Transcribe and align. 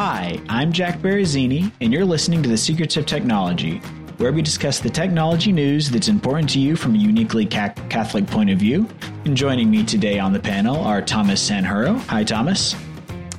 Hi, 0.00 0.38
I'm 0.48 0.72
Jack 0.72 1.00
Barazzini, 1.00 1.72
and 1.80 1.92
you're 1.92 2.04
listening 2.04 2.40
to 2.44 2.48
The 2.48 2.56
Secrets 2.56 2.96
of 2.96 3.04
Technology, 3.04 3.78
where 4.18 4.32
we 4.32 4.42
discuss 4.42 4.78
the 4.78 4.88
technology 4.88 5.50
news 5.50 5.90
that's 5.90 6.06
important 6.06 6.48
to 6.50 6.60
you 6.60 6.76
from 6.76 6.94
a 6.94 6.98
uniquely 6.98 7.44
ca- 7.44 7.74
Catholic 7.88 8.24
point 8.28 8.48
of 8.48 8.60
view. 8.60 8.88
And 9.24 9.36
joining 9.36 9.68
me 9.68 9.82
today 9.82 10.20
on 10.20 10.32
the 10.32 10.38
panel 10.38 10.76
are 10.76 11.02
Thomas 11.02 11.50
Sanjuro. 11.50 11.98
Hi, 12.06 12.22
Thomas. 12.22 12.76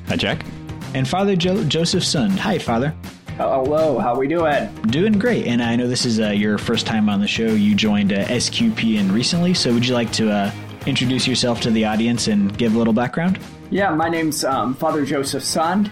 Hi, 0.10 0.18
Jack. 0.18 0.46
And 0.94 1.08
Father 1.08 1.38
jo- 1.38 1.64
Joseph 1.64 2.04
Sund. 2.04 2.38
Hi, 2.40 2.58
Father. 2.58 2.94
Hello, 3.38 3.98
how 3.98 4.20
we 4.20 4.28
doing? 4.28 4.68
Doing 4.88 5.18
great. 5.18 5.48
And 5.48 5.64
I 5.64 5.78
know 5.78 5.88
this 5.88 6.04
is 6.04 6.20
uh, 6.20 6.32
your 6.32 6.58
first 6.58 6.86
time 6.86 7.08
on 7.08 7.22
the 7.22 7.28
show. 7.28 7.48
You 7.48 7.74
joined 7.74 8.12
uh, 8.12 8.26
SQPN 8.26 9.14
recently, 9.14 9.54
so 9.54 9.74
would 9.74 9.86
you 9.86 9.94
like 9.94 10.12
to 10.12 10.30
uh, 10.30 10.52
introduce 10.86 11.26
yourself 11.26 11.62
to 11.62 11.72
the 11.72 11.86
audience 11.86 12.28
and 12.28 12.58
give 12.58 12.76
a 12.76 12.78
little 12.78 12.92
background? 12.92 13.40
Yeah, 13.72 13.92
my 13.92 14.10
name's 14.10 14.44
um, 14.44 14.76
Father 14.76 15.06
Joseph 15.06 15.44
Sund. 15.44 15.90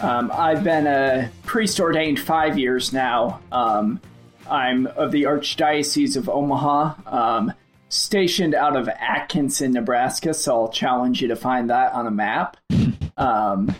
Um, 0.00 0.30
I've 0.32 0.62
been 0.62 0.86
a 0.86 1.30
priest 1.44 1.80
ordained 1.80 2.20
five 2.20 2.56
years 2.56 2.92
now. 2.92 3.40
Um, 3.50 4.00
I'm 4.48 4.86
of 4.86 5.10
the 5.10 5.24
Archdiocese 5.24 6.16
of 6.16 6.28
Omaha, 6.28 6.94
um, 7.06 7.52
stationed 7.88 8.54
out 8.54 8.76
of 8.76 8.88
Atkinson, 8.88 9.72
Nebraska, 9.72 10.34
so 10.34 10.62
I'll 10.62 10.68
challenge 10.68 11.20
you 11.20 11.28
to 11.28 11.36
find 11.36 11.70
that 11.70 11.92
on 11.92 12.06
a 12.06 12.10
map. 12.10 12.56
Um, 13.18 13.74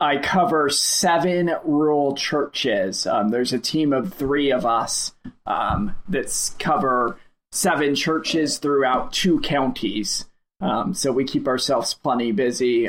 I 0.00 0.16
cover 0.16 0.68
seven 0.68 1.54
rural 1.62 2.16
churches. 2.16 3.06
Um, 3.06 3.28
there's 3.28 3.52
a 3.52 3.58
team 3.60 3.92
of 3.92 4.12
three 4.12 4.50
of 4.50 4.66
us 4.66 5.12
um, 5.46 5.94
that 6.08 6.50
cover 6.58 7.16
seven 7.52 7.94
churches 7.94 8.58
throughout 8.58 9.12
two 9.12 9.38
counties. 9.38 10.24
Um, 10.60 10.94
so 10.94 11.12
we 11.12 11.24
keep 11.24 11.46
ourselves 11.46 11.94
plenty 11.94 12.32
busy. 12.32 12.88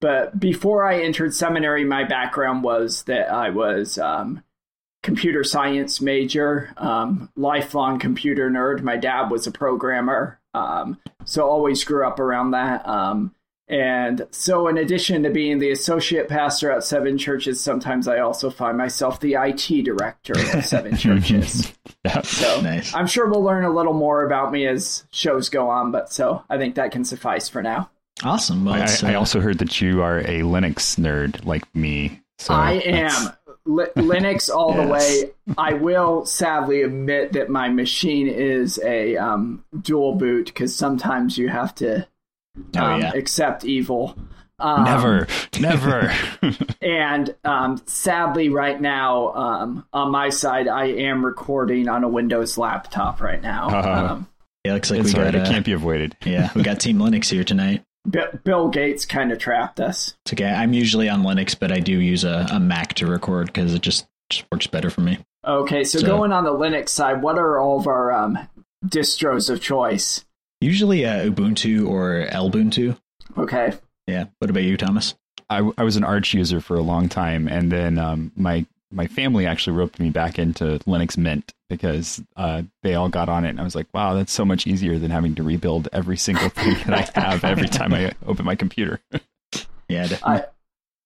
But 0.00 0.40
before 0.40 0.84
I 0.84 1.00
entered 1.00 1.34
seminary, 1.34 1.84
my 1.84 2.04
background 2.04 2.62
was 2.62 3.02
that 3.04 3.30
I 3.30 3.50
was 3.50 3.98
um, 3.98 4.42
computer 5.02 5.44
science 5.44 6.00
major, 6.00 6.72
um, 6.76 7.30
lifelong 7.36 7.98
computer 7.98 8.50
nerd. 8.50 8.82
My 8.82 8.96
dad 8.96 9.30
was 9.30 9.46
a 9.46 9.52
programmer, 9.52 10.40
um, 10.54 10.98
so 11.24 11.46
always 11.46 11.84
grew 11.84 12.06
up 12.06 12.18
around 12.18 12.52
that. 12.52 12.86
Um, 12.88 13.34
and 13.68 14.26
so, 14.32 14.66
in 14.66 14.78
addition 14.78 15.22
to 15.22 15.30
being 15.30 15.60
the 15.60 15.70
associate 15.70 16.28
pastor 16.28 16.72
at 16.72 16.82
seven 16.82 17.16
churches, 17.16 17.60
sometimes 17.60 18.08
I 18.08 18.18
also 18.18 18.50
find 18.50 18.76
myself 18.76 19.20
the 19.20 19.34
IT 19.34 19.84
director 19.84 20.32
of 20.32 20.64
seven 20.64 20.96
churches. 20.96 21.72
So 22.24 22.62
Nice. 22.62 22.94
I'm 22.94 23.06
sure 23.06 23.28
we'll 23.28 23.42
learn 23.42 23.62
a 23.62 23.70
little 23.70 23.92
more 23.92 24.24
about 24.24 24.52
me 24.52 24.66
as 24.66 25.04
shows 25.10 25.50
go 25.50 25.68
on, 25.68 25.92
but 25.92 26.10
so 26.10 26.42
I 26.48 26.56
think 26.56 26.76
that 26.76 26.92
can 26.92 27.04
suffice 27.04 27.46
for 27.50 27.62
now. 27.62 27.90
Awesome. 28.24 28.64
Well, 28.64 28.74
I, 28.74 28.82
it's, 28.84 29.02
I 29.04 29.14
uh, 29.14 29.18
also 29.18 29.40
heard 29.40 29.58
that 29.58 29.80
you 29.80 30.02
are 30.02 30.18
a 30.18 30.40
Linux 30.40 30.98
nerd 30.98 31.44
like 31.44 31.72
me. 31.74 32.20
So 32.38 32.54
I 32.54 32.72
am 32.72 33.30
Li- 33.66 33.86
Linux 33.96 34.48
all 34.54 34.72
the 34.74 34.86
way. 34.86 35.30
I 35.58 35.74
will 35.74 36.24
sadly 36.26 36.82
admit 36.82 37.32
that 37.32 37.48
my 37.50 37.68
machine 37.68 38.28
is 38.28 38.78
a 38.84 39.16
um, 39.16 39.64
dual 39.80 40.14
boot 40.14 40.46
because 40.46 40.74
sometimes 40.74 41.36
you 41.38 41.48
have 41.48 41.74
to 41.76 42.06
Oh, 42.76 42.80
um, 42.84 43.00
yeah. 43.00 43.12
accept 43.14 43.64
evil. 43.64 44.16
Um, 44.58 44.84
Never, 44.84 45.26
never. 45.60 46.12
And 46.82 47.34
um, 47.44 47.80
sadly, 47.86 48.48
right 48.48 48.78
now 48.78 49.32
um, 49.34 49.86
on 49.92 50.10
my 50.10 50.28
side, 50.30 50.66
I 50.68 50.86
am 50.86 51.24
recording 51.24 51.88
on 51.88 52.02
a 52.04 52.08
Windows 52.08 52.58
laptop 52.58 53.20
right 53.22 53.40
now. 53.40 53.68
Uh-huh. 53.68 54.12
Um, 54.14 54.28
yeah, 54.64 54.74
looks 54.74 54.90
like 54.90 55.00
it's 55.00 55.14
we 55.14 55.20
hard. 55.20 55.32
got 55.32 55.42
It 55.42 55.46
uh, 55.46 55.50
can't 55.50 55.64
be 55.64 55.72
avoided. 55.72 56.16
yeah, 56.24 56.50
we 56.54 56.62
got 56.62 56.80
Team 56.80 56.98
Linux 56.98 57.30
here 57.30 57.44
tonight. 57.44 57.84
B- 58.08 58.20
Bill 58.44 58.68
Gates 58.68 59.04
kind 59.04 59.32
of 59.32 59.38
trapped 59.38 59.80
us. 59.80 60.14
It's 60.24 60.32
okay. 60.32 60.48
I'm 60.50 60.72
usually 60.72 61.08
on 61.08 61.22
Linux, 61.22 61.58
but 61.58 61.72
I 61.72 61.80
do 61.80 61.98
use 62.00 62.24
a, 62.24 62.46
a 62.50 62.60
Mac 62.60 62.94
to 62.94 63.06
record 63.06 63.46
because 63.46 63.74
it 63.74 63.82
just, 63.82 64.06
just 64.30 64.44
works 64.52 64.66
better 64.66 64.90
for 64.90 65.00
me. 65.00 65.18
Okay, 65.46 65.84
so, 65.84 65.98
So- 65.98 66.06
going 66.06 66.32
on 66.32 66.44
the 66.44 66.52
Linux 66.52 66.90
side, 66.90 67.22
what 67.22 67.38
are 67.38 67.58
all 67.58 67.78
of 67.78 67.86
our 67.86 68.12
um, 68.12 68.38
distros 68.84 69.50
of 69.50 69.60
choice? 69.60 70.24
Usually 70.60 71.06
uh, 71.06 71.24
Ubuntu 71.30 71.88
or 71.88 72.26
Ubuntu. 72.30 72.98
Okay. 73.38 73.72
Yeah. 74.06 74.26
What 74.38 74.50
about 74.50 74.64
you, 74.64 74.76
Thomas? 74.76 75.14
I, 75.48 75.70
I 75.78 75.82
was 75.84 75.96
an 75.96 76.04
Arch 76.04 76.34
user 76.34 76.60
for 76.60 76.76
a 76.76 76.82
long 76.82 77.08
time, 77.08 77.48
and 77.48 77.72
then 77.72 77.98
um, 77.98 78.32
my 78.36 78.66
my 78.92 79.06
family 79.06 79.46
actually 79.46 79.76
roped 79.76 80.00
me 80.00 80.10
back 80.10 80.38
into 80.38 80.78
Linux 80.86 81.16
Mint 81.16 81.52
because 81.68 82.22
uh, 82.36 82.62
they 82.82 82.94
all 82.94 83.08
got 83.08 83.28
on 83.28 83.44
it, 83.44 83.50
and 83.50 83.60
I 83.60 83.64
was 83.64 83.74
like, 83.74 83.86
wow, 83.94 84.14
that's 84.14 84.32
so 84.32 84.44
much 84.44 84.66
easier 84.66 84.98
than 84.98 85.10
having 85.10 85.34
to 85.36 85.42
rebuild 85.42 85.88
every 85.92 86.16
single 86.16 86.48
thing 86.50 86.74
that 86.86 87.14
I 87.16 87.20
have 87.20 87.44
every 87.44 87.68
time 87.68 87.94
I 87.94 88.12
open 88.26 88.44
my 88.44 88.56
computer. 88.56 89.00
Yeah, 89.88 90.02
definitely. 90.06 90.44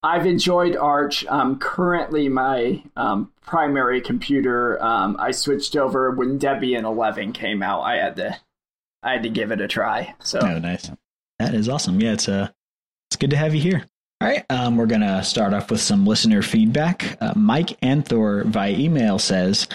I 0.02 0.16
I've 0.16 0.26
enjoyed 0.26 0.76
Arch. 0.76 1.24
Um, 1.24 1.58
currently, 1.58 2.28
my 2.28 2.82
um, 2.94 3.32
primary 3.40 4.02
computer, 4.02 4.82
um, 4.84 5.16
I 5.18 5.30
switched 5.30 5.74
over 5.74 6.10
when 6.10 6.38
Debian 6.38 6.84
11 6.84 7.32
came 7.32 7.62
out. 7.62 7.80
I 7.80 7.96
had 7.96 8.16
to, 8.16 8.36
I 9.02 9.12
had 9.12 9.22
to 9.22 9.30
give 9.30 9.50
it 9.50 9.62
a 9.62 9.66
try. 9.68 10.14
So 10.22 10.40
Oh, 10.42 10.58
nice. 10.58 10.90
That 11.38 11.54
is 11.54 11.70
awesome. 11.70 11.98
Yeah, 12.02 12.12
it's 12.12 12.28
uh, 12.28 12.50
it's 13.08 13.16
good 13.16 13.30
to 13.30 13.36
have 13.38 13.54
you 13.54 13.62
here. 13.62 13.86
All 14.24 14.30
right, 14.30 14.46
um, 14.48 14.78
we're 14.78 14.86
gonna 14.86 15.22
start 15.22 15.52
off 15.52 15.70
with 15.70 15.82
some 15.82 16.06
listener 16.06 16.40
feedback. 16.40 17.18
Uh, 17.20 17.34
Mike 17.36 17.78
Anthor 17.82 18.46
via 18.46 18.70
email 18.70 19.18
says. 19.18 19.68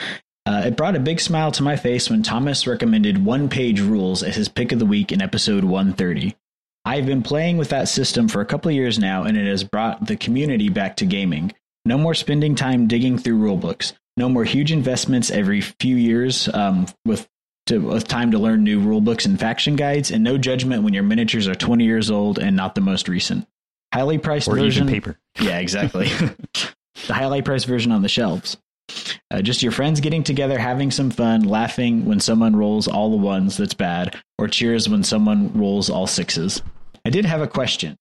Uh, 0.48 0.64
it 0.66 0.76
brought 0.76 0.96
a 0.96 1.00
big 1.00 1.20
smile 1.20 1.52
to 1.52 1.62
my 1.62 1.76
face 1.76 2.10
when 2.10 2.24
Thomas 2.24 2.66
recommended 2.66 3.24
one 3.24 3.48
page 3.48 3.80
rules 3.80 4.24
as 4.24 4.36
his 4.36 4.50
pick 4.50 4.72
of 4.72 4.80
the 4.80 4.88
week 4.88 5.12
in 5.12 5.22
episode 5.22 5.64
130. 5.64 6.36
I've 6.84 7.06
been 7.06 7.22
playing 7.22 7.60
with 7.60 7.70
that 7.70 7.90
system 7.90 8.28
for 8.28 8.42
a 8.42 8.46
couple 8.46 8.70
of 8.70 8.76
years 8.76 8.98
now, 8.98 9.22
and 9.22 9.38
it 9.38 9.46
has 9.46 9.64
brought 9.64 10.08
the 10.08 10.18
community 10.18 10.70
back 10.70 10.96
to 10.96 11.06
gaming. 11.06 11.54
No 11.86 12.00
more 12.00 12.16
spending 12.16 12.56
time 12.56 12.88
digging 12.88 13.20
through 13.20 13.38
rulebooks. 13.38 13.94
No 14.18 14.30
more 14.30 14.46
huge 14.46 14.72
investments 14.72 15.30
every 15.30 15.62
few 15.62 15.96
years 15.96 16.50
um, 16.56 16.88
with 17.06 17.30
to, 17.68 17.78
with 17.78 18.08
time 18.08 18.32
to 18.32 18.40
learn 18.40 18.64
new 18.64 18.82
rulebooks 18.82 19.28
and 19.28 19.40
faction 19.40 19.76
guides, 19.76 20.10
and 20.10 20.24
no 20.24 20.40
judgment 20.40 20.82
when 20.82 20.96
your 20.96 21.04
miniatures 21.04 21.48
are 21.48 21.54
20 21.54 21.84
years 21.84 22.10
old 22.10 22.40
and 22.40 22.56
not 22.56 22.74
the 22.74 22.82
most 22.82 23.08
recent. 23.08 23.48
Highly 23.94 24.18
priced 24.18 24.48
or 24.48 24.56
version. 24.56 24.88
paper. 24.88 25.18
Yeah, 25.40 25.60
exactly. 25.60 26.08
the 27.08 27.14
highly 27.14 27.42
priced 27.42 27.66
version 27.66 27.94
on 27.94 28.02
the 28.02 28.10
shelves. 28.10 28.58
Uh, 29.32 29.42
just 29.42 29.64
your 29.64 29.72
friends 29.72 30.02
getting 30.02 30.24
together, 30.24 30.58
having 30.58 30.92
some 30.92 31.12
fun, 31.12 31.44
laughing 31.44 32.06
when 32.06 32.20
someone 32.20 32.56
rolls 32.56 32.88
all 32.90 33.12
the 33.12 33.18
ones 33.18 33.56
that's 33.56 33.74
bad, 33.74 34.20
or 34.38 34.48
cheers 34.48 34.90
when 34.90 35.04
someone 35.04 35.58
rolls 35.58 35.90
all 35.90 36.08
sixes. 36.08 36.62
I 37.06 37.10
did 37.10 37.26
have 37.26 37.42
a 37.42 37.48
question. 37.48 37.96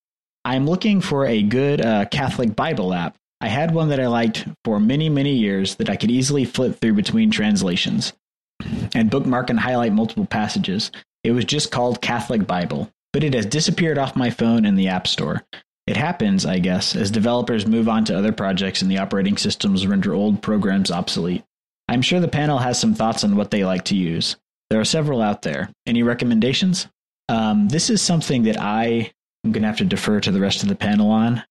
I'm 0.44 0.66
looking 0.66 1.00
for 1.00 1.26
a 1.26 1.42
good 1.42 1.84
uh, 1.84 2.06
Catholic 2.06 2.56
Bible 2.56 2.92
app. 2.92 3.16
I 3.40 3.48
had 3.48 3.72
one 3.72 3.90
that 3.90 4.00
I 4.00 4.08
liked 4.08 4.48
for 4.64 4.80
many, 4.80 5.08
many 5.08 5.34
years 5.34 5.76
that 5.76 5.90
I 5.90 5.96
could 5.96 6.10
easily 6.10 6.44
flip 6.44 6.80
through 6.80 6.94
between 6.94 7.30
translations 7.30 8.12
and 8.94 9.10
bookmark 9.10 9.50
and 9.50 9.60
highlight 9.60 9.92
multiple 9.92 10.26
passages. 10.26 10.90
It 11.22 11.32
was 11.32 11.44
just 11.44 11.70
called 11.70 12.00
Catholic 12.00 12.46
Bible, 12.46 12.90
but 13.12 13.22
it 13.22 13.34
has 13.34 13.46
disappeared 13.46 13.98
off 13.98 14.16
my 14.16 14.30
phone 14.30 14.64
in 14.64 14.74
the 14.74 14.88
App 14.88 15.06
Store. 15.06 15.44
It 15.88 15.96
happens, 15.96 16.44
I 16.44 16.58
guess, 16.58 16.94
as 16.94 17.10
developers 17.10 17.66
move 17.66 17.88
on 17.88 18.04
to 18.04 18.18
other 18.18 18.30
projects 18.30 18.82
and 18.82 18.90
the 18.90 18.98
operating 18.98 19.38
systems 19.38 19.86
render 19.86 20.12
old 20.12 20.42
programs 20.42 20.90
obsolete. 20.90 21.44
I'm 21.88 22.02
sure 22.02 22.20
the 22.20 22.28
panel 22.28 22.58
has 22.58 22.78
some 22.78 22.92
thoughts 22.92 23.24
on 23.24 23.36
what 23.36 23.50
they 23.50 23.64
like 23.64 23.86
to 23.86 23.96
use. 23.96 24.36
There 24.68 24.78
are 24.78 24.84
several 24.84 25.22
out 25.22 25.40
there. 25.40 25.70
Any 25.86 26.02
recommendations? 26.02 26.88
Um, 27.30 27.70
this 27.70 27.88
is 27.88 28.02
something 28.02 28.42
that 28.42 28.60
I 28.60 29.10
am 29.46 29.52
going 29.52 29.62
to 29.62 29.68
have 29.68 29.78
to 29.78 29.86
defer 29.86 30.20
to 30.20 30.30
the 30.30 30.42
rest 30.42 30.62
of 30.62 30.68
the 30.68 30.74
panel 30.76 31.10
on. 31.10 31.42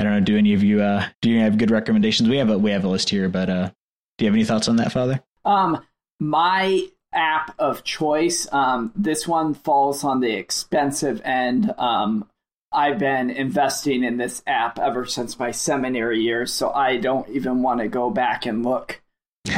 I 0.00 0.02
don't 0.02 0.14
know. 0.14 0.20
Do 0.20 0.36
any 0.36 0.52
of 0.52 0.64
you 0.64 0.82
uh, 0.82 1.06
do 1.22 1.30
you 1.30 1.38
have 1.38 1.56
good 1.56 1.70
recommendations? 1.70 2.28
We 2.28 2.38
have 2.38 2.50
a 2.50 2.58
we 2.58 2.72
have 2.72 2.84
a 2.84 2.88
list 2.88 3.08
here, 3.10 3.28
but 3.28 3.48
uh, 3.48 3.70
do 4.18 4.24
you 4.24 4.26
have 4.28 4.34
any 4.34 4.44
thoughts 4.44 4.66
on 4.66 4.76
that, 4.76 4.90
Father? 4.90 5.22
Um, 5.44 5.80
my 6.18 6.88
app 7.12 7.54
of 7.60 7.84
choice. 7.84 8.48
Um, 8.50 8.90
this 8.96 9.28
one 9.28 9.54
falls 9.54 10.02
on 10.02 10.18
the 10.18 10.32
expensive 10.32 11.22
end. 11.24 11.72
Um, 11.78 12.28
I've 12.72 12.98
been 12.98 13.30
investing 13.30 14.02
in 14.04 14.16
this 14.16 14.42
app 14.46 14.78
ever 14.78 15.06
since 15.06 15.38
my 15.38 15.50
seminary 15.50 16.20
years, 16.20 16.52
so 16.52 16.70
I 16.70 16.96
don't 16.96 17.28
even 17.30 17.62
want 17.62 17.80
to 17.80 17.88
go 17.88 18.10
back 18.10 18.44
and 18.46 18.64
look 18.64 19.00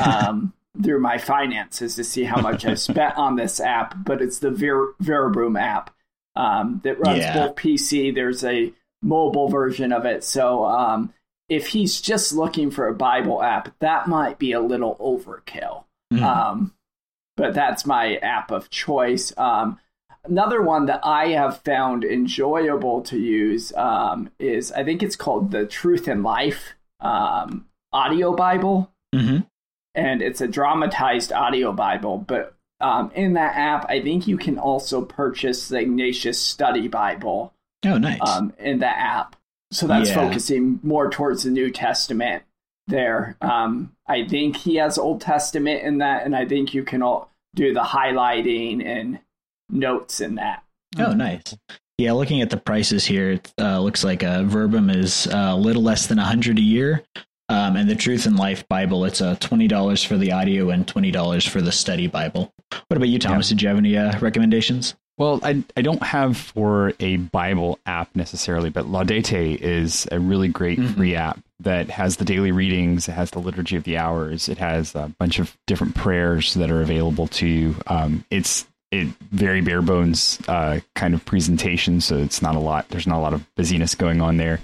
um, 0.05 0.53
through 0.83 1.01
my 1.01 1.19
finances 1.19 1.97
to 1.97 2.05
see 2.05 2.25
how 2.25 2.41
much 2.41 2.65
I've 2.65 2.79
spent 2.79 3.17
on 3.17 3.37
this 3.37 3.61
app. 3.61 3.95
But 4.05 4.23
it's 4.23 4.39
the 4.39 4.51
Ver- 4.51 4.95
app 5.57 5.91
um, 6.37 6.81
that 6.85 7.01
runs 7.01 7.19
Yeah. 7.21 7.47
both 7.49 7.57
PC. 7.57 8.15
There's 8.15 8.45
a 8.45 8.73
mobile 9.03 9.49
version 9.49 9.93
of 9.93 10.05
it, 10.05 10.23
so 10.23 10.65
um, 10.65 11.13
if 11.49 11.69
he's 11.69 12.01
just 12.01 12.33
looking 12.35 12.71
for 12.71 12.87
a 12.89 12.95
Bible 12.95 13.43
app, 13.43 13.75
that 13.81 14.07
might 14.07 14.39
be 14.39 14.53
a 14.53 14.61
little 14.61 14.97
overkill. 14.97 15.85
Mhm. 16.13 16.23
Um, 16.23 16.75
but 17.37 17.55
that's 17.55 17.87
my 17.87 18.17
app 18.17 18.51
of 18.51 18.69
choice. 18.71 19.33
Another 20.29 20.61
one 20.63 20.87
that 20.87 21.01
I 21.05 21.29
have 21.29 21.63
found 21.63 22.05
enjoyable 22.05 23.01
to 23.03 23.19
use 23.19 23.73
um, 23.77 24.31
is 24.39 24.71
I 24.73 24.85
think 24.85 25.03
it's 25.03 25.17
called 25.17 25.51
the 25.51 25.65
Truth 25.67 26.07
and 26.09 26.23
Life 26.23 26.75
um, 27.01 27.67
audio 27.93 28.35
Bible, 28.35 28.91
Mhm. 29.15 29.47
and 29.95 30.21
it's 30.23 30.41
a 30.41 30.49
dramatized 30.49 31.33
audio 31.33 31.73
Bible. 31.73 32.19
But 32.19 32.55
um, 32.81 33.11
in 33.15 33.33
that 33.35 33.57
app, 33.57 33.87
I 33.91 34.01
think 34.03 34.29
you 34.29 34.37
can 34.37 34.59
also 34.59 35.03
purchase 35.05 35.69
the 35.69 35.79
Ignatius 35.81 36.41
Study 36.41 36.87
Bible 36.89 37.53
Oh, 37.87 37.99
nice. 37.99 38.21
um, 38.21 38.53
in 38.59 38.79
the 38.81 38.87
app. 38.87 39.35
So 39.73 39.87
that's 39.87 40.11
Yeah. 40.11 40.15
focusing 40.15 40.79
more 40.83 41.11
towards 41.11 41.43
the 41.45 41.51
New 41.51 41.71
Testament 41.71 42.43
there. 42.87 43.37
Um, 43.41 43.93
I 44.07 44.27
think 44.27 44.57
he 44.57 44.77
has 44.77 44.97
Old 44.99 45.21
Testament 45.21 45.83
in 45.83 45.99
that, 45.99 46.25
and 46.25 46.37
I 46.37 46.45
think 46.47 46.73
you 46.75 46.85
can 46.85 47.03
all 47.03 47.31
do 47.55 47.73
the 47.75 47.83
highlighting 47.83 48.85
and 48.87 49.19
notes 49.70 50.20
in 50.20 50.37
that. 50.37 50.62
Oh, 50.99 51.12
nice. 51.12 51.43
Yeah, 51.99 52.12
looking 52.12 52.41
at 52.43 52.50
the 52.50 52.56
prices 52.56 53.05
here, 53.05 53.32
it 53.32 53.53
uh, 53.61 53.81
looks 53.81 54.05
like 54.05 54.23
uh, 54.23 54.44
Verbum 54.44 54.88
is 54.88 55.26
uh, 55.26 55.49
a 55.53 55.56
little 55.56 55.82
less 55.82 56.06
than 56.06 56.19
a 56.19 56.25
hundred 56.25 56.59
a 56.59 56.62
year, 56.62 57.03
um, 57.49 57.75
and 57.76 57.91
the 57.91 57.97
Truth 57.97 58.25
and 58.26 58.37
Life 58.37 58.67
Bible 58.69 59.05
it's 59.05 59.20
uh, 59.20 59.35
twenty 59.41 59.67
dollars 59.67 60.05
for 60.05 60.17
the 60.17 60.31
audio 60.32 60.70
and 60.70 60.87
twenty 60.87 61.11
dollars 61.11 61.44
for 61.44 61.61
the 61.61 61.73
study 61.73 62.06
Bible. 62.06 62.53
What 62.87 62.97
about 62.97 63.09
you, 63.09 63.19
Thomas? 63.19 63.49
Did 63.49 63.62
you 63.62 63.69
have 63.69 63.79
any 63.79 63.97
uh, 63.97 64.19
recommendations? 64.20 64.94
Well, 65.17 65.41
I, 65.43 65.65
I 65.76 65.82
don't 65.82 66.03
have 66.05 66.37
for 66.37 66.93
a 67.00 67.17
Bible 67.17 67.81
app 67.85 68.14
necessarily, 68.14 68.71
but 68.71 68.85
Laudate 68.85 69.56
is 69.61 70.06
a 70.12 70.21
really 70.21 70.47
great 70.47 70.79
Mhm. 70.79 70.94
free 70.94 71.17
app 71.17 71.41
that 71.59 71.91
has 71.91 72.19
the 72.19 72.25
daily 72.25 72.53
readings, 72.53 73.09
it 73.09 73.12
has 73.14 73.32
the 73.32 73.41
liturgy 73.41 73.75
of 73.75 73.82
the 73.82 73.99
hours, 73.99 74.49
it 74.49 74.59
has 74.59 74.94
a 74.94 75.12
bunch 75.19 75.41
of 75.41 75.56
different 75.67 75.97
prayers 75.97 76.55
that 76.55 76.71
are 76.71 76.82
available 76.82 77.26
to 77.26 77.49
you. 77.49 77.75
Um, 77.88 78.25
it's 78.31 78.68
it 78.90 79.08
very 79.32 79.61
bare 79.61 79.82
bones 79.82 80.38
uh, 80.49 80.81
kind 80.94 81.14
of 81.14 81.25
presentation, 81.25 82.00
so 82.00 82.17
it's 82.19 82.40
not 82.43 82.56
a 82.56 82.61
lot. 82.61 82.88
There's 82.88 83.06
not 83.06 83.19
a 83.19 83.20
lot 83.20 83.35
of 83.35 83.44
busyness 83.55 83.94
going 83.94 84.20
on 84.20 84.37
there. 84.38 84.61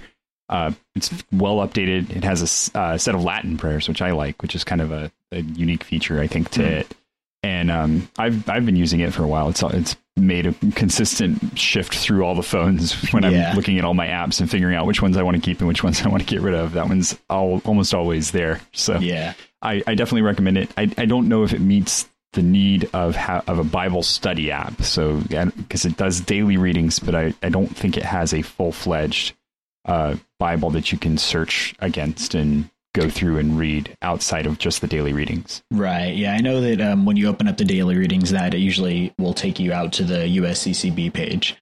Uh, 0.49 0.71
it's 0.95 1.11
well 1.31 1.57
updated. 1.57 2.15
It 2.15 2.23
has 2.23 2.71
a 2.73 2.77
uh, 2.79 2.97
set 2.97 3.15
of 3.15 3.23
Latin 3.23 3.57
prayers, 3.57 3.87
which 3.87 4.01
I 4.01 4.11
like, 4.11 4.41
which 4.41 4.55
is 4.55 4.63
kind 4.63 4.81
of 4.81 4.91
a, 4.91 5.11
a 5.31 5.41
unique 5.41 5.83
feature, 5.83 6.19
I 6.19 6.27
think, 6.27 6.49
to 6.51 6.61
Mhm. 6.61 6.71
it. 6.81 6.95
And 7.43 7.69
um, 7.69 8.09
I've 8.17 8.49
I've 8.49 8.65
been 8.65 8.75
using 8.75 9.01
it 9.01 9.13
for 9.13 9.23
a 9.23 9.27
while. 9.27 9.49
It's 9.49 9.61
it's 9.61 9.95
made 10.17 10.47
a 10.47 10.53
consistent 10.73 11.59
shift 11.59 11.93
through 11.93 12.23
all 12.25 12.33
the 12.33 12.41
phones 12.41 12.93
when 13.13 13.23
Yeah. 13.23 13.49
I'm 13.51 13.55
looking 13.55 13.77
at 13.77 13.85
all 13.85 13.93
my 13.93 14.07
apps 14.07 14.39
and 14.39 14.49
figuring 14.49 14.75
out 14.75 14.85
which 14.87 15.01
ones 15.01 15.17
I 15.17 15.21
want 15.23 15.35
to 15.35 15.41
keep 15.41 15.59
and 15.59 15.67
which 15.67 15.83
ones 15.83 16.01
I 16.01 16.09
want 16.09 16.21
to 16.21 16.27
get 16.27 16.41
rid 16.41 16.53
of. 16.55 16.73
That 16.73 16.87
one's 16.87 17.19
all, 17.29 17.61
almost 17.65 17.93
always 17.93 18.31
there. 18.31 18.61
So 18.71 18.97
Yeah, 18.97 19.33
I, 19.61 19.83
I 19.85 19.93
definitely 19.93 20.23
recommend 20.23 20.57
it. 20.57 20.71
I, 20.77 20.89
I 20.97 21.05
don't 21.05 21.27
know 21.27 21.43
if 21.43 21.53
it 21.53 21.59
meets 21.61 22.07
the 22.35 22.43
need 22.43 22.89
of 22.93 23.15
ha- 23.15 23.43
of 23.47 23.57
a 23.57 23.63
Bible 23.63 24.03
study 24.03 24.51
app. 24.51 24.83
So 24.83 25.21
because 25.21 25.85
it 25.85 25.97
does 25.97 26.21
daily 26.21 26.57
readings, 26.57 26.99
but 26.99 27.15
I, 27.15 27.33
I 27.41 27.49
don't 27.49 27.75
think 27.75 27.97
it 27.97 28.03
has 28.03 28.33
a 28.33 28.41
full 28.43 28.71
fledged 28.71 29.35
uh, 29.85 30.15
Bible 30.39 30.69
that 30.71 30.91
you 30.91 30.97
can 30.97 31.17
search 31.17 31.73
against 31.79 32.35
and 32.35 32.69
go 32.93 33.09
through 33.09 33.37
and 33.37 33.57
read 33.57 33.95
outside 34.01 34.45
of 34.45 34.57
just 34.57 34.79
the 34.79 34.87
daily 34.87 35.11
readings. 35.11 35.61
right. 35.69 36.15
Yeah, 36.15 36.33
I 36.33 36.39
know 36.39 36.61
that 36.61 36.79
um, 36.79 37.05
when 37.05 37.17
you 37.17 37.27
open 37.27 37.47
up 37.47 37.57
the 37.57 37.65
daily 37.65 37.97
readings, 37.97 38.31
that 38.31 38.53
it 38.53 38.59
usually 38.59 39.13
will 39.19 39.33
take 39.33 39.59
you 39.59 39.73
out 39.73 39.91
to 39.93 40.03
the 40.05 40.37
USCCB 40.37 41.11
page. 41.11 41.57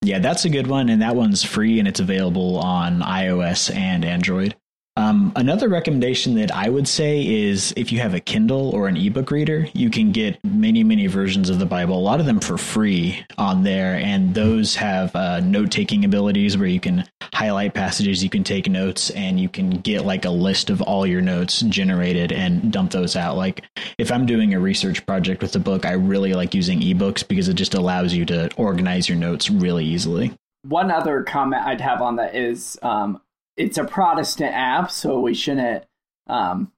Yeah, 0.00 0.20
that's 0.20 0.46
a 0.46 0.48
good 0.48 0.68
one, 0.68 0.88
and 0.88 1.02
that 1.02 1.16
one's 1.16 1.44
free 1.44 1.78
and 1.78 1.86
it's 1.86 2.00
available 2.00 2.56
on 2.58 3.00
iOS 3.00 3.74
and 3.74 4.04
Android. 4.06 4.56
Um, 4.96 5.32
another 5.36 5.68
recommendation 5.68 6.34
that 6.34 6.50
I 6.50 6.68
would 6.68 6.86
say 6.86 7.26
is 7.26 7.72
if 7.76 7.92
you 7.92 8.00
have 8.00 8.12
a 8.12 8.20
Kindle 8.20 8.70
or 8.70 8.88
an 8.88 8.96
ebook 8.96 9.30
reader, 9.30 9.66
you 9.72 9.88
can 9.88 10.10
get 10.12 10.38
many, 10.44 10.82
many 10.82 11.06
versions 11.06 11.48
of 11.48 11.58
the 11.58 11.66
Bible, 11.66 11.96
a 11.96 12.00
lot 12.00 12.20
of 12.20 12.26
them 12.26 12.40
for 12.40 12.58
free 12.58 13.24
on 13.38 13.62
there. 13.62 13.94
And 13.94 14.34
those 14.34 14.74
have 14.76 15.14
uh, 15.14 15.40
note 15.40 15.70
taking 15.70 16.04
abilities 16.04 16.58
where 16.58 16.66
you 16.68 16.80
can 16.80 17.08
highlight 17.32 17.72
passages, 17.72 18.22
you 18.22 18.30
can 18.30 18.44
take 18.44 18.68
notes, 18.68 19.10
and 19.10 19.40
you 19.40 19.48
can 19.48 19.70
get 19.70 20.04
like 20.04 20.24
a 20.24 20.30
list 20.30 20.70
of 20.70 20.82
all 20.82 21.06
your 21.06 21.22
notes 21.22 21.60
generated 21.62 22.32
and 22.32 22.72
dump 22.72 22.90
those 22.90 23.16
out. 23.16 23.36
Like 23.36 23.64
if 23.96 24.10
I'm 24.10 24.26
doing 24.26 24.54
a 24.54 24.60
research 24.60 25.06
project 25.06 25.40
with 25.40 25.54
a 25.54 25.60
book, 25.60 25.86
I 25.86 25.92
really 25.92 26.34
like 26.34 26.52
using 26.52 26.80
ebooks 26.80 27.26
because 27.26 27.48
it 27.48 27.54
just 27.54 27.74
allows 27.74 28.12
you 28.12 28.26
to 28.26 28.50
organize 28.56 29.08
your 29.08 29.18
notes 29.18 29.48
really 29.50 29.84
easily. 29.84 30.32
One 30.62 30.90
other 30.90 31.22
comment 31.22 31.64
I'd 31.64 31.80
have 31.80 32.02
on 32.02 32.16
that 32.16 32.34
is 32.34 32.78
um, 32.82 33.22
it's 33.60 33.76
a 33.76 33.84
Protestant 33.84 34.54
app, 34.54 34.90
so 34.90 35.20
we 35.20 35.34
shouldn't 35.34 35.84
um, 36.26 36.72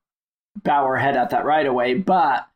bow 0.65 0.85
our 0.85 0.97
head 0.97 1.17
at 1.17 1.31
that 1.31 1.45
right 1.45 1.67
away. 1.67 1.95
But 1.95 2.47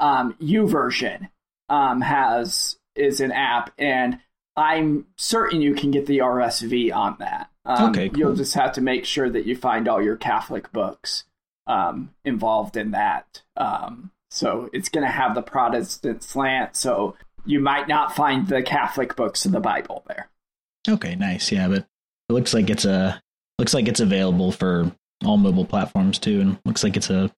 um, 0.00 0.34
YouVersion 0.42 1.28
um, 1.68 2.00
has 2.00 2.78
is 2.96 3.20
an 3.20 3.30
app, 3.30 3.72
and 3.78 4.18
I'm 4.56 5.06
certain 5.16 5.60
you 5.60 5.74
can 5.74 5.92
get 5.92 6.06
the 6.06 6.18
RSV 6.18 6.92
on 6.94 7.16
that. 7.20 7.48
Um, 7.64 7.90
Okay, 7.90 8.08
cool. 8.08 8.18
You'll 8.18 8.34
just 8.34 8.54
have 8.54 8.72
to 8.72 8.80
make 8.80 9.04
sure 9.04 9.30
that 9.30 9.46
you 9.46 9.56
find 9.56 9.86
all 9.86 10.02
your 10.02 10.16
Catholic 10.16 10.72
books 10.72 11.22
um, 11.68 12.10
involved 12.24 12.76
in 12.76 12.90
that. 12.90 13.42
Um, 13.56 14.10
so 14.32 14.68
it's 14.72 14.88
going 14.88 15.06
to 15.06 15.12
have 15.12 15.36
the 15.36 15.42
Protestant 15.42 16.24
slant, 16.24 16.74
so 16.74 17.14
you 17.44 17.60
might 17.60 17.86
not 17.86 18.16
find 18.16 18.48
the 18.48 18.62
Catholic 18.62 19.14
books 19.14 19.46
of 19.46 19.52
the 19.52 19.60
Bible 19.60 20.02
there. 20.08 20.28
Okay, 20.88 21.14
nice. 21.14 21.52
Yeah, 21.52 21.68
but 21.68 21.86
it 22.28 22.32
looks 22.32 22.52
like 22.52 22.68
it's 22.68 22.84
a 22.84 23.22
looks 23.58 23.74
like 23.74 23.88
it's 23.88 24.00
available 24.00 24.52
for 24.52 24.90
all 25.24 25.36
mobile 25.36 25.64
platforms 25.64 26.18
too, 26.18 26.40
and 26.40 26.58
looks 26.64 26.84
like 26.84 26.96
it's 26.96 27.10
a 27.10 27.30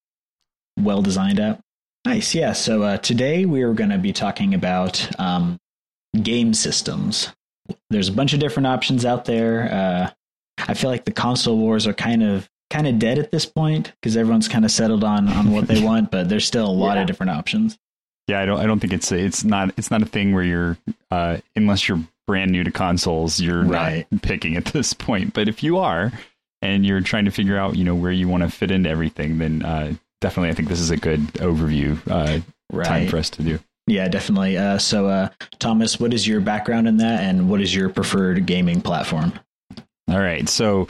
well 0.79 1.03
designed 1.03 1.41
app. 1.41 1.61
Nice. 2.05 2.35
Yeah. 2.35 2.53
So 2.53 2.83
uh, 2.83 2.97
today 2.99 3.45
we 3.45 3.63
are 3.63 3.75
going 3.75 3.91
to 3.91 3.99
be 3.99 4.13
talking 4.13 4.55
about 4.55 5.09
um, 5.21 5.59
game 6.23 6.55
systems. 6.55 7.33
There's 7.91 8.09
a 8.09 8.13
bunch 8.13 8.33
of 8.33 8.41
different 8.41 8.67
options 8.67 9.05
out 9.05 9.25
there. 9.27 9.71
Uh, 9.73 10.11
I 10.67 10.75
feel 10.75 10.91
like 10.91 11.05
the 11.05 11.13
console 11.13 11.59
wars 11.59 11.87
are 11.87 11.93
kind 11.95 12.23
of 12.23 12.49
kind 12.71 12.87
of 12.87 12.99
dead 12.99 13.19
at 13.19 13.31
this 13.31 13.47
point 13.47 13.93
because 14.01 14.17
everyone's 14.17 14.49
kind 14.49 14.65
of 14.65 14.71
settled 14.71 15.05
on 15.05 15.29
on 15.29 15.53
what 15.53 15.67
they 15.69 15.83
want, 15.85 16.11
but 16.11 16.29
there's 16.29 16.47
still 16.47 16.67
a 16.67 16.73
lot 16.73 16.95
Yeah. 16.97 17.03
of 17.03 17.07
different 17.07 17.31
options. 17.31 17.79
Yeah, 18.27 18.41
I 18.41 18.47
don't 18.47 18.61
I 18.61 18.67
don't 18.67 18.81
think 18.81 18.93
it's 18.93 19.11
it's 19.13 19.45
not 19.45 19.71
it's 19.77 19.91
not 19.91 20.03
a 20.03 20.07
thing 20.07 20.35
where 20.35 20.45
you're 20.45 20.79
uh, 21.11 21.39
unless 21.57 21.89
you're 21.89 22.01
brand 22.29 22.53
new 22.53 22.63
to 22.63 22.71
consoles, 22.71 23.41
you're 23.41 23.65
Right. 23.65 24.07
not 24.13 24.23
picking 24.23 24.55
at 24.57 24.67
this 24.67 24.93
point. 24.93 25.33
But 25.35 25.49
if 25.49 25.63
you 25.65 25.79
are 25.79 26.13
and 26.63 26.87
you're 26.87 27.01
trying 27.01 27.25
to 27.25 27.31
figure 27.33 27.57
out, 27.59 27.75
you 27.77 27.83
know, 27.85 27.95
where 27.97 28.13
you 28.13 28.29
want 28.29 28.45
to 28.45 28.51
fit 28.51 28.71
into 28.71 28.89
everything, 28.89 29.39
then 29.39 29.63
uh, 29.65 29.95
definitely 30.21 30.51
I 30.51 30.53
think 30.55 30.69
this 30.69 30.79
is 30.81 30.91
a 30.91 30.97
good 30.97 31.21
overview 31.35 31.99
uh, 32.09 32.41
Right. 32.71 32.87
time 32.87 33.09
for 33.09 33.17
us 33.17 33.31
to 33.31 33.43
do. 33.43 33.59
Yeah, 33.87 34.07
definitely. 34.09 34.59
Uh, 34.59 34.77
so, 34.77 35.07
uh, 35.07 35.31
Thomas, 35.59 35.99
what 35.99 36.13
is 36.13 36.27
your 36.29 36.43
background 36.43 36.87
in 36.87 36.99
that, 36.99 37.23
and 37.23 37.49
what 37.49 37.63
is 37.63 37.75
your 37.75 37.89
preferred 37.89 38.45
gaming 38.45 38.83
platform? 38.83 39.33
All 40.11 40.21
right. 40.21 40.47
So 40.47 40.87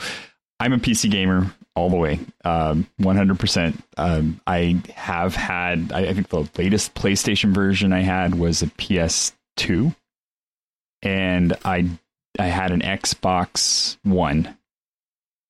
I'm 0.59 0.73
a 0.73 0.77
PC 0.77 1.09
gamer 1.09 1.49
all 1.77 1.89
the 1.89 1.95
way, 1.95 2.19
um, 2.43 2.85
100%. 2.99 3.81
Um, 3.95 4.41
I 4.45 4.81
have 4.95 5.33
had, 5.35 5.93
I, 5.93 6.07
I 6.07 6.13
think 6.13 6.27
the 6.27 6.49
latest 6.57 6.93
PlayStation 6.95 7.53
version 7.53 7.93
I 7.93 8.01
had 8.01 8.35
was 8.35 8.61
a 8.61 8.67
PS2. 8.67 9.95
And 11.01 11.55
I, 11.63 11.89
I 12.37 12.45
had 12.45 12.71
an 12.71 12.81
Xbox 12.81 13.97
One. 14.03 14.57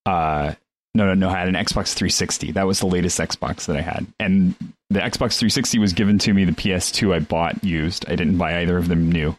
Uh, 0.06 0.54
no, 0.96 1.06
no, 1.06 1.14
no. 1.14 1.30
I 1.30 1.40
had 1.40 1.48
an 1.48 1.56
Xbox 1.56 1.94
360. 1.94 2.54
That 2.54 2.68
was 2.68 2.80
the 2.80 2.88
latest 2.88 3.20
Xbox 3.20 3.66
that 3.66 3.78
I 3.78 3.82
had. 3.82 4.08
And 4.20 4.56
the 4.90 5.00
Xbox 5.00 5.38
360 5.38 5.80
was 5.80 5.94
given 5.94 6.18
to 6.20 6.34
me. 6.34 6.46
The 6.46 6.52
PS2 6.52 7.14
I 7.14 7.20
bought 7.20 7.64
used. 7.64 8.06
I 8.10 8.16
didn't 8.16 8.38
buy 8.38 8.62
either 8.62 8.78
of 8.78 8.88
them 8.88 9.12
new 9.12 9.38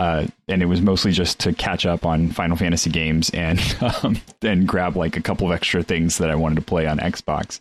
uh, 0.00 0.26
and 0.48 0.62
it 0.62 0.66
was 0.66 0.80
mostly 0.80 1.12
just 1.12 1.38
to 1.40 1.52
catch 1.52 1.84
up 1.84 2.06
on 2.06 2.30
Final 2.30 2.56
Fantasy 2.56 2.88
games 2.88 3.28
and 3.30 3.60
um, 4.02 4.16
and 4.40 4.66
grab 4.66 4.96
like 4.96 5.16
a 5.16 5.22
couple 5.22 5.46
of 5.46 5.52
extra 5.52 5.82
things 5.82 6.18
that 6.18 6.30
I 6.30 6.34
wanted 6.34 6.54
to 6.56 6.62
play 6.62 6.86
on 6.86 6.98
Xbox. 6.98 7.60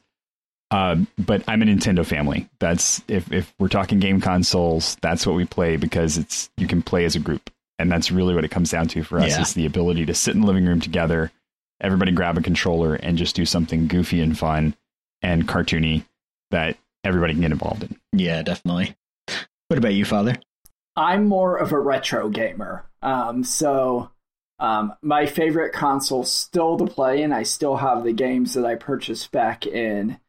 Um, 0.72 1.08
but 1.18 1.44
I'm 1.50 1.62
a 1.62 1.66
Nintendo 1.66 2.06
family. 2.06 2.48
That's 2.60 3.04
if 3.10 3.32
if 3.34 3.54
we're 3.60 3.68
talking 3.68 4.00
game 4.00 4.22
consoles, 4.22 4.96
that's 5.02 5.28
what 5.28 5.36
we 5.36 5.44
play 5.44 5.76
because 5.76 6.18
it's 6.18 6.50
you 6.56 6.66
can 6.66 6.82
play 6.82 7.04
as 7.04 7.18
a 7.18 7.20
group, 7.20 7.50
and 7.80 7.92
that's 7.92 8.12
really 8.12 8.36
what 8.36 8.44
it 8.46 8.52
comes 8.52 8.70
down 8.70 8.88
to 8.90 9.04
for 9.04 9.18
us 9.20 9.32
Yeah. 9.32 9.42
is 9.42 9.54
the 9.54 9.66
ability 9.66 10.06
to 10.06 10.14
sit 10.14 10.36
in 10.36 10.42
the 10.42 10.48
living 10.48 10.66
room 10.66 10.80
together, 10.82 11.32
everybody 11.82 12.12
grab 12.12 12.38
a 12.38 12.42
controller 12.42 12.94
and 12.96 13.18
just 13.18 13.36
do 13.36 13.46
something 13.46 13.88
goofy 13.88 14.22
and 14.22 14.38
fun 14.38 14.76
and 15.22 15.48
cartoony 15.48 16.04
that 16.52 16.78
everybody 17.04 17.34
can 17.34 17.42
get 17.42 17.52
involved 17.52 17.84
in. 17.84 18.00
Yeah, 18.12 18.42
definitely. 18.44 18.96
What 19.70 19.78
about 19.78 19.94
you, 19.94 20.06
Father? 20.06 20.36
I'm 20.96 21.28
more 21.28 21.56
of 21.58 21.72
a 21.72 21.80
retro 21.80 22.30
gamer. 22.30 22.84
Um, 23.02 23.44
so 23.44 24.12
um, 24.60 24.94
my 25.02 25.26
favorite 25.26 25.72
console 25.72 26.26
still 26.26 26.78
to 26.78 26.86
play, 26.86 27.24
and 27.24 27.34
I 27.34 27.44
still 27.44 27.78
have 27.78 28.04
the 28.04 28.12
games 28.12 28.56
that 28.56 28.66
I 28.66 28.76
purchased 28.76 29.32
back 29.32 29.66
in 29.66 30.20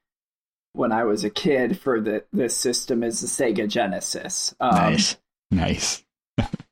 when 0.74 0.92
I 0.92 1.02
was 1.02 1.24
a 1.24 1.30
kid 1.30 1.80
for 1.80 2.00
the 2.00 2.24
this 2.32 2.56
system 2.56 3.02
is 3.02 3.20
the 3.20 3.26
Sega 3.26 3.66
Genesis. 3.68 4.54
Um, 4.60 4.70
nice. 4.92 5.16
Nice. 5.50 6.04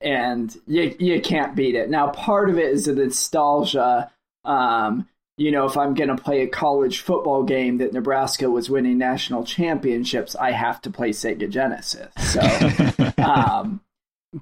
And 0.00 0.56
you 0.66 0.94
you 0.98 1.20
can't 1.20 1.54
beat 1.54 1.74
it. 1.74 1.90
Now, 1.90 2.08
part 2.08 2.50
of 2.50 2.58
it 2.58 2.70
is 2.72 2.84
the 2.86 2.94
nostalgia. 2.94 4.10
Um, 4.44 5.08
you 5.36 5.52
know, 5.52 5.66
if 5.66 5.76
I'm 5.76 5.94
going 5.94 6.08
to 6.08 6.20
play 6.20 6.42
a 6.42 6.48
college 6.48 7.00
football 7.00 7.44
game 7.44 7.78
that 7.78 7.92
Nebraska 7.92 8.50
was 8.50 8.68
winning 8.68 8.98
national 8.98 9.44
championships, 9.44 10.34
I 10.34 10.50
have 10.50 10.80
to 10.82 10.90
play 10.90 11.10
Sega 11.10 11.48
Genesis. 11.48 12.12
So, 12.32 13.12
um, 13.22 13.80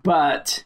but 0.02 0.64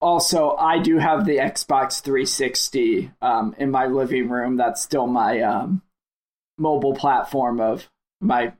also, 0.00 0.56
I 0.56 0.80
do 0.80 0.98
have 0.98 1.24
the 1.24 1.36
Xbox 1.36 2.02
360 2.02 3.12
um, 3.22 3.54
in 3.58 3.70
my 3.70 3.86
living 3.86 4.28
room. 4.28 4.56
That's 4.56 4.82
still 4.82 5.06
my 5.06 5.40
um, 5.42 5.82
mobile 6.58 6.94
platform 6.94 7.60
of 7.60 7.88
my 8.20 8.52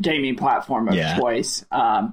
gaming 0.00 0.36
platform 0.36 0.88
of 0.88 0.94
Yeah. 0.94 1.16
choice. 1.18 1.64
Um, 1.70 2.12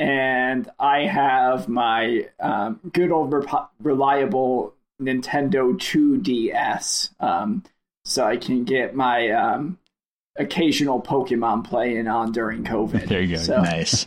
and 0.00 0.68
I 0.80 1.00
have 1.00 1.68
my 1.68 2.26
um, 2.40 2.80
good 2.90 3.12
old 3.12 3.34
reliable 3.80 4.72
Nintendo 5.00 5.74
2DS, 5.74 7.10
um, 7.20 7.62
so 8.06 8.24
I 8.24 8.38
can 8.38 8.64
get 8.64 8.94
my 8.94 9.30
um, 9.30 9.78
occasional 10.36 11.02
Pokemon 11.02 11.68
playing 11.68 12.08
on 12.08 12.32
during 12.32 12.64
COVID. 12.64 13.08
There 13.08 13.20
you 13.20 13.36
go. 13.36 13.42
So, 13.42 13.60
Nice. 13.60 14.06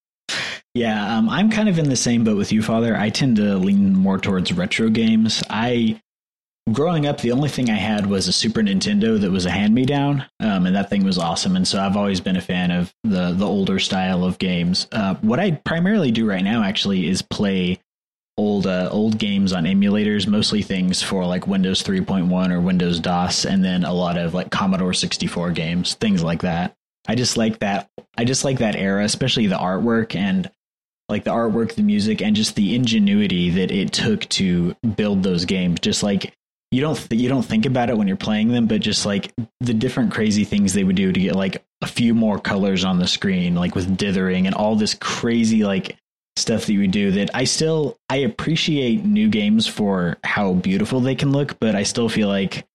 yeah, 0.74 1.18
um, 1.18 1.28
I'm 1.28 1.50
kind 1.50 1.68
of 1.68 1.78
in 1.78 1.90
the 1.90 1.96
same 1.96 2.24
boat 2.24 2.38
with 2.38 2.50
you, 2.50 2.62
Father. 2.62 2.96
I 2.96 3.10
tend 3.10 3.36
to 3.36 3.56
lean 3.56 3.92
more 3.92 4.16
towards 4.16 4.54
retro 4.54 4.88
games. 4.88 5.42
I, 5.50 6.00
growing 6.72 7.06
up, 7.06 7.20
the 7.20 7.32
only 7.32 7.48
thing 7.48 7.70
I 7.70 7.76
had 7.76 8.06
was 8.06 8.28
a 8.28 8.32
Super 8.32 8.60
Nintendo 8.60 9.20
that 9.20 9.30
was 9.30 9.46
a 9.46 9.50
hand 9.50 9.74
me 9.74 9.84
down, 9.84 10.26
um, 10.40 10.66
and 10.66 10.74
that 10.76 10.90
thing 10.90 11.04
was 11.04 11.18
awesome. 11.18 11.56
And 11.56 11.66
so 11.66 11.80
I've 11.80 11.96
always 11.96 12.20
been 12.20 12.36
a 12.36 12.40
fan 12.40 12.70
of 12.70 12.92
the 13.04 13.32
the 13.32 13.46
older 13.46 13.78
style 13.78 14.24
of 14.24 14.38
games. 14.38 14.86
Uh, 14.92 15.14
what 15.16 15.40
I 15.40 15.52
primarily 15.52 16.10
do 16.10 16.26
right 16.26 16.44
now, 16.44 16.62
actually, 16.62 17.08
is 17.08 17.22
play 17.22 17.78
old 18.36 18.66
uh, 18.66 18.88
old 18.90 19.18
games 19.18 19.52
on 19.52 19.64
emulators, 19.64 20.26
mostly 20.26 20.62
things 20.62 21.02
for 21.02 21.24
like 21.26 21.46
Windows 21.46 21.82
3.1 21.82 22.50
or 22.50 22.60
Windows 22.60 23.00
DOS, 23.00 23.44
and 23.44 23.64
then 23.64 23.84
a 23.84 23.92
lot 23.92 24.16
of 24.16 24.34
like 24.34 24.50
Commodore 24.50 24.94
64 24.94 25.50
games, 25.50 25.94
things 25.94 26.22
like 26.22 26.42
that. 26.42 26.74
I 27.08 27.14
just 27.14 27.36
like 27.36 27.58
that. 27.60 27.88
I 28.16 28.24
just 28.24 28.44
like 28.44 28.58
that 28.58 28.76
era, 28.76 29.04
especially 29.04 29.46
the 29.46 29.56
artwork 29.56 30.14
and 30.14 30.50
like 31.08 31.24
the 31.24 31.32
artwork, 31.32 31.74
the 31.74 31.82
music, 31.82 32.22
and 32.22 32.36
just 32.36 32.54
the 32.54 32.74
ingenuity 32.74 33.50
that 33.50 33.70
it 33.70 33.92
took 33.92 34.28
to 34.28 34.74
build 34.96 35.22
those 35.22 35.44
games. 35.44 35.80
Just 35.80 36.02
like 36.02 36.34
you 36.70 36.80
don't 36.80 36.96
th- 36.96 37.20
you 37.20 37.28
don't 37.28 37.42
think 37.44 37.66
about 37.66 37.90
it 37.90 37.96
when 37.96 38.06
you're 38.06 38.16
playing 38.16 38.48
them, 38.48 38.66
but 38.66 38.80
just 38.80 39.04
like 39.04 39.32
the 39.60 39.74
different 39.74 40.12
crazy 40.12 40.44
things 40.44 40.72
they 40.72 40.84
would 40.84 40.96
do 40.96 41.12
to 41.12 41.20
get 41.20 41.34
like 41.34 41.64
a 41.82 41.86
few 41.86 42.14
more 42.14 42.38
colors 42.38 42.84
on 42.84 42.98
the 42.98 43.08
screen, 43.08 43.54
like 43.54 43.74
with 43.74 43.96
dithering 43.96 44.46
and 44.46 44.54
all 44.54 44.76
this 44.76 44.94
crazy 44.94 45.64
like 45.64 45.96
stuff 46.36 46.66
that 46.66 46.72
you 46.72 46.80
would 46.80 46.92
do 46.92 47.10
that 47.10 47.30
I 47.34 47.44
still 47.44 47.98
I 48.08 48.18
appreciate 48.18 49.04
new 49.04 49.28
games 49.28 49.66
for 49.66 50.16
how 50.22 50.52
beautiful 50.54 51.00
they 51.00 51.14
can 51.14 51.32
look, 51.32 51.58
but 51.58 51.74
I 51.74 51.82
still 51.82 52.08
feel 52.08 52.28
like 52.28 52.66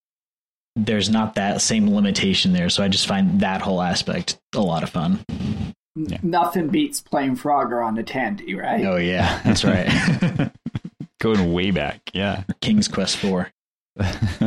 there's 0.75 1.09
not 1.09 1.35
that 1.35 1.61
same 1.61 1.89
limitation 1.93 2.51
there. 2.51 2.69
So 2.69 2.83
I 2.83 2.89
just 2.89 3.07
find 3.07 3.39
that 3.39 3.61
whole 3.61 3.81
aspect 3.81 4.37
a 4.53 4.59
lot 4.59 4.83
of 4.83 4.89
fun. 4.89 5.19
Yeah. 5.97 6.17
nothing 6.21 6.67
beats 6.67 6.99
playing 6.99 7.37
Frogger 7.37 7.81
on 7.81 7.97
a 7.97 8.03
Tandy, 8.03 8.53
right? 8.53 8.83
Oh 8.83 8.97
yeah, 8.97 9.39
that's 9.45 9.63
right. 9.63 10.51
Going 11.21 11.53
way 11.53 11.71
back, 11.71 12.01
yeah. 12.13 12.43
King's 12.59 12.89
Quest 12.89 13.15
4. 13.15 13.49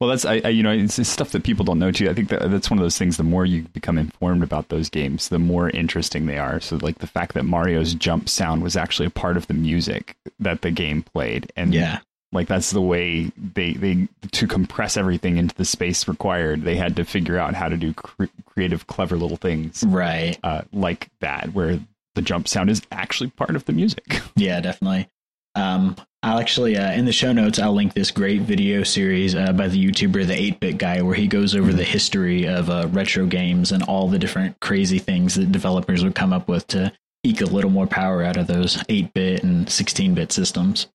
well, 0.00 0.10
that's 0.10 0.24
I, 0.24 0.40
I 0.44 0.48
you 0.48 0.62
know 0.62 0.72
it's, 0.72 0.98
it's 0.98 1.08
stuff 1.08 1.30
that 1.32 1.44
people 1.44 1.64
don't 1.64 1.78
know 1.78 1.92
too. 1.92 2.08
I 2.10 2.14
think 2.14 2.28
that 2.30 2.50
that's 2.50 2.70
one 2.70 2.78
of 2.78 2.84
those 2.84 2.98
things. 2.98 3.16
The 3.16 3.22
more 3.22 3.44
you 3.46 3.62
become 3.72 3.98
informed 3.98 4.42
about 4.42 4.68
those 4.68 4.88
games, 4.90 5.28
the 5.28 5.38
more 5.38 5.70
interesting 5.70 6.26
they 6.26 6.38
are. 6.38 6.60
So, 6.60 6.76
like 6.76 6.98
the 6.98 7.06
fact 7.06 7.34
that 7.34 7.44
Mario's 7.44 7.94
jump 7.94 8.28
sound 8.28 8.62
was 8.62 8.76
actually 8.76 9.06
a 9.06 9.10
part 9.10 9.36
of 9.36 9.46
the 9.46 9.54
music 9.54 10.16
that 10.40 10.62
the 10.62 10.70
game 10.70 11.02
played, 11.02 11.52
and 11.56 11.72
Yeah. 11.74 12.00
like 12.32 12.48
that's 12.48 12.70
the 12.72 12.80
way 12.82 13.30
they 13.36 13.74
they 13.74 14.08
to 14.32 14.46
compress 14.46 14.96
everything 14.96 15.36
into 15.36 15.54
the 15.54 15.64
space 15.64 16.08
required. 16.08 16.62
They 16.62 16.76
had 16.76 16.96
to 16.96 17.04
figure 17.04 17.38
out 17.38 17.54
how 17.54 17.68
to 17.68 17.76
do 17.76 17.92
cre- 17.92 18.24
creative, 18.46 18.86
clever 18.86 19.16
little 19.16 19.36
things 19.36 19.84
Right. 19.86 20.38
uh, 20.42 20.62
like 20.72 21.08
that, 21.20 21.52
where 21.54 21.78
the 22.14 22.22
jump 22.22 22.46
sound 22.48 22.70
is 22.70 22.80
actually 22.92 23.30
part 23.30 23.56
of 23.56 23.64
the 23.66 23.72
music. 23.72 24.20
Yeah, 24.36 24.60
definitely. 24.60 25.08
Um, 25.54 25.96
I'll 26.22 26.38
actually, 26.38 26.76
uh, 26.76 26.92
in 26.92 27.04
the 27.04 27.12
show 27.12 27.32
notes, 27.32 27.58
I'll 27.58 27.74
link 27.74 27.92
this 27.92 28.10
great 28.10 28.42
video 28.42 28.82
series 28.82 29.34
uh, 29.34 29.52
by 29.52 29.68
the 29.68 29.84
YouTuber, 29.84 30.26
the 30.26 30.34
8 30.34 30.60
Bit 30.60 30.78
Guy, 30.78 31.02
where 31.02 31.14
he 31.14 31.26
goes 31.26 31.54
over 31.54 31.72
the 31.72 31.84
history 31.84 32.46
of 32.48 32.70
uh, 32.70 32.88
retro 32.90 33.26
games 33.26 33.72
and 33.72 33.82
all 33.82 34.08
the 34.08 34.18
different 34.18 34.58
crazy 34.60 34.98
things 34.98 35.34
that 35.34 35.52
developers 35.52 36.02
would 36.02 36.14
come 36.14 36.32
up 36.32 36.48
with 36.48 36.66
to 36.68 36.90
eke 37.24 37.42
a 37.42 37.46
little 37.46 37.70
more 37.70 37.86
power 37.86 38.22
out 38.22 38.38
of 38.38 38.46
those 38.46 38.82
8 38.88 39.12
bit 39.12 39.42
and 39.42 39.68
16 39.68 40.14
bit 40.14 40.32
systems. 40.32 40.86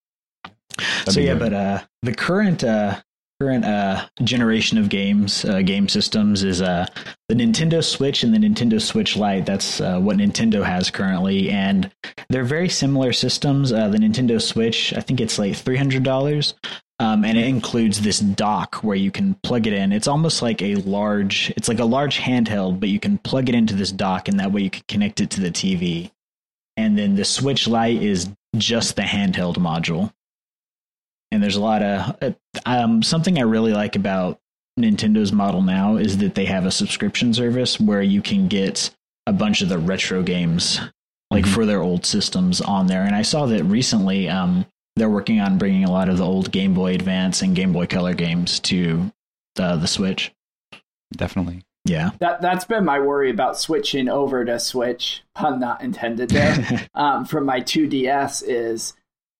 That'd 0.76 1.14
so 1.14 1.20
yeah, 1.20 1.34
good. 1.34 1.38
but 1.38 1.52
uh, 1.52 1.80
the 2.02 2.14
current 2.14 2.64
uh, 2.64 3.00
current 3.40 3.64
uh, 3.64 4.06
generation 4.22 4.76
of 4.76 4.90
games, 4.90 5.44
uh, 5.46 5.62
game 5.62 5.88
systems, 5.88 6.44
is 6.44 6.60
uh, 6.60 6.86
the 7.28 7.34
Nintendo 7.34 7.82
Switch 7.82 8.22
and 8.22 8.34
the 8.34 8.38
Nintendo 8.38 8.80
Switch 8.80 9.16
Lite. 9.16 9.46
That's 9.46 9.80
uh, 9.80 9.98
what 9.98 10.18
Nintendo 10.18 10.62
has 10.62 10.90
currently, 10.90 11.50
and 11.50 11.90
they're 12.28 12.44
very 12.44 12.68
similar 12.68 13.12
systems. 13.12 13.72
Uh, 13.72 13.88
the 13.88 13.98
Nintendo 13.98 14.40
Switch, 14.40 14.92
I 14.92 15.00
think 15.00 15.20
it's 15.20 15.38
like 15.38 15.56
three 15.56 15.76
hundred 15.76 16.02
dollars. 16.02 16.54
Um, 16.98 17.24
and 17.24 17.38
it 17.38 17.46
includes 17.46 18.02
this 18.02 18.18
dock 18.20 18.74
where 18.84 18.96
you 18.96 19.10
can 19.10 19.32
plug 19.42 19.66
it 19.66 19.72
in. 19.72 19.90
It's 19.90 20.06
almost 20.06 20.42
like 20.42 20.60
a 20.60 20.74
large, 20.74 21.50
it's 21.56 21.66
like 21.66 21.78
a 21.78 21.84
large 21.86 22.18
handheld, 22.18 22.78
but 22.78 22.90
you 22.90 23.00
can 23.00 23.16
plug 23.16 23.48
it 23.48 23.54
into 23.54 23.74
this 23.74 23.90
dock, 23.90 24.28
and 24.28 24.38
that 24.38 24.52
way 24.52 24.60
you 24.60 24.68
can 24.68 24.82
connect 24.86 25.22
it 25.22 25.30
to 25.30 25.40
the 25.40 25.50
TV. 25.50 26.10
And 26.76 26.98
then 26.98 27.14
the 27.14 27.24
Switch 27.24 27.66
Lite 27.66 28.02
is 28.02 28.28
just 28.58 28.96
the 28.96 29.02
handheld 29.02 29.56
module 29.56 30.12
and 31.30 31.42
there's 31.42 31.56
a 31.56 31.60
lot 31.60 31.82
of 31.82 32.16
uh, 32.22 32.30
um, 32.66 33.02
something 33.02 33.38
I 33.38 33.42
really 33.42 33.72
like 33.72 33.96
about 33.96 34.38
Nintendo's 34.78 35.32
model 35.32 35.62
now 35.62 35.96
is 35.96 36.18
that 36.18 36.34
they 36.34 36.46
have 36.46 36.64
a 36.66 36.70
subscription 36.70 37.34
service 37.34 37.78
where 37.78 38.02
you 38.02 38.22
can 38.22 38.48
get 38.48 38.90
a 39.26 39.32
bunch 39.32 39.60
of 39.62 39.68
the 39.68 39.78
retro 39.78 40.22
games 40.22 40.80
like 41.30 41.44
Mhm. 41.44 41.54
for 41.54 41.66
their 41.66 41.80
old 41.82 42.04
systems 42.06 42.60
on 42.60 42.86
there. 42.86 43.04
And 43.04 43.14
I 43.14 43.22
saw 43.22 43.46
that 43.46 43.62
recently 43.64 44.28
um, 44.28 44.64
they're 44.96 45.10
working 45.10 45.40
on 45.40 45.58
bringing 45.58 45.84
a 45.84 45.90
lot 45.90 46.08
of 46.08 46.18
the 46.18 46.24
old 46.24 46.50
Game 46.50 46.74
Boy 46.74 46.94
Advance 46.94 47.42
and 47.42 47.54
Game 47.54 47.72
Boy 47.72 47.86
Color 47.86 48.14
games 48.14 48.58
to 48.60 49.12
uh, 49.58 49.76
the 49.76 49.86
Switch. 49.86 50.32
Definitely. 51.16 51.62
Yeah, 51.86 52.10
That 52.18 52.42
that's 52.42 52.66
been 52.66 52.84
my 52.84 53.00
worry 53.00 53.30
about 53.30 53.58
switching 53.58 54.08
over 54.08 54.44
to 54.44 54.60
Switch, 54.60 55.22
pun 55.34 55.58
not 55.60 55.82
intended 55.82 56.28
there. 56.28 56.86
um, 56.94 57.24
from 57.24 57.46
my 57.46 57.60
2DS 57.60 58.42
is 58.46 58.92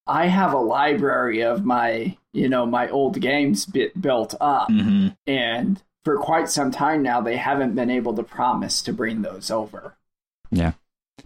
I 0.06 0.26
have 0.26 0.52
a 0.52 0.58
library 0.58 1.42
of 1.42 1.64
my 1.64 2.16
you 2.32 2.48
know 2.48 2.66
my 2.66 2.88
old 2.88 3.20
games 3.20 3.64
bit 3.66 4.00
built 4.00 4.34
up, 4.40 4.68
hmm 4.70 5.08
and 5.26 5.82
for 6.04 6.16
quite 6.18 6.48
some 6.48 6.70
time 6.70 7.02
now 7.02 7.20
they 7.20 7.36
haven't 7.36 7.74
been 7.74 7.90
able 7.90 8.14
to 8.14 8.22
promise 8.22 8.80
to 8.82 8.92
bring 8.92 9.22
those 9.22 9.50
over. 9.50 9.94
yeah, 10.50 10.72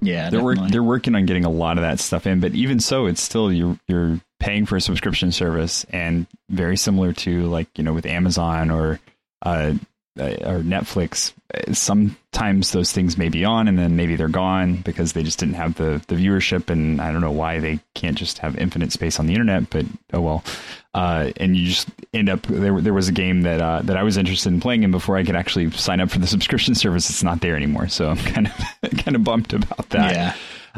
Yeah. 0.00 0.28
they're 0.31 0.43
work, 0.43 0.59
they're 0.71 0.83
working 0.83 1.14
on 1.14 1.26
getting 1.26 1.45
a 1.45 1.50
lot 1.50 1.78
of 1.78 1.83
that 1.83 2.00
stuff 2.00 2.26
in, 2.26 2.40
but 2.40 2.54
even 2.54 2.81
so, 2.81 3.07
it's 3.07 3.21
still 3.23 3.52
you're 3.52 3.78
you're 3.88 4.21
paying 4.40 4.66
for 4.66 4.76
a 4.76 4.81
subscription 4.81 5.31
service, 5.33 5.85
and 5.90 6.26
very 6.50 6.76
similar 6.76 7.12
to 7.12 7.45
like 7.47 7.69
you 7.78 7.85
know 7.85 7.93
with 7.95 8.04
Amazon 8.04 8.71
or 8.71 8.99
uh, 9.43 9.75
or 10.18 10.61
Netflix. 10.61 11.33
uh, 11.54 11.73
Sometimes 11.73 12.73
those 12.73 12.92
things 12.92 13.16
may 13.18 13.28
be 13.28 13.44
on, 13.44 13.68
and 13.68 13.78
then 13.78 13.97
maybe 13.97 14.16
they're 14.16 14.28
gone 14.28 14.76
because 14.76 15.12
they 15.12 15.23
just 15.23 15.38
didn't 15.38 15.54
have 15.54 15.75
the 15.75 16.02
the 16.09 16.14
viewership, 16.16 16.71
and 16.71 17.00
I 17.00 17.12
don't 17.12 17.21
know 17.21 17.30
why 17.33 17.59
they 17.61 17.80
can't 17.94 18.16
just 18.16 18.38
have 18.38 18.56
infinite 18.56 18.92
space 18.92 19.18
on 19.18 19.26
the 19.26 19.33
internet. 19.35 19.71
But 19.71 19.87
oh 20.12 20.21
well. 20.21 20.44
Uh, 20.94 21.33
and 21.38 21.56
you 21.56 21.66
just 21.66 21.88
end 22.12 22.28
up 22.28 22.42
there. 22.42 22.80
There 22.80 22.94
was 22.94 23.09
a 23.09 23.12
game 23.12 23.42
that 23.42 23.61
uh, 23.61 23.83
that 23.83 23.97
I 23.97 24.04
was 24.04 24.16
interested 24.16 24.52
in 24.52 24.61
playing, 24.61 24.85
and 24.85 24.92
before 24.92 25.16
I 25.16 25.25
could 25.25 25.35
actually 25.35 25.71
sign 25.73 26.00
up 26.00 26.11
for 26.11 26.21
the 26.21 26.26
subscription 26.35 26.75
service, 26.76 27.11
it's 27.11 27.25
not 27.25 27.40
there 27.40 27.56
anymore. 27.56 27.88
So 27.88 28.11
I'm 28.11 28.16
kind 28.18 28.47
of 28.47 28.90
kind 29.04 29.16
of 29.16 29.25
bummed 29.25 29.52
about 29.52 29.88
that. 29.90 30.12
yeah, 30.14 30.35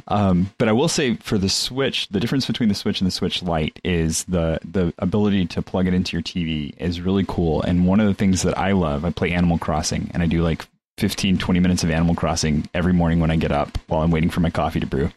Um, 0.08 0.50
but 0.58 0.68
I 0.68 0.72
will 0.72 0.88
say 0.88 1.14
for 1.16 1.38
the 1.38 1.48
Switch, 1.48 2.08
the 2.08 2.20
difference 2.20 2.46
between 2.46 2.68
the 2.68 2.74
Switch 2.74 3.00
and 3.00 3.06
the 3.06 3.10
Switch 3.12 3.42
Lite 3.42 3.78
is 3.84 4.24
the 4.24 4.58
the 4.64 4.92
ability 4.98 5.46
to 5.46 5.62
plug 5.62 5.86
it 5.86 5.94
into 5.94 6.12
your 6.16 6.22
TV 6.22 6.74
is 6.78 7.00
really 7.00 7.24
cool. 7.26 7.62
And 7.62 7.86
one 7.86 8.00
of 8.00 8.06
the 8.06 8.14
things 8.14 8.42
that 8.42 8.56
I 8.58 8.72
love, 8.72 9.04
I 9.04 9.10
play 9.10 9.32
Animal 9.32 9.58
Crossing, 9.58 10.10
and 10.14 10.22
I 10.22 10.26
do 10.26 10.42
like 10.42 10.66
15, 10.98 11.38
20 11.38 11.60
minutes 11.60 11.84
of 11.84 11.90
Animal 11.90 12.14
Crossing 12.14 12.68
every 12.74 12.92
morning 12.92 13.20
when 13.20 13.30
I 13.30 13.36
get 13.36 13.52
up 13.52 13.78
while 13.88 14.02
I'm 14.02 14.10
waiting 14.10 14.30
for 14.30 14.40
my 14.40 14.50
coffee 14.50 14.80
to 14.80 14.86
brew. 14.86 15.10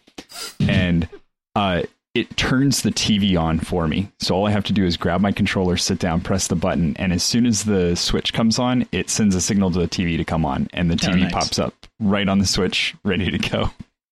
And 0.59 1.07
uh, 1.55 1.83
it 2.13 2.35
turns 2.37 2.81
the 2.81 2.89
TV 2.91 3.39
on 3.39 3.59
for 3.59 3.87
me. 3.87 4.11
So 4.19 4.35
all 4.35 4.47
I 4.47 4.51
have 4.51 4.65
to 4.65 4.73
do 4.73 4.83
is 4.85 4.97
grab 4.97 5.21
my 5.21 5.31
controller, 5.31 5.77
sit 5.77 5.99
down, 5.99 6.21
press 6.21 6.47
the 6.47 6.55
button, 6.55 6.95
and 6.97 7.13
as 7.13 7.23
soon 7.23 7.45
as 7.45 7.63
the 7.63 7.95
Switch 7.95 8.33
comes 8.33 8.59
on, 8.59 8.85
it 8.91 9.09
sends 9.09 9.35
a 9.35 9.41
signal 9.41 9.71
to 9.71 9.79
the 9.79 9.87
TV 9.87 10.17
to 10.17 10.25
come 10.25 10.45
on, 10.45 10.67
and 10.73 10.89
the 10.91 10.95
Oh, 11.07 11.11
TV 11.13 11.21
nice. 11.21 11.31
pops 11.31 11.59
up 11.59 11.73
right 11.99 12.27
on 12.27 12.39
the 12.39 12.45
Switch, 12.45 12.95
ready 13.03 13.29
to 13.31 13.37
go. 13.37 13.69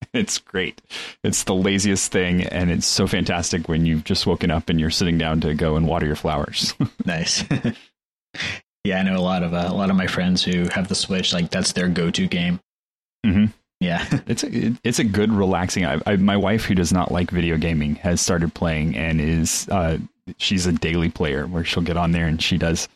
It's 0.13 0.37
great. 0.39 0.81
It's 1.23 1.43
the 1.43 1.53
laziest 1.53 2.11
thing, 2.11 2.43
and 2.43 2.71
it's 2.71 2.87
so 2.87 3.07
fantastic 3.07 3.67
when 3.69 3.85
you've 3.85 4.03
just 4.03 4.25
woken 4.25 4.49
up 4.51 4.69
and 4.69 4.79
you're 4.79 4.89
sitting 4.89 5.17
down 5.17 5.41
to 5.41 5.53
go 5.53 5.75
and 5.75 5.87
water 5.87 6.05
your 6.05 6.15
flowers. 6.15 6.73
nice. 7.05 7.43
yeah, 8.83 8.99
I 8.99 9.03
know 9.03 9.17
a 9.17 9.21
lot 9.21 9.43
of 9.43 9.53
uh, 9.53 9.67
a 9.69 9.73
lot 9.73 9.89
of 9.89 9.95
my 9.95 10.07
friends 10.07 10.43
who 10.43 10.67
have 10.69 10.87
the 10.87 10.95
Switch. 10.95 11.33
Like 11.33 11.49
that's 11.51 11.73
their 11.73 11.87
go-to 11.89 12.27
game. 12.27 12.59
Mhm. 13.25 13.51
Yeah. 13.79 14.05
it's 14.27 14.43
a 14.43 14.47
it- 14.67 14.77
it's 14.83 14.99
a 14.99 15.03
good 15.03 15.31
relaxing. 15.31 15.85
I, 15.85 15.99
I, 16.05 16.15
my 16.15 16.37
wife, 16.37 16.65
who 16.65 16.75
does 16.75 16.91
not 16.93 17.11
like 17.11 17.29
video 17.31 17.57
gaming, 17.57 17.95
has 17.95 18.21
started 18.21 18.53
playing 18.53 18.95
and 18.95 19.19
is 19.21 19.67
uh, 19.69 19.97
she's 20.37 20.65
a 20.65 20.71
daily 20.71 21.09
player 21.09 21.45
where 21.47 21.63
she'll 21.63 21.83
get 21.83 21.97
on 21.97 22.11
there 22.11 22.27
and 22.27 22.41
she 22.41 22.57
does 22.57 22.87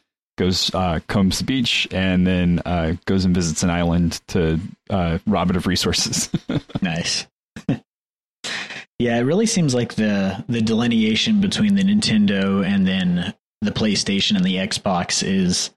goes 0.41 0.73
uh, 0.73 0.99
combs 1.07 1.37
the 1.37 1.43
beach, 1.43 1.87
and 1.91 2.25
then 2.25 2.61
uh, 2.65 2.95
goes 3.05 3.25
and 3.25 3.35
visits 3.35 3.61
an 3.61 3.69
island 3.69 4.19
to 4.27 4.59
uh, 4.89 5.19
rob 5.27 5.51
it 5.51 5.55
of 5.55 5.67
resources. 5.67 6.29
nice. 6.81 7.27
yeah, 8.97 9.17
it 9.17 9.21
really 9.21 9.45
seems 9.45 9.75
like 9.75 9.93
the 9.93 10.43
the 10.49 10.61
delineation 10.61 11.41
between 11.41 11.75
the 11.75 11.83
Nintendo 11.83 12.65
and 12.65 12.87
then 12.87 13.35
the 13.61 13.71
PlayStation 13.71 14.35
and 14.35 14.43
the 14.43 14.55
Xbox 14.55 15.23
is 15.25 15.69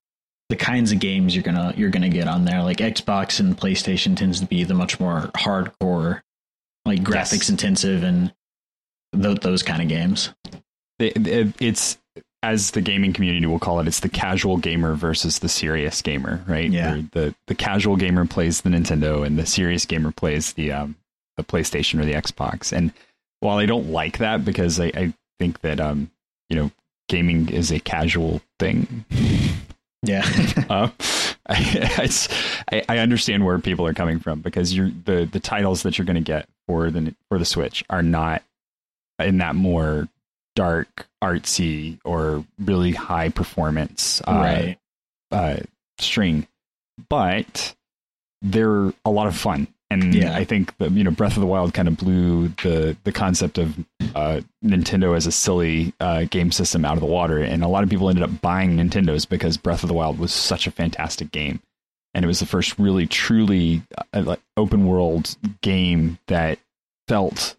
the 0.49 0.57
kinds 0.57 0.93
of 0.93 0.99
games 0.99 1.37
you're 1.37 1.45
gonna 1.45 1.75
you're 1.77 1.91
gonna 1.91 2.09
get 2.09 2.27
on 2.27 2.47
there. 2.47 2.63
Like 2.63 2.79
Xbox 2.79 3.41
and 3.41 3.57
PlayStation 3.57 4.17
tends 4.17 4.41
to 4.41 4.47
be 4.47 4.65
the 4.65 4.75
much 4.75 4.99
more 4.99 5.31
hardcore, 5.37 6.23
like 6.87 7.03
graphics 7.03 7.33
yes. 7.33 7.51
intensive 7.51 8.03
and 8.03 8.33
th- 9.15 9.41
those 9.41 9.63
kind 9.63 9.83
of 9.83 9.89
games. 9.89 10.31
It, 10.99 11.27
it, 11.27 11.55
it's 11.61 11.99
as 12.45 12.73
the 12.73 12.83
gaming 12.83 13.15
community 13.15 13.47
will 13.47 13.59
call 13.59 13.81
it, 13.81 13.87
it's 13.87 14.01
the 14.01 14.09
casual 14.09 14.59
gamer 14.59 14.95
versus 14.95 15.39
the 15.39 15.49
serious 15.49 16.03
gamer, 16.03 16.45
right? 16.47 16.71
Yeah. 16.71 16.93
Where 16.93 17.03
the 17.13 17.35
the 17.47 17.55
casual 17.55 17.97
gamer 17.97 18.27
plays 18.27 18.61
the 18.61 18.69
Nintendo 18.69 19.27
and 19.27 19.39
the 19.39 19.47
serious 19.47 19.87
gamer 19.87 20.13
plays 20.13 20.53
the 20.53 20.71
um 20.73 20.97
the 21.39 21.43
PlayStation 21.43 22.01
or 22.01 22.05
the 22.05 22.13
Xbox. 22.13 22.71
And 22.71 22.93
while 23.41 23.57
I 23.57 23.65
don't 23.67 23.91
like 23.91 24.19
that 24.19 24.45
because 24.45 24.79
I, 24.79 24.93
I 24.95 25.15
think 25.39 25.63
that 25.63 25.81
um 25.81 26.11
you 26.51 26.57
know 26.57 26.71
gaming 27.09 27.49
is 27.49 27.73
a 27.73 27.81
casual 27.81 28.43
thing. 28.59 29.07
Yeah. 30.03 30.25
uh, 30.69 30.91
I, 31.49 32.09
I, 32.71 32.83
I 32.91 32.99
understand 32.99 33.47
where 33.47 33.59
people 33.59 33.87
are 33.87 33.95
coming 33.95 34.19
from 34.19 34.43
because 34.43 34.77
you're 34.77 34.91
the 34.91 35.27
the 35.31 35.41
titles 35.41 35.83
that 35.85 35.97
you're 35.97 36.05
going 36.05 36.17
to 36.17 36.21
get 36.21 36.47
for 36.67 36.91
the 36.91 37.15
for 37.31 37.39
the 37.39 37.47
Switch 37.47 37.83
are 37.89 38.03
not 38.03 38.43
in 39.19 39.39
that 39.39 39.55
more 39.55 40.09
dark, 40.55 41.07
artsy, 41.23 41.99
or 42.05 42.45
really 42.59 42.93
high 42.93 43.29
performance 43.29 44.21
uh, 44.27 44.33
right. 44.33 44.79
uh, 45.31 45.57
string, 45.99 46.47
but 47.09 47.75
they're 48.43 48.93
a 49.05 49.11
lot 49.11 49.27
of 49.27 49.37
fun. 49.37 49.69
And 49.91 50.15
yeah. 50.15 50.35
I 50.35 50.45
think 50.45 50.77
that 50.79 50.91
you 50.93 51.05
know 51.05 51.11
Breath 51.11 51.37
of 51.37 51.41
the 51.41 51.47
Wild 51.47 51.75
kind 51.75 51.87
of 51.89 51.97
blew 51.97 52.49
the 52.63 52.97
the 53.05 53.13
concept 53.13 53.59
of 53.59 53.79
uh, 54.15 54.41
Nintendo 54.65 55.17
as 55.17 55.27
a 55.27 55.33
silly 55.33 55.93
uh, 56.01 56.25
game 56.25 56.51
system 56.51 56.85
out 56.85 56.95
of 56.95 57.01
the 57.01 57.07
water, 57.07 57.39
and 57.39 57.63
a 57.63 57.69
lot 57.69 57.85
of 57.85 57.91
people 57.91 58.09
ended 58.09 58.25
up 58.25 58.41
buying 58.41 58.77
Nintendos 58.77 59.29
because 59.29 59.57
Breath 59.57 59.85
of 59.85 59.89
the 59.89 59.95
Wild 59.95 60.19
was 60.19 60.33
such 60.33 60.67
a 60.67 60.73
fantastic 60.73 61.31
game, 61.31 61.61
and 62.13 62.25
it 62.25 62.29
was 62.29 62.41
the 62.41 62.47
first 62.47 62.79
really 62.79 63.07
truly 63.07 63.83
uh, 64.13 64.37
open 64.57 64.87
world 64.87 65.37
game 65.61 66.19
that 66.27 66.59
felt 67.07 67.57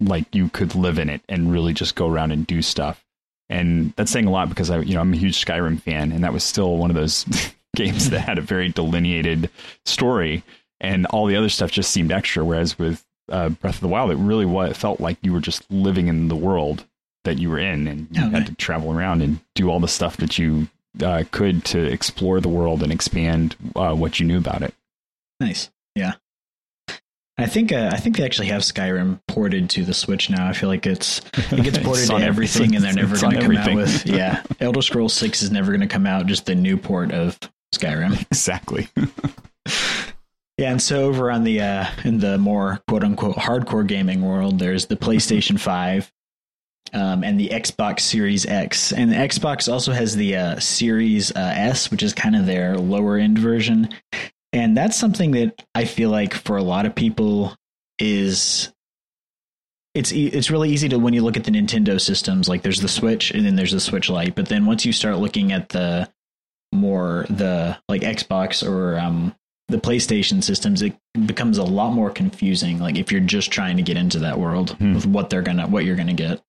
like 0.00 0.34
you 0.34 0.48
could 0.48 0.74
live 0.74 0.98
in 0.98 1.08
it 1.08 1.22
and 1.28 1.52
really 1.52 1.72
just 1.72 1.94
go 1.94 2.08
around 2.08 2.32
and 2.32 2.46
do 2.46 2.62
stuff. 2.62 3.04
And 3.48 3.92
that's 3.96 4.10
saying 4.10 4.26
a 4.26 4.30
lot 4.30 4.48
because 4.48 4.70
I, 4.70 4.80
you 4.80 4.94
know, 4.94 5.00
I'm 5.00 5.12
a 5.12 5.16
huge 5.16 5.44
Skyrim 5.44 5.80
fan, 5.80 6.12
and 6.12 6.24
that 6.24 6.32
was 6.32 6.42
still 6.42 6.76
one 6.76 6.90
of 6.90 6.96
those 6.96 7.24
games 7.76 8.10
that 8.10 8.20
had 8.20 8.38
a 8.38 8.42
very 8.42 8.68
delineated 8.68 9.50
story, 9.84 10.42
and 10.80 11.06
all 11.06 11.26
the 11.26 11.36
other 11.36 11.48
stuff 11.48 11.70
just 11.70 11.92
seemed 11.92 12.10
extra. 12.10 12.44
Whereas 12.44 12.78
with 12.78 13.04
uh, 13.30 13.50
Breath 13.50 13.76
of 13.76 13.80
the 13.80 13.88
Wild, 13.88 14.10
it 14.10 14.16
really 14.16 14.46
was, 14.46 14.70
it 14.70 14.76
felt 14.76 15.00
like 15.00 15.18
you 15.22 15.32
were 15.32 15.40
just 15.40 15.70
living 15.70 16.08
in 16.08 16.28
the 16.28 16.36
world 16.36 16.84
that 17.24 17.38
you 17.38 17.50
were 17.50 17.58
in, 17.58 17.86
and 17.86 18.08
you 18.10 18.24
okay. 18.24 18.38
had 18.38 18.46
to 18.46 18.54
travel 18.56 18.92
around 18.92 19.22
and 19.22 19.38
do 19.54 19.70
all 19.70 19.80
the 19.80 19.88
stuff 19.88 20.16
that 20.16 20.38
you 20.38 20.66
uh, 21.02 21.22
could 21.30 21.64
to 21.66 21.80
explore 21.80 22.40
the 22.40 22.48
world 22.48 22.82
and 22.82 22.90
expand 22.90 23.54
uh, 23.76 23.94
what 23.94 24.18
you 24.18 24.26
knew 24.26 24.38
about 24.38 24.62
it. 24.62 24.74
Nice, 25.38 25.70
yeah. 25.94 26.14
I 27.38 27.46
think 27.46 27.70
uh, 27.70 27.90
I 27.92 27.98
think 27.98 28.16
they 28.16 28.24
actually 28.24 28.48
have 28.48 28.62
Skyrim 28.62 29.20
ported 29.28 29.68
to 29.70 29.84
the 29.84 29.92
Switch 29.92 30.30
now. 30.30 30.48
I 30.48 30.54
feel 30.54 30.70
like 30.70 30.86
it's 30.86 31.20
it 31.52 31.62
gets 31.62 31.78
ported 31.84 32.08
to 32.08 32.16
everything, 32.16 32.74
and 32.74 32.82
they're 32.82 32.94
never 32.94 33.18
going 33.18 33.34
to 33.34 33.42
come 33.42 33.56
everything. 33.56 33.78
out 33.78 33.82
with 33.82 34.06
yeah. 34.06 34.42
Elder 34.60 34.80
Scrolls 34.80 35.12
Six 35.12 35.42
is 35.42 35.50
never 35.50 35.70
going 35.70 35.82
to 35.82 35.86
come 35.86 36.06
out. 36.06 36.26
Just 36.26 36.46
the 36.46 36.54
new 36.54 36.78
port 36.78 37.12
of 37.12 37.38
Skyrim. 37.74 38.24
Exactly. 38.30 38.88
yeah, 40.56 40.70
and 40.70 40.80
so 40.80 41.04
over 41.04 41.30
on 41.30 41.44
the 41.44 41.60
uh, 41.60 41.86
in 42.04 42.20
the 42.20 42.38
more 42.38 42.80
quote 42.88 43.04
unquote 43.04 43.36
hardcore 43.36 43.86
gaming 43.86 44.22
world, 44.22 44.58
there's 44.58 44.86
the 44.86 44.96
PlayStation 44.96 45.60
Five. 45.60 46.10
Um, 46.92 47.24
and 47.24 47.38
the 47.38 47.48
Xbox 47.48 48.00
Series 48.00 48.46
X, 48.46 48.92
and 48.92 49.10
the 49.10 49.16
Xbox 49.16 49.70
also 49.70 49.92
has 49.92 50.14
the 50.14 50.36
uh, 50.36 50.60
Series 50.60 51.32
uh, 51.32 51.52
S, 51.56 51.90
which 51.90 52.00
is 52.00 52.14
kind 52.14 52.36
of 52.36 52.46
their 52.46 52.78
lower 52.78 53.16
end 53.16 53.38
version. 53.38 53.88
And 54.56 54.74
that's 54.74 54.96
something 54.96 55.32
that 55.32 55.62
I 55.74 55.84
feel 55.84 56.08
like 56.08 56.32
for 56.32 56.56
a 56.56 56.62
lot 56.62 56.86
of 56.86 56.94
people 56.94 57.54
is 57.98 58.72
it's 59.94 60.12
it's 60.12 60.50
really 60.50 60.70
easy 60.70 60.88
to 60.88 60.98
when 60.98 61.12
you 61.12 61.22
look 61.22 61.36
at 61.36 61.44
the 61.44 61.50
Nintendo 61.50 62.00
systems 62.00 62.48
like 62.48 62.62
there's 62.62 62.80
the 62.80 62.88
Switch 62.88 63.30
and 63.32 63.44
then 63.44 63.56
there's 63.56 63.72
the 63.72 63.80
Switch 63.80 64.08
Lite 64.08 64.34
but 64.34 64.46
then 64.46 64.64
once 64.64 64.86
you 64.86 64.92
start 64.92 65.18
looking 65.18 65.52
at 65.52 65.68
the 65.70 66.08
more 66.72 67.26
the 67.28 67.78
like 67.88 68.00
Xbox 68.00 68.66
or 68.66 68.98
um 68.98 69.34
the 69.68 69.78
PlayStation 69.78 70.42
systems 70.42 70.80
it 70.80 70.96
becomes 71.26 71.58
a 71.58 71.62
lot 71.62 71.92
more 71.92 72.10
confusing 72.10 72.78
like 72.78 72.96
if 72.96 73.12
you're 73.12 73.20
just 73.20 73.50
trying 73.50 73.76
to 73.76 73.82
get 73.82 73.98
into 73.98 74.20
that 74.20 74.38
world 74.38 74.70
hmm. 74.72 74.94
with 74.94 75.04
what 75.04 75.28
they're 75.28 75.42
to 75.42 75.66
what 75.66 75.84
you're 75.84 75.96
going 75.96 76.06
to 76.08 76.14
get 76.14 76.42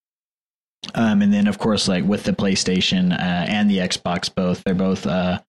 um 0.96 1.22
and 1.22 1.34
then 1.34 1.48
of 1.48 1.58
course 1.58 1.90
like 1.90 2.06
with 2.06 2.24
the 2.24 2.34
PlayStation 2.34 3.12
uh, 3.12 3.46
and 3.48 3.70
the 3.70 3.80
Xbox 3.80 4.34
both 4.34 4.64
they're 4.64 4.76
both 4.76 5.06
uh 5.06 5.42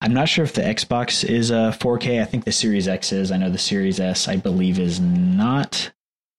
I'm 0.00 0.12
not 0.12 0.28
sure 0.28 0.44
if 0.44 0.52
the 0.52 0.62
Xbox 0.62 1.24
is 1.28 1.50
a 1.50 1.56
uh, 1.56 1.72
4K. 1.72 2.20
I 2.20 2.24
think 2.24 2.44
the 2.44 2.52
Series 2.52 2.86
X 2.86 3.12
is. 3.12 3.32
I 3.32 3.38
know 3.38 3.50
the 3.50 3.58
Series 3.58 3.98
S, 3.98 4.28
I 4.28 4.36
believe, 4.36 4.78
is 4.78 5.00
not. 5.00 5.90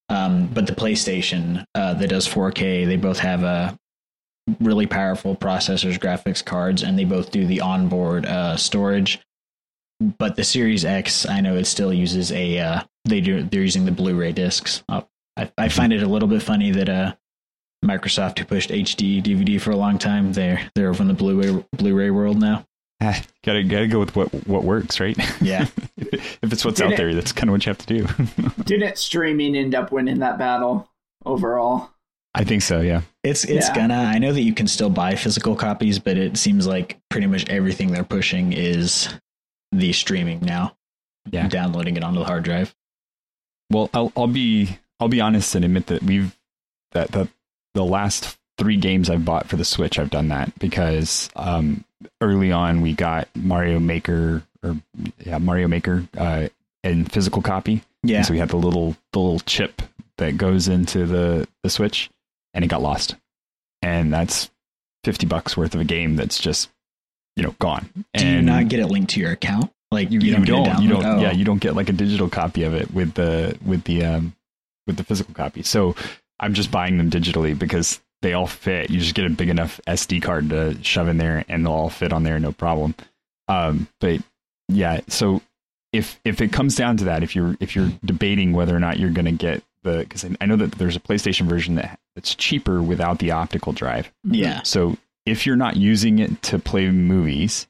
Um, 0.09 0.47
but 0.47 0.67
the 0.67 0.73
PlayStation 0.73 1.65
uh, 1.75 1.95
that 1.95 2.09
does 2.09 2.27
4K, 2.27 2.85
they 2.85 2.95
both 2.95 3.19
have 3.19 3.43
a 3.43 3.45
uh, 3.45 3.75
really 4.61 4.85
powerful 4.85 5.35
processors, 5.35 5.99
graphics 5.99 6.45
cards, 6.45 6.83
and 6.83 6.97
they 6.97 7.03
both 7.03 7.31
do 7.31 7.45
the 7.45 7.59
onboard 7.59 8.25
uh, 8.25 8.55
storage. 8.55 9.19
But 9.99 10.35
the 10.35 10.43
Series 10.43 10.85
X, 10.85 11.25
I 11.27 11.41
know 11.41 11.55
it 11.55 11.65
still 11.65 11.91
uses 11.91 12.31
a. 12.31 12.59
Uh, 12.59 12.81
they 13.05 13.19
do. 13.19 13.41
They're 13.41 13.61
using 13.61 13.85
the 13.85 13.91
Blu-ray 13.91 14.31
discs. 14.33 14.83
Uh, 14.87 15.01
I, 15.35 15.51
I, 15.57 15.69
find 15.69 15.91
it 15.91 16.03
a 16.03 16.07
little 16.07 16.29
bit 16.29 16.43
funny 16.43 16.71
that 16.71 17.17
Microsoft, 17.83 18.37
who 18.37 18.45
pushed 18.45 18.69
HD 18.69 19.21
DVD 19.23 19.59
for 19.59 19.71
a 19.71 19.75
long 19.75 19.97
time, 19.97 20.33
they're 20.33 20.69
they're 20.75 20.89
over 20.89 21.01
in 21.01 21.07
the 21.07 21.15
Blu-ray 21.15 21.65
Blu-ray 21.75 22.11
world 22.11 22.39
now. 22.39 22.63
gotta 23.45 23.63
gotta 23.63 23.87
go 23.87 23.99
with 23.99 24.15
what 24.15 24.29
what 24.47 24.63
works, 24.63 24.99
right? 24.99 25.17
Yeah. 25.41 25.67
if 25.97 26.51
it's 26.51 26.65
what's 26.65 26.79
Did 26.79 26.87
out 26.87 26.93
it, 26.93 26.97
there, 26.97 27.13
that's 27.13 27.31
kind 27.31 27.49
of 27.49 27.53
what 27.53 27.65
you 27.65 27.69
have 27.69 27.77
to 27.77 27.85
do. 27.85 28.53
Didn't 28.63 28.97
streaming 28.97 29.55
end 29.55 29.75
up 29.75 29.91
winning 29.91 30.19
that 30.19 30.39
battle 30.39 30.89
overall? 31.25 31.91
I 32.33 32.43
think 32.43 32.63
so. 32.63 32.81
Yeah. 32.81 33.01
It's 33.23 33.43
it's 33.43 33.67
yeah. 33.67 33.75
gonna. 33.75 33.95
I 33.95 34.17
know 34.17 34.33
that 34.33 34.41
you 34.41 34.53
can 34.53 34.67
still 34.67 34.89
buy 34.89 35.15
physical 35.15 35.55
copies, 35.55 35.99
but 35.99 36.17
it 36.17 36.37
seems 36.37 36.65
like 36.65 36.99
pretty 37.09 37.27
much 37.27 37.47
everything 37.49 37.91
they're 37.91 38.03
pushing 38.03 38.53
is 38.53 39.09
the 39.71 39.93
streaming 39.93 40.41
now. 40.41 40.75
Yeah. 41.29 41.47
Downloading 41.47 41.97
it 41.97 42.03
onto 42.03 42.19
the 42.19 42.25
hard 42.25 42.43
drive. 42.43 42.75
Well, 43.69 43.89
I'll 43.93 44.11
I'll 44.15 44.27
be 44.27 44.77
I'll 44.99 45.07
be 45.07 45.21
honest 45.21 45.53
and 45.53 45.65
admit 45.65 45.87
that 45.87 46.01
we've 46.01 46.35
that 46.93 47.11
that 47.11 47.27
the 47.73 47.85
last 47.85 48.37
three 48.57 48.77
games 48.77 49.09
I've 49.09 49.25
bought 49.25 49.47
for 49.47 49.55
the 49.55 49.65
Switch, 49.65 49.99
I've 49.99 50.09
done 50.09 50.29
that 50.29 50.57
because 50.59 51.29
um, 51.35 51.83
early 52.21 52.51
on 52.51 52.81
we 52.81 52.93
got 52.93 53.27
Mario 53.35 53.79
Maker 53.79 54.43
or 54.63 54.77
yeah 55.23 55.37
Mario 55.37 55.67
Maker 55.67 56.07
uh, 56.17 56.47
in 56.83 57.05
physical 57.05 57.41
copy. 57.41 57.81
Yeah. 58.03 58.17
And 58.17 58.25
so 58.25 58.33
we 58.33 58.39
had 58.39 58.49
the 58.49 58.57
little 58.57 58.95
the 59.13 59.19
little 59.19 59.39
chip 59.39 59.81
that 60.17 60.37
goes 60.37 60.67
into 60.67 61.05
the 61.05 61.47
the 61.63 61.69
Switch, 61.69 62.09
and 62.53 62.63
it 62.63 62.67
got 62.67 62.81
lost, 62.81 63.15
and 63.81 64.11
that's 64.13 64.49
fifty 65.03 65.25
bucks 65.25 65.55
worth 65.55 65.75
of 65.75 65.81
a 65.81 65.85
game 65.85 66.15
that's 66.15 66.39
just 66.39 66.69
you 67.35 67.43
know 67.43 67.55
gone. 67.59 67.89
Do 67.95 68.03
and 68.15 68.35
you 68.35 68.41
not 68.41 68.67
get 68.67 68.79
it 68.79 68.87
linked 68.87 69.11
to 69.11 69.19
your 69.19 69.31
account? 69.31 69.71
Like 69.89 70.11
you, 70.11 70.19
you, 70.19 70.33
don't, 70.33 70.41
you 70.41 70.45
don't, 70.47 70.81
you 70.81 70.89
don't 70.89 71.05
oh. 71.05 71.19
yeah, 71.19 71.31
you 71.31 71.45
don't 71.45 71.61
get 71.61 71.75
like 71.75 71.87
a 71.87 71.93
digital 71.93 72.27
copy 72.27 72.63
of 72.63 72.73
it 72.73 72.93
with 72.93 73.13
the 73.13 73.57
with 73.65 73.83
the 73.85 74.03
um 74.03 74.35
with 74.85 74.97
the 74.97 75.03
physical 75.03 75.33
copy. 75.33 75.63
So 75.63 75.95
I'm 76.39 76.53
just 76.53 76.71
buying 76.71 76.97
them 76.97 77.09
digitally 77.09 77.57
because 77.57 78.01
they 78.27 78.33
all 78.33 78.45
fit. 78.45 78.89
You 78.89 78.99
just 78.99 79.15
get 79.15 79.25
a 79.25 79.29
big 79.29 79.47
enough 79.47 79.79
SD 79.87 80.21
card 80.21 80.49
to 80.49 80.77
shove 80.83 81.07
in 81.07 81.17
there, 81.17 81.45
and 81.47 81.65
they'll 81.65 81.71
all 81.71 81.89
fit 81.89 82.11
on 82.11 82.23
there, 82.23 82.37
no 82.39 82.51
problem. 82.51 82.93
Um, 83.47 83.87
but 84.01 84.19
yeah, 84.67 84.99
so 85.07 85.41
if 85.93 86.19
if 86.25 86.41
it 86.41 86.51
comes 86.51 86.75
down 86.75 86.97
to 86.97 87.05
that, 87.05 87.23
if 87.23 87.37
you're 87.37 87.55
if 87.61 87.73
you're 87.73 87.93
debating 88.03 88.51
whether 88.51 88.75
or 88.75 88.81
not 88.81 88.99
you're 88.99 89.11
going 89.11 89.27
to 89.27 89.31
get 89.31 89.63
the 89.83 89.99
because 89.99 90.25
I 90.41 90.45
know 90.45 90.57
that 90.57 90.73
there's 90.73 90.97
a 90.97 90.99
PlayStation 90.99 91.47
version 91.47 91.75
that 91.75 92.01
that's 92.15 92.35
cheaper 92.35 92.81
without 92.81 93.19
the 93.19 93.31
optical 93.31 93.71
drive. 93.71 94.11
Yeah. 94.25 94.61
So 94.63 94.97
if 95.25 95.45
you're 95.45 95.55
not 95.55 95.77
using 95.77 96.19
it 96.19 96.41
to 96.43 96.59
play 96.59 96.89
movies 96.89 97.65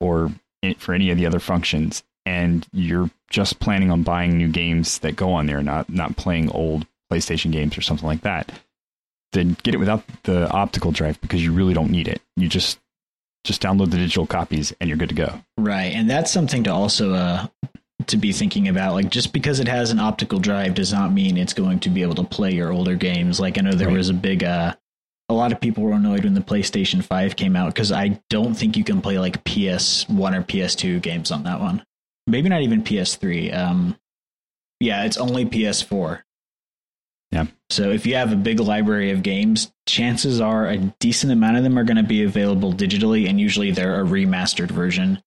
or 0.00 0.32
for 0.78 0.92
any 0.92 1.12
of 1.12 1.18
the 1.18 1.26
other 1.26 1.38
functions, 1.38 2.02
and 2.26 2.66
you're 2.72 3.10
just 3.28 3.60
planning 3.60 3.92
on 3.92 4.02
buying 4.02 4.36
new 4.36 4.48
games 4.48 4.98
that 4.98 5.14
go 5.14 5.32
on 5.32 5.46
there, 5.46 5.62
not 5.62 5.88
not 5.88 6.16
playing 6.16 6.50
old 6.50 6.84
PlayStation 7.12 7.52
games 7.52 7.78
or 7.78 7.80
something 7.80 8.08
like 8.08 8.22
that, 8.22 8.50
then 9.32 9.56
get 9.62 9.74
it 9.74 9.78
without 9.78 10.04
the 10.24 10.50
optical 10.50 10.92
drive 10.92 11.20
because 11.20 11.42
you 11.42 11.52
really 11.52 11.74
don't 11.74 11.90
need 11.90 12.08
it. 12.08 12.20
You 12.36 12.48
just 12.48 12.78
just 13.44 13.62
download 13.62 13.90
the 13.90 13.96
digital 13.96 14.26
copies 14.26 14.74
and 14.80 14.88
you're 14.88 14.98
good 14.98 15.08
to 15.08 15.14
go. 15.14 15.40
Right, 15.56 15.92
and 15.94 16.10
that's 16.10 16.30
something 16.30 16.64
to 16.64 16.72
also 16.72 17.14
uh, 17.14 17.46
to 18.06 18.16
be 18.16 18.32
thinking 18.32 18.68
about. 18.68 18.94
Like 18.94 19.10
just 19.10 19.32
because 19.32 19.60
it 19.60 19.68
has 19.68 19.90
an 19.90 19.98
optical 19.98 20.38
drive 20.38 20.74
does 20.74 20.92
not 20.92 21.12
mean 21.12 21.36
it's 21.36 21.54
going 21.54 21.80
to 21.80 21.90
be 21.90 22.02
able 22.02 22.16
to 22.16 22.24
play 22.24 22.52
your 22.52 22.72
older 22.72 22.96
games. 22.96 23.40
Like 23.40 23.58
I 23.58 23.62
know 23.62 23.72
there 23.72 23.88
right. 23.88 23.96
was 23.96 24.08
a 24.08 24.14
big 24.14 24.44
uh, 24.44 24.74
a 25.30 25.34
lot 25.34 25.52
of 25.52 25.60
people 25.60 25.84
were 25.84 25.92
annoyed 25.92 26.24
when 26.24 26.34
the 26.34 26.40
PlayStation 26.40 27.04
5 27.04 27.36
came 27.36 27.54
out 27.54 27.72
because 27.72 27.92
I 27.92 28.20
don't 28.30 28.54
think 28.54 28.76
you 28.76 28.82
can 28.82 29.00
play 29.00 29.16
like 29.18 29.44
PS1 29.44 30.10
or 30.10 30.42
PS2 30.42 31.00
games 31.00 31.30
on 31.30 31.44
that 31.44 31.60
one. 31.60 31.84
Maybe 32.26 32.48
not 32.48 32.62
even 32.62 32.82
PS3. 32.82 33.56
Um, 33.56 33.96
yeah, 34.80 35.04
it's 35.04 35.18
only 35.18 35.44
PS4. 35.44 36.22
Yeah. 37.32 37.46
So 37.70 37.90
if 37.90 38.06
you 38.06 38.16
have 38.16 38.32
a 38.32 38.36
big 38.36 38.58
library 38.58 39.12
of 39.12 39.22
games, 39.22 39.72
chances 39.86 40.40
are 40.40 40.66
a 40.66 40.76
decent 40.98 41.32
amount 41.32 41.56
of 41.58 41.62
them 41.62 41.78
are 41.78 41.84
going 41.84 41.96
to 41.96 42.02
be 42.02 42.24
available 42.24 42.72
digitally, 42.72 43.28
and 43.28 43.40
usually 43.40 43.70
they're 43.70 44.00
a 44.00 44.04
remastered 44.04 44.70
version. 44.70 45.22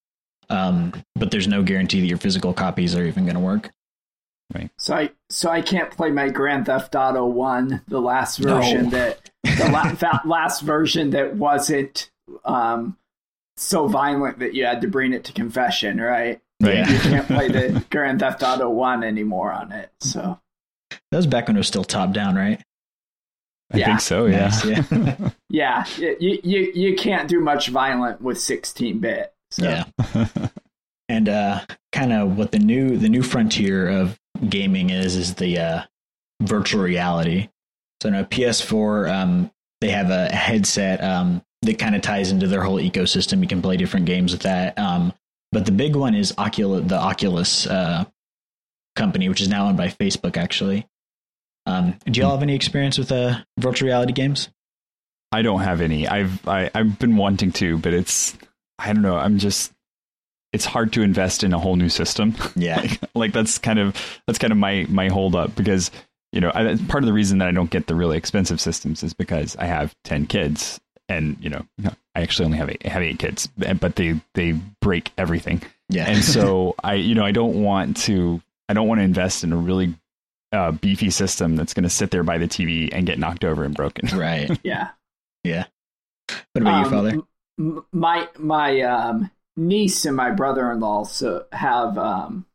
Um, 0.50 0.92
but 1.14 1.30
there's 1.30 1.48
no 1.48 1.62
guarantee 1.62 2.00
that 2.02 2.06
your 2.06 2.18
physical 2.18 2.52
copies 2.52 2.94
are 2.94 3.04
even 3.04 3.24
going 3.24 3.36
to 3.36 3.40
work. 3.40 3.70
Right. 4.54 4.70
So 4.78 4.94
I 4.94 5.10
so 5.30 5.48
I 5.50 5.62
can't 5.62 5.90
play 5.90 6.10
my 6.10 6.28
Grand 6.28 6.66
Theft 6.66 6.94
Auto 6.94 7.24
One, 7.24 7.80
the 7.88 8.00
last 8.00 8.36
version 8.36 8.84
No. 8.84 8.90
that 8.90 9.30
the 9.42 9.70
la- 9.72 9.92
that 10.00 10.26
last 10.28 10.60
version 10.60 11.10
that 11.10 11.34
wasn't 11.36 12.10
um, 12.44 12.98
so 13.56 13.86
violent 13.88 14.40
that 14.40 14.54
you 14.54 14.66
had 14.66 14.82
to 14.82 14.88
bring 14.88 15.14
it 15.14 15.24
to 15.24 15.32
confession, 15.32 15.98
right? 15.98 16.42
Right. 16.60 16.86
You 16.86 16.98
can't 16.98 17.26
play 17.26 17.48
the 17.48 17.82
Grand 17.90 18.20
Theft 18.20 18.42
Auto 18.42 18.68
One 18.68 19.02
anymore 19.02 19.50
on 19.50 19.72
it. 19.72 19.90
So 20.00 20.38
That 21.10 21.18
was 21.18 21.26
back 21.26 21.46
when 21.48 21.56
it 21.56 21.60
was 21.60 21.68
still 21.68 21.84
top 21.84 22.12
down, 22.12 22.34
right? 22.36 22.60
I 23.72 23.78
Yeah. 23.78 23.86
think 23.86 24.00
so. 24.00 24.26
Yeah. 24.26 24.48
Nice, 24.48 24.64
yeah. 24.90 25.30
yeah, 25.50 25.84
you 26.20 26.38
you 26.42 26.72
you 26.74 26.96
can't 26.96 27.28
do 27.28 27.40
much 27.40 27.68
violent 27.68 28.20
with 28.20 28.38
16 28.40 28.98
bit. 28.98 29.32
So. 29.50 29.64
Yeah. 29.64 30.26
and 31.08 31.28
uh 31.28 31.60
kind 31.92 32.12
of 32.12 32.36
what 32.36 32.50
the 32.52 32.58
new 32.58 32.96
the 32.96 33.08
new 33.08 33.22
frontier 33.22 33.88
of 33.88 34.18
gaming 34.48 34.90
is 34.90 35.16
is 35.16 35.34
the 35.34 35.58
uh 35.58 35.82
virtual 36.42 36.82
reality. 36.82 37.48
So 38.02 38.10
now 38.10 38.24
PS4 38.24 39.10
um 39.10 39.50
they 39.80 39.90
have 39.90 40.10
a 40.10 40.28
headset 40.34 41.02
um 41.02 41.42
that 41.62 41.78
kind 41.78 41.94
of 41.94 42.02
ties 42.02 42.30
into 42.30 42.46
their 42.46 42.62
whole 42.62 42.78
ecosystem. 42.78 43.40
You 43.40 43.48
can 43.48 43.62
play 43.62 43.76
different 43.76 44.06
games 44.06 44.32
with 44.32 44.42
that. 44.42 44.78
Um 44.78 45.12
but 45.52 45.64
the 45.66 45.72
big 45.72 45.94
one 45.96 46.14
is 46.14 46.34
Oculus 46.36 46.86
the 46.86 46.98
Oculus 46.98 47.66
uh 47.66 48.04
company 48.96 49.28
which 49.28 49.40
is 49.40 49.48
now 49.48 49.66
owned 49.66 49.76
by 49.76 49.88
Facebook 49.88 50.36
actually. 50.36 50.86
Um 51.66 51.96
do 52.04 52.20
y'all 52.20 52.32
have 52.32 52.42
any 52.42 52.54
experience 52.54 52.98
with 52.98 53.10
uh 53.12 53.38
virtual 53.58 53.86
reality 53.86 54.12
games? 54.12 54.48
I 55.32 55.42
don't 55.42 55.60
have 55.62 55.80
any. 55.80 56.06
I've 56.06 56.46
I, 56.46 56.70
I've 56.74 56.98
been 56.98 57.16
wanting 57.16 57.50
to, 57.52 57.78
but 57.78 57.92
it's 57.92 58.36
I 58.78 58.92
don't 58.92 59.02
know. 59.02 59.16
I'm 59.16 59.38
just 59.38 59.72
it's 60.52 60.64
hard 60.64 60.92
to 60.92 61.02
invest 61.02 61.42
in 61.42 61.52
a 61.52 61.58
whole 61.58 61.74
new 61.74 61.88
system. 61.88 62.34
Yeah. 62.54 62.76
like, 62.80 63.00
like 63.14 63.32
that's 63.32 63.58
kind 63.58 63.78
of 63.80 63.96
that's 64.26 64.38
kind 64.38 64.52
of 64.52 64.58
my 64.58 64.86
my 64.88 65.08
hold 65.08 65.34
up 65.34 65.56
because 65.56 65.90
you 66.32 66.40
know 66.40 66.52
I, 66.54 66.76
part 66.88 67.02
of 67.02 67.06
the 67.06 67.12
reason 67.12 67.38
that 67.38 67.48
I 67.48 67.52
don't 67.52 67.70
get 67.70 67.86
the 67.88 67.94
really 67.96 68.16
expensive 68.16 68.60
systems 68.60 69.02
is 69.02 69.12
because 69.14 69.56
I 69.56 69.64
have 69.66 69.94
ten 70.04 70.26
kids 70.26 70.80
and 71.08 71.36
you 71.40 71.50
know 71.50 71.64
I 72.14 72.22
actually 72.22 72.44
only 72.46 72.58
have 72.58 72.70
eight, 72.70 72.82
I 72.84 72.88
have 72.90 73.02
eight 73.02 73.18
kids, 73.18 73.48
but 73.56 73.96
they 73.96 74.20
they 74.34 74.52
break 74.80 75.10
everything, 75.18 75.62
Yeah. 75.88 76.04
and 76.08 76.22
so 76.24 76.76
I 76.84 76.94
you 76.94 77.14
know 77.16 77.24
I 77.24 77.32
don't 77.32 77.62
want 77.64 77.96
to 78.02 78.40
I 78.68 78.74
don't 78.74 78.88
want 78.88 79.00
to 79.00 79.04
invest 79.04 79.44
in 79.44 79.52
a 79.52 79.56
really 79.56 79.94
uh, 80.52 80.72
beefy 80.72 81.10
system 81.10 81.56
that's 81.56 81.74
going 81.74 81.84
to 81.84 81.90
sit 81.90 82.10
there 82.10 82.22
by 82.22 82.38
the 82.38 82.46
TV 82.48 82.88
and 82.92 83.06
get 83.06 83.18
knocked 83.18 83.44
over 83.44 83.64
and 83.64 83.74
broken. 83.74 84.08
right. 84.18 84.50
yeah. 84.62 84.90
Yeah. 85.42 85.64
What 86.52 86.62
about 86.62 86.78
you, 86.78 86.84
Um, 86.86 86.90
father? 86.90 87.08
m- 87.10 87.26
m- 87.58 87.86
my 87.92 88.28
my 88.38 88.80
um, 88.80 89.30
niece 89.56 90.04
and 90.06 90.16
my 90.16 90.30
brother-in-law 90.30 91.04
so 91.04 91.44
have 91.52 91.98
um, 91.98 92.46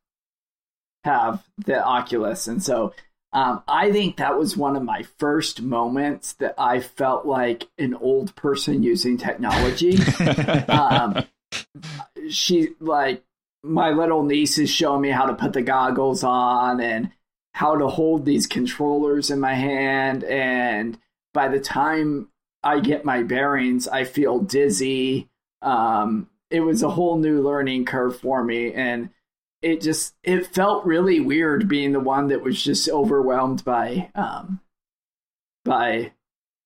have 1.04 1.43
the 1.65 1.84
Oculus, 1.84 2.48
and 2.48 2.63
so 2.63 2.93
um, 3.32 3.62
I 3.67 3.91
think 3.91 4.17
that 4.17 4.38
was 4.39 4.58
one 4.58 4.76
of 4.76 4.82
my 4.84 5.04
first 5.19 5.62
moments 5.62 6.34
that 6.34 6.56
I 6.58 6.80
felt 6.80 7.28
like 7.28 7.67
an 7.78 7.93
old 7.93 8.36
person 8.36 8.82
using 8.82 9.17
technology. 9.17 10.00
um, 10.67 11.24
she 12.30 12.69
like 12.80 13.24
my 13.63 13.89
little 13.89 14.24
niece 14.24 14.58
is 14.58 14.69
showing 14.69 15.02
me 15.02 15.10
how 15.10 15.26
to 15.26 15.34
put 15.34 15.54
the 15.54 15.62
goggles 15.62 16.24
on 16.24 16.80
and 16.80 17.12
how 17.54 17.78
to 17.78 17.88
hold 17.88 18.26
these 18.26 18.48
controllers 18.48 19.32
in 19.32 19.39
my 19.39 19.54
hand 19.54 20.24
and 20.24 20.98
by 21.34 21.48
the 21.48 21.60
time 21.60 22.30
i 22.63 22.80
get 22.80 23.04
my 23.04 23.24
bearings 23.24 23.88
i 23.88 24.04
feel 24.04 24.39
dizzy 24.39 25.28
um, 25.62 26.30
it 26.50 26.62
was 26.62 26.84
a 26.84 26.89
whole 26.89 27.17
new 27.17 27.41
learning 27.41 27.84
curve 27.84 28.17
for 28.17 28.43
me 28.43 28.74
and 28.74 29.10
it 29.62 29.82
just 29.82 30.15
it 30.24 30.48
felt 30.48 30.86
really 30.86 31.19
weird 31.19 31.67
being 31.67 31.91
the 31.91 32.00
one 32.00 32.28
that 32.28 32.41
was 32.41 32.62
just 32.63 32.88
overwhelmed 32.88 33.63
by 33.65 34.10
um, 34.15 34.62
by 35.65 36.12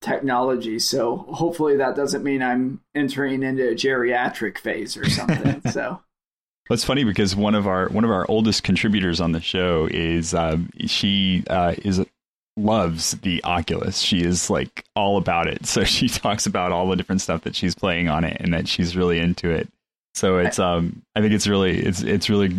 technology. 0.01 0.77
So 0.79 1.17
hopefully 1.17 1.77
that 1.77 1.95
doesn't 1.95 2.23
mean 2.23 2.43
I'm 2.43 2.81
entering 2.93 3.41
into 3.41 3.69
a 3.69 3.75
geriatric 3.75 4.57
phase 4.57 4.95
or 4.97 5.09
something. 5.09 5.61
so 5.71 6.01
Well, 6.69 6.75
it's 6.75 6.85
funny 6.85 7.03
because 7.03 7.35
one 7.35 7.55
of 7.55 7.67
our 7.67 7.89
one 7.89 8.03
of 8.05 8.11
our 8.11 8.25
oldest 8.29 8.63
contributors 8.63 9.19
on 9.19 9.31
the 9.33 9.41
show 9.41 9.87
is 9.91 10.33
um, 10.33 10.69
she 10.85 11.43
uh, 11.49 11.75
is 11.83 12.01
loves 12.55 13.11
the 13.21 13.43
Oculus. 13.43 13.99
She 13.99 14.21
is 14.23 14.49
like 14.49 14.85
all 14.95 15.17
about 15.17 15.47
it. 15.47 15.65
So 15.65 15.83
she 15.83 16.07
talks 16.07 16.45
about 16.45 16.71
all 16.71 16.87
the 16.87 16.95
different 16.95 17.21
stuff 17.21 17.41
that 17.41 17.55
she's 17.55 17.75
playing 17.75 18.07
on 18.09 18.23
it 18.23 18.37
and 18.39 18.53
that 18.53 18.67
she's 18.67 18.95
really 18.95 19.19
into 19.19 19.49
it. 19.49 19.67
So 20.13 20.37
it's 20.37 20.59
um 20.59 21.01
I 21.15 21.21
think 21.21 21.33
it's 21.33 21.47
really 21.47 21.77
it's 21.79 22.01
it's 22.01 22.29
really 22.29 22.55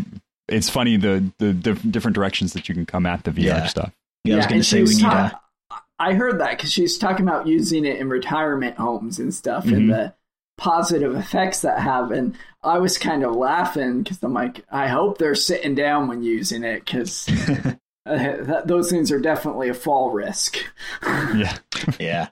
it's 0.49 0.69
funny 0.69 0.97
the 0.97 1.25
the 1.38 1.53
diff- 1.55 1.90
different 1.90 2.14
directions 2.17 2.53
that 2.55 2.69
you 2.69 2.75
can 2.75 2.85
come 2.87 3.07
at 3.07 3.25
the 3.25 3.31
VR 3.31 3.43
Yeah. 3.45 3.67
stuff. 3.67 3.93
Yeah, 4.25 4.35
I 4.35 4.37
was 4.38 4.45
Yeah, 4.47 4.51
going 4.51 4.61
to 4.61 4.67
say 4.69 4.77
we 4.79 4.83
was 4.83 4.97
need 4.97 5.03
ta- 5.05 5.40
a. 5.71 5.75
I 6.01 6.14
heard 6.14 6.40
that 6.40 6.51
because 6.57 6.73
she's 6.73 6.99
talking 6.99 7.27
about 7.27 7.47
using 7.47 7.85
it 7.85 7.99
in 7.99 8.09
retirement 8.09 8.77
homes 8.77 9.19
and 9.21 9.33
stuff 9.33 9.64
Mhm. 9.64 9.77
and 9.77 9.90
the 9.90 10.14
positive 10.57 11.14
effects 11.14 11.62
that 11.62 11.81
have. 11.81 12.11
And 12.11 12.37
I 12.62 12.79
was 12.79 12.99
kind 12.99 13.25
of 13.25 13.35
laughing 13.35 14.03
because 14.03 14.23
I'm 14.23 14.33
like, 14.33 14.64
I 14.71 14.88
hope 14.88 15.19
they're 15.19 15.35
sitting 15.35 15.75
down 15.75 16.09
when 16.09 16.23
using 16.23 16.64
it 16.64 16.85
because 16.85 17.27
that, 18.07 18.62
those 18.67 18.90
things 18.90 19.11
are 19.11 19.21
definitely 19.21 19.69
a 19.69 19.75
fall 19.75 20.11
risk. 20.11 20.59
Yeah. 21.35 21.59
Yeah. 21.99 22.29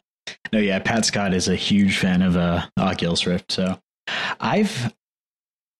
No, 0.52 0.58
yeah, 0.58 0.78
Pat 0.78 1.04
Scott 1.04 1.34
is 1.34 1.48
a 1.48 1.56
huge 1.56 1.98
fan 1.98 2.22
of 2.22 2.36
uh, 2.36 2.66
Oculus 2.78 3.26
Rift. 3.26 3.50
So 3.52 3.78
I've 4.40 4.94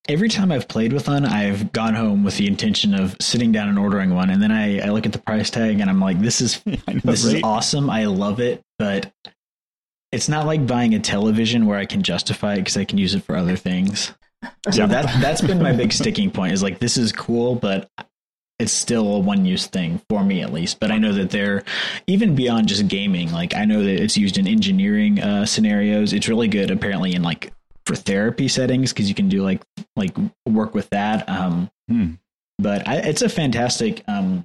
every 0.08 0.28
time 0.28 0.50
I've 0.50 0.68
played 0.68 0.92
with 0.92 1.08
one, 1.08 1.24
I've 1.24 1.72
gone 1.72 1.94
home 1.94 2.24
with 2.24 2.36
the 2.36 2.46
intention 2.46 2.94
of 2.94 3.16
sitting 3.20 3.52
down 3.52 3.68
and 3.68 3.78
ordering 3.78 4.14
one, 4.14 4.30
and 4.30 4.42
then 4.42 4.50
I, 4.50 4.80
I 4.80 4.90
look 4.90 5.06
at 5.06 5.12
the 5.12 5.18
price 5.18 5.50
tag 5.50 5.80
and 5.80 5.88
I'm 5.88 6.00
like, 6.00 6.20
this 6.20 6.40
is 6.40 6.64
know, 6.66 6.76
this 7.04 7.24
is 7.24 7.42
awesome. 7.42 7.90
I 7.90 8.06
love 8.06 8.40
it, 8.40 8.62
but 8.78 9.12
it's 10.12 10.28
not 10.28 10.46
like 10.46 10.66
buying 10.66 10.94
a 10.94 11.00
television 11.00 11.66
where 11.66 11.78
I 11.78 11.86
can 11.86 12.02
justify 12.02 12.54
it 12.54 12.56
because 12.58 12.76
I 12.76 12.84
can 12.84 12.98
use 12.98 13.14
it 13.14 13.24
for 13.24 13.34
other 13.36 13.56
things. 13.56 14.12
So 14.70 14.70
Yeah. 14.72 14.86
that 14.86 15.20
that's 15.22 15.40
been 15.40 15.62
my 15.62 15.72
big 15.72 15.92
sticking 15.92 16.30
point. 16.30 16.52
Is 16.52 16.62
like 16.62 16.78
this 16.78 16.96
is 16.96 17.12
cool, 17.12 17.54
but 17.56 17.88
it's 18.58 18.72
still 18.72 19.16
a 19.16 19.18
one 19.18 19.44
use 19.44 19.66
thing 19.66 20.00
for 20.08 20.22
me 20.22 20.42
at 20.42 20.52
least. 20.52 20.78
But 20.78 20.92
I 20.92 20.98
know 20.98 21.12
that 21.14 21.30
they're 21.30 21.64
even 22.06 22.34
beyond 22.34 22.68
just 22.68 22.86
gaming. 22.88 23.32
Like 23.32 23.54
I 23.54 23.64
know 23.64 23.82
that 23.82 24.00
it's 24.02 24.16
used 24.16 24.38
in 24.38 24.46
engineering 24.46 25.20
uh, 25.20 25.46
scenarios. 25.46 26.12
It's 26.12 26.28
really 26.28 26.48
good 26.48 26.70
apparently 26.70 27.14
in 27.14 27.22
like 27.22 27.52
for 27.86 27.96
therapy 27.96 28.46
settings 28.46 28.92
because 28.92 29.08
you 29.08 29.14
can 29.14 29.28
do 29.28 29.42
like 29.42 29.62
like 29.96 30.14
work 30.46 30.74
with 30.74 30.88
that. 30.90 31.28
Um, 31.28 31.70
Hmm. 31.88 32.10
but 32.58 32.86
I, 32.86 32.96
it's 32.98 33.22
a 33.22 33.28
fantastic 33.28 34.04
um, 34.06 34.44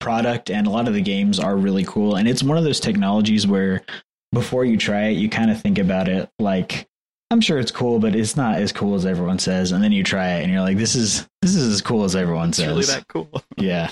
product, 0.00 0.50
and 0.50 0.66
a 0.66 0.70
lot 0.70 0.88
of 0.88 0.94
the 0.94 1.00
games 1.00 1.40
are 1.40 1.56
really 1.56 1.84
cool. 1.84 2.16
And 2.16 2.28
it's 2.28 2.42
one 2.42 2.58
of 2.58 2.64
those 2.64 2.80
technologies 2.80 3.46
where 3.46 3.82
before 4.32 4.64
you 4.64 4.76
try 4.76 5.06
it, 5.06 5.12
you 5.18 5.28
kind 5.28 5.50
of 5.50 5.60
think 5.60 5.78
about 5.78 6.08
it 6.08 6.30
like. 6.38 6.86
I'm 7.30 7.42
sure 7.42 7.58
it's 7.58 7.70
cool, 7.70 7.98
but 7.98 8.16
it's 8.16 8.38
not 8.38 8.54
as 8.54 8.72
cool 8.72 8.94
as 8.94 9.04
everyone 9.04 9.38
says. 9.38 9.72
And 9.72 9.84
then 9.84 9.92
you 9.92 10.02
try 10.02 10.36
it, 10.36 10.44
and 10.44 10.50
you're 10.52 10.62
like, 10.62 10.78
"This 10.78 10.94
is 10.94 11.28
this 11.42 11.54
is 11.54 11.70
as 11.74 11.82
cool 11.82 12.04
as 12.04 12.16
everyone 12.16 12.48
It's 12.48 12.56
says." 12.58 12.66
really 12.68 12.84
that 12.86 13.06
cool. 13.08 13.30
yeah, 13.58 13.90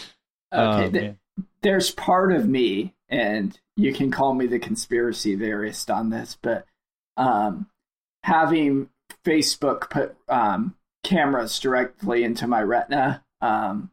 Okay, 0.54 0.86
Oh, 0.86 0.90
th- 0.90 0.92
man. 0.92 1.18
there's 1.60 1.90
part 1.90 2.32
of 2.32 2.48
me, 2.48 2.94
and 3.10 3.58
you 3.76 3.92
can 3.92 4.10
call 4.10 4.32
me 4.32 4.46
the 4.46 4.58
conspiracy 4.58 5.36
theorist 5.36 5.90
on 5.90 6.08
this, 6.08 6.38
but 6.40 6.64
um, 7.18 7.66
having 8.22 8.88
Facebook 9.22 9.90
put 9.90 10.16
um, 10.28 10.74
cameras 11.04 11.58
directly 11.60 12.24
into 12.24 12.46
my 12.46 12.62
retina 12.62 13.22
um, 13.42 13.90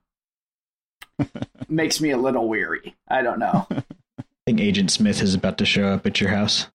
makes 1.68 2.00
me 2.00 2.12
a 2.12 2.18
little 2.18 2.48
weary. 2.48 2.96
I 3.10 3.22
don't 3.22 3.40
know. 3.40 3.68
I 4.46 4.52
think 4.52 4.60
Agent 4.62 4.92
Smith 4.92 5.22
is 5.22 5.34
about 5.34 5.58
to 5.60 5.66
show 5.66 5.88
up 5.88 6.06
at 6.06 6.20
your 6.20 6.30
house. 6.32 6.68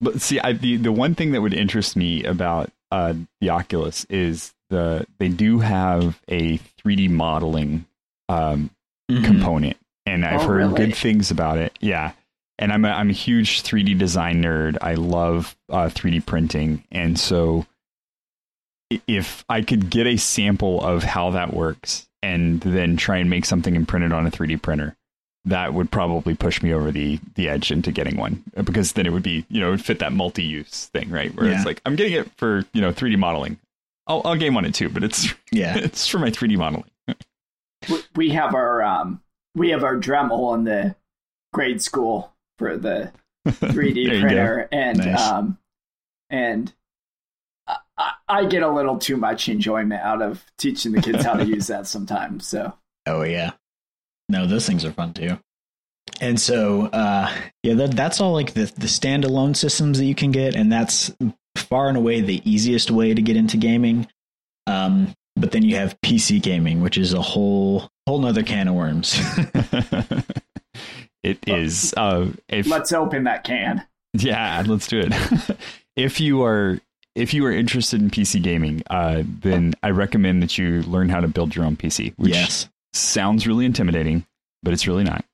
But 0.00 0.20
see, 0.20 0.38
I, 0.40 0.52
the 0.52 0.76
the 0.76 0.92
one 0.92 1.14
thing 1.14 1.32
that 1.32 1.40
would 1.40 1.54
interest 1.54 1.96
me 1.96 2.24
about 2.24 2.70
uh, 2.90 3.14
the 3.40 3.50
Oculus 3.50 4.04
is 4.10 4.52
the 4.68 5.06
they 5.18 5.28
do 5.28 5.60
have 5.60 6.20
a 6.28 6.58
3D 6.84 7.08
modeling 7.10 7.86
um, 8.28 8.70
Mhm. 9.10 9.24
component, 9.24 9.76
and 10.04 10.24
I've 10.24 10.42
Oh, 10.42 10.48
heard 10.48 10.56
really? 10.72 10.86
good 10.86 10.96
things 10.96 11.30
about 11.30 11.58
it. 11.58 11.76
Yeah, 11.80 12.12
and 12.58 12.72
I'm 12.72 12.84
a, 12.84 12.88
I'm 12.90 13.08
a 13.10 13.14
huge 13.14 13.62
3D 13.62 13.96
design 13.96 14.42
nerd. 14.42 14.76
I 14.82 14.94
love 14.94 15.56
uh, 15.70 15.88
3D 15.88 16.26
printing, 16.26 16.82
and 16.90 17.18
so 17.18 17.64
if 19.06 19.44
I 19.48 19.62
could 19.62 19.88
get 19.90 20.06
a 20.06 20.16
sample 20.16 20.80
of 20.84 21.02
how 21.04 21.30
that 21.30 21.54
works, 21.54 22.06
and 22.22 22.60
then 22.60 22.96
try 22.96 23.18
and 23.18 23.30
make 23.30 23.44
something 23.44 23.74
and 23.76 23.86
print 23.86 24.04
it 24.04 24.12
on 24.12 24.26
a 24.26 24.30
3D 24.30 24.60
printer, 24.60 24.96
that 25.46 25.72
would 25.74 25.90
probably 25.90 26.34
push 26.34 26.60
me 26.62 26.72
over 26.72 26.90
the 26.90 27.18
the 27.36 27.48
edge 27.48 27.70
into 27.70 27.90
getting 27.92 28.16
one 28.16 28.42
because 28.64 28.92
then 28.92 29.06
it 29.06 29.12
would 29.12 29.22
be 29.22 29.44
you 29.48 29.60
know 29.60 29.68
it 29.68 29.70
would 29.70 29.84
fit 29.84 30.00
that 30.00 30.12
multi-use 30.12 30.86
thing 30.86 31.08
right 31.10 31.34
where 31.34 31.46
Yeah. 31.48 31.56
it's 31.56 31.64
like 31.64 31.80
I'm 31.86 31.96
getting 31.96 32.12
it 32.14 32.30
for 32.36 32.64
you 32.72 32.80
know 32.80 32.92
3D 32.92 33.16
modeling. 33.16 33.58
I'll 34.08 34.22
I'll 34.24 34.36
game 34.36 34.56
on 34.56 34.64
it 34.64 34.74
too, 34.74 34.88
but 34.88 35.02
it's 35.04 35.32
Yeah. 35.52 35.76
it's 35.78 36.06
for 36.06 36.18
my 36.18 36.30
3D 36.30 36.56
modeling. 36.58 36.90
We- 37.88 38.02
We 38.14 38.30
have 38.30 38.54
our 38.54 38.82
um, 38.82 39.22
we 39.54 39.70
have 39.70 39.84
our 39.84 39.96
Dremel 39.96 40.54
in 40.56 40.64
the 40.64 40.96
grade 41.52 41.80
school 41.82 42.32
for 42.58 42.76
the 42.76 43.12
3D 43.48 44.06
There 44.08 44.14
go. 44.20 44.26
printer, 44.26 44.68
and 44.72 44.98
Nice. 44.98 45.20
um, 45.20 45.58
and 46.30 46.72
I- 47.68 47.76
I, 47.98 48.12
I 48.28 48.44
get 48.46 48.62
a 48.62 48.70
little 48.70 48.98
too 48.98 49.16
much 49.16 49.48
enjoyment 49.48 50.02
out 50.02 50.20
of 50.22 50.44
teaching 50.58 50.92
the 50.92 51.00
kids 51.02 51.24
how 51.24 51.34
to 51.34 51.44
use 51.56 51.68
that 51.68 51.86
sometimes. 51.86 52.46
So 52.46 52.74
Oh 53.06 53.22
yeah. 53.22 53.52
No, 54.28 54.46
those 54.46 54.66
things 54.66 54.84
are 54.84 54.92
fun 54.92 55.12
too. 55.12 55.38
And 56.20 56.40
so, 56.40 56.86
uh, 56.86 57.32
yeah, 57.62 57.74
that, 57.74 57.92
that's 57.92 58.20
all 58.20 58.32
like 58.32 58.54
the 58.54 58.64
the 58.64 58.86
standalone 58.86 59.56
systems 59.56 59.98
that 59.98 60.06
you 60.06 60.14
can 60.14 60.30
get, 60.30 60.54
and 60.54 60.72
that's 60.72 61.12
far 61.56 61.88
and 61.88 61.96
away 61.96 62.20
the 62.20 62.48
easiest 62.48 62.90
way 62.90 63.14
to 63.14 63.22
get 63.22 63.36
into 63.36 63.56
gaming. 63.56 64.08
Um, 64.66 65.14
but 65.36 65.52
then 65.52 65.62
you 65.62 65.76
have 65.76 66.00
PC 66.00 66.42
gaming, 66.42 66.80
which 66.80 66.96
is 66.96 67.12
a 67.12 67.22
whole 67.22 67.88
whole 68.06 68.18
nother 68.18 68.42
can 68.42 68.68
of 68.68 68.74
worms. 68.74 69.18
it 71.22 71.38
is 71.46 71.92
uh 71.96 72.28
if 72.48 72.66
let's 72.66 72.92
open 72.92 73.24
that 73.24 73.44
can. 73.44 73.86
Yeah, 74.14 74.62
let's 74.66 74.86
do 74.86 75.06
it. 75.06 75.58
if 75.96 76.20
you 76.20 76.42
are 76.42 76.80
if 77.14 77.34
you 77.34 77.44
are 77.46 77.52
interested 77.52 78.00
in 78.00 78.10
PC 78.10 78.42
gaming, 78.42 78.82
uh, 78.90 79.22
then 79.24 79.74
I 79.82 79.90
recommend 79.90 80.42
that 80.42 80.58
you 80.58 80.82
learn 80.82 81.08
how 81.08 81.20
to 81.20 81.28
build 81.28 81.56
your 81.56 81.64
own 81.64 81.76
PC, 81.76 82.12
which 82.16 82.34
yes. 82.34 82.68
Sounds 82.96 83.46
really 83.46 83.66
intimidating, 83.66 84.26
but 84.62 84.72
it's 84.72 84.86
really 84.86 85.04
not. 85.04 85.24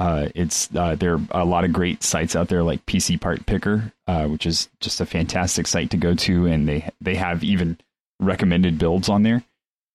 Uh, 0.00 0.28
it's 0.34 0.68
uh, 0.76 0.94
there 0.94 1.14
are 1.14 1.42
a 1.42 1.44
lot 1.44 1.64
of 1.64 1.72
great 1.72 2.04
sites 2.04 2.36
out 2.36 2.48
there 2.48 2.62
like 2.62 2.86
PC 2.86 3.20
Part 3.20 3.46
Picker, 3.46 3.92
uh, 4.06 4.26
which 4.26 4.46
is 4.46 4.68
just 4.80 5.00
a 5.00 5.06
fantastic 5.06 5.66
site 5.66 5.90
to 5.90 5.96
go 5.96 6.14
to, 6.14 6.46
and 6.46 6.68
they 6.68 6.88
they 7.00 7.16
have 7.16 7.42
even 7.42 7.78
recommended 8.20 8.78
builds 8.78 9.08
on 9.08 9.24
there. 9.24 9.42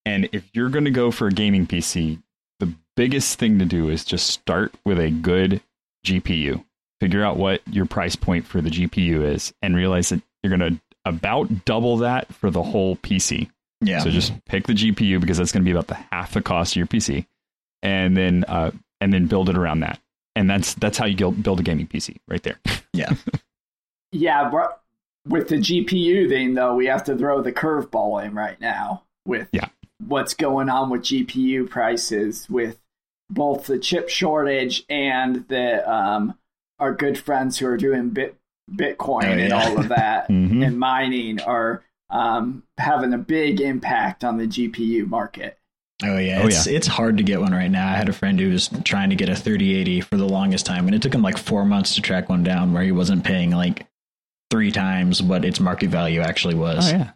And 0.06 0.28
if 0.34 0.43
you're 0.54 0.69
going 0.69 0.86
to 0.86 0.91
go 0.91 1.10
for 1.12 1.28
a 1.28 1.32
gaming 1.32 1.65
PC, 1.65 2.21
the 2.60 2.73
biggest 2.97 3.39
thing 3.39 3.60
to 3.60 3.65
do 3.65 3.89
is 3.89 4.04
just 4.04 4.28
start 4.28 4.73
with 4.86 4.99
a 4.99 5.10
good 5.10 5.62
GPU. 6.06 6.65
Figure 6.99 7.23
out 7.23 7.38
what 7.38 7.62
your 7.69 7.86
price 7.86 8.17
point 8.17 8.45
for 8.45 8.60
the 8.60 8.69
GPU 8.69 9.23
is, 9.23 9.54
and 9.62 9.73
realize 9.73 10.10
that 10.10 10.21
you're 10.41 10.56
going 10.58 10.73
to 10.73 10.82
about 11.06 11.65
double 11.65 11.97
that 11.97 12.34
for 12.34 12.49
the 12.49 12.63
whole 12.63 12.97
PC. 12.97 13.49
Yeah. 13.86 14.00
So 14.00 14.10
just 14.10 14.34
pick 14.46 14.67
the 14.67 14.74
GPU 14.74 15.19
because 15.19 15.38
that's 15.38 15.52
going 15.52 15.63
to 15.63 15.65
be 15.65 15.72
about 15.72 15.88
the 15.88 15.96
half 16.12 16.34
the 16.34 16.41
cost 16.41 16.74
of 16.74 16.78
your 16.78 16.88
PC, 16.88 17.26
and 17.82 18.15
then 18.17 18.43
uh, 18.48 18.72
and 19.02 19.13
then 19.13 19.28
build 19.28 19.50
it 19.50 19.58
around 19.58 19.82
that. 19.82 20.00
And 20.36 20.50
that's 20.50 20.74
that's 20.76 20.98
how 20.98 21.06
you 21.06 21.32
build 21.32 21.60
a 21.60 21.63
gaming 21.63 21.88
PC 21.88 22.17
right 22.28 22.41
there. 22.43 22.60
yeah. 22.93 23.13
Yeah, 24.12 24.50
bro- 24.50 24.67
with 25.28 25.48
the 25.50 25.56
GPU 25.58 26.28
thing 26.30 26.54
though, 26.54 26.76
we 26.76 26.86
have 26.88 27.04
to 27.06 27.15
throw 27.17 27.41
the 27.41 27.52
curveball 27.52 28.24
in 28.26 28.34
right 28.36 28.60
now 28.60 29.04
with 29.26 29.48
Yeah. 29.52 29.67
what's 30.06 30.34
going 30.34 30.69
on 30.69 30.89
with 30.89 31.02
GPU 31.02 31.69
prices, 31.69 32.48
with 32.50 32.80
both 33.30 33.65
the 33.67 33.80
chip 33.80 34.10
shortage 34.10 34.84
and 34.89 35.48
the 35.48 35.89
um, 35.91 36.38
our 36.80 36.93
good 36.93 37.17
friends 37.17 37.58
who 37.58 37.67
are 37.67 37.78
doing 37.78 38.10
bit 38.10 38.36
Bitcoin 38.72 39.26
Oh, 39.26 39.39
and 39.39 39.54
all 39.54 39.80
of 39.80 39.89
that 39.89 40.28
Mhm. 40.30 40.65
and 40.65 40.80
mining 40.80 41.41
are 41.41 41.84
um, 42.13 42.62
having 42.78 43.12
a 43.12 43.17
big 43.17 43.60
impact 43.60 44.23
on 44.23 44.38
the 44.38 44.45
GPU 44.45 45.08
market. 45.08 45.58
Oh 46.04 46.17
yeah, 46.17 46.41
Oh, 46.43 46.47
it's 46.47 46.67
it's 46.67 46.88
hard 46.88 47.17
to 47.17 47.23
get 47.23 47.41
one 47.41 47.54
right 47.54 47.71
now. 47.71 47.88
I 47.88 47.95
had 47.95 48.08
a 48.08 48.13
friend 48.13 48.39
who 48.39 48.52
was 48.52 48.69
trying 48.84 49.10
to 49.10 49.15
get 49.15 49.30
a 49.30 49.36
3080 49.36 50.02
for 50.02 50.17
the 50.17 50.28
longest 50.28 50.65
time, 50.65 50.86
and 50.86 50.95
it 50.95 51.02
took 51.02 51.13
him 51.13 51.21
like 51.21 51.38
four 51.38 51.65
months 51.65 51.95
to 51.95 52.02
track 52.02 52.30
one 52.30 52.43
down 52.43 52.71
where 52.71 52.84
he 52.84 52.91
wasn't 52.91 53.23
paying 53.23 53.52
like 53.52 53.88
three 54.52 54.71
times 54.71 55.23
what 55.23 55.43
its 55.43 55.60
market 55.60 55.89
value 55.89 56.21
actually 56.21 56.56
was. 56.56 56.91
Oh 56.91 56.97
yeah, 56.97 57.12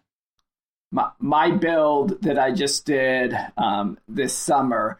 my 0.92 1.12
my 1.20 1.52
build 1.52 2.22
that 2.24 2.40
I 2.40 2.52
just 2.52 2.86
did 2.86 3.36
um, 3.58 4.00
this 4.08 4.34
summer, 4.34 5.00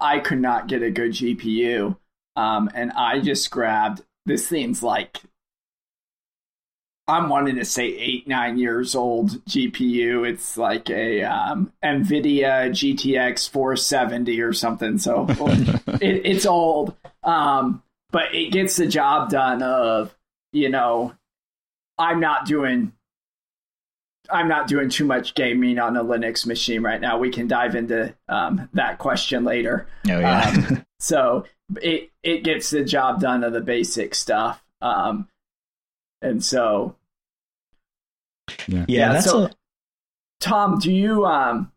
I 0.00 0.18
could 0.18 0.40
not 0.40 0.66
get 0.66 0.82
a 0.82 0.90
good 0.90 1.12
GPU, 1.12 1.96
um, 2.36 2.70
and 2.74 2.92
I 2.92 3.20
just 3.20 3.50
grabbed 3.50 4.02
this 4.26 4.48
thing's 4.48 4.82
like 4.82 5.20
I'm 7.08 7.30
wanting 7.30 7.56
to 7.56 7.64
say 7.64 7.86
eight 7.86 8.28
nine 8.28 8.58
years 8.58 8.94
old 8.94 9.44
GPU. 9.46 10.28
It's 10.28 10.58
like 10.58 10.90
a 10.90 11.22
um, 11.24 11.72
NVIDIA 11.82 12.68
GTX 12.68 13.48
470 13.48 14.40
or 14.42 14.52
something. 14.52 14.98
So 14.98 15.26
it, 16.00 16.26
it's 16.26 16.44
old, 16.44 16.94
um, 17.24 17.82
but 18.10 18.34
it 18.34 18.52
gets 18.52 18.76
the 18.76 18.86
job 18.86 19.30
done. 19.30 19.62
Of 19.62 20.14
you 20.52 20.68
know, 20.68 21.14
I'm 21.98 22.20
not 22.20 22.44
doing 22.44 22.92
I'm 24.30 24.48
not 24.48 24.68
doing 24.68 24.90
too 24.90 25.06
much 25.06 25.34
gaming 25.34 25.78
on 25.78 25.96
a 25.96 26.04
Linux 26.04 26.44
machine 26.44 26.82
right 26.82 27.00
now. 27.00 27.18
We 27.18 27.30
can 27.30 27.48
dive 27.48 27.74
into 27.74 28.14
um, 28.28 28.68
that 28.74 28.98
question 28.98 29.44
later. 29.44 29.86
Oh 30.10 30.18
yeah. 30.18 30.54
Um, 30.68 30.84
so 30.98 31.46
it 31.80 32.10
it 32.22 32.44
gets 32.44 32.68
the 32.68 32.84
job 32.84 33.20
done 33.20 33.44
of 33.44 33.54
the 33.54 33.62
basic 33.62 34.14
stuff. 34.14 34.62
Um, 34.82 35.28
and 36.20 36.44
so 36.44 36.96
yeah, 38.66 38.84
yeah, 38.88 39.12
that's 39.12 39.26
so- 39.26 39.44
a, 39.44 39.50
Tom, 40.40 40.78
do 40.78 40.92
you 40.92 41.26
um 41.26 41.72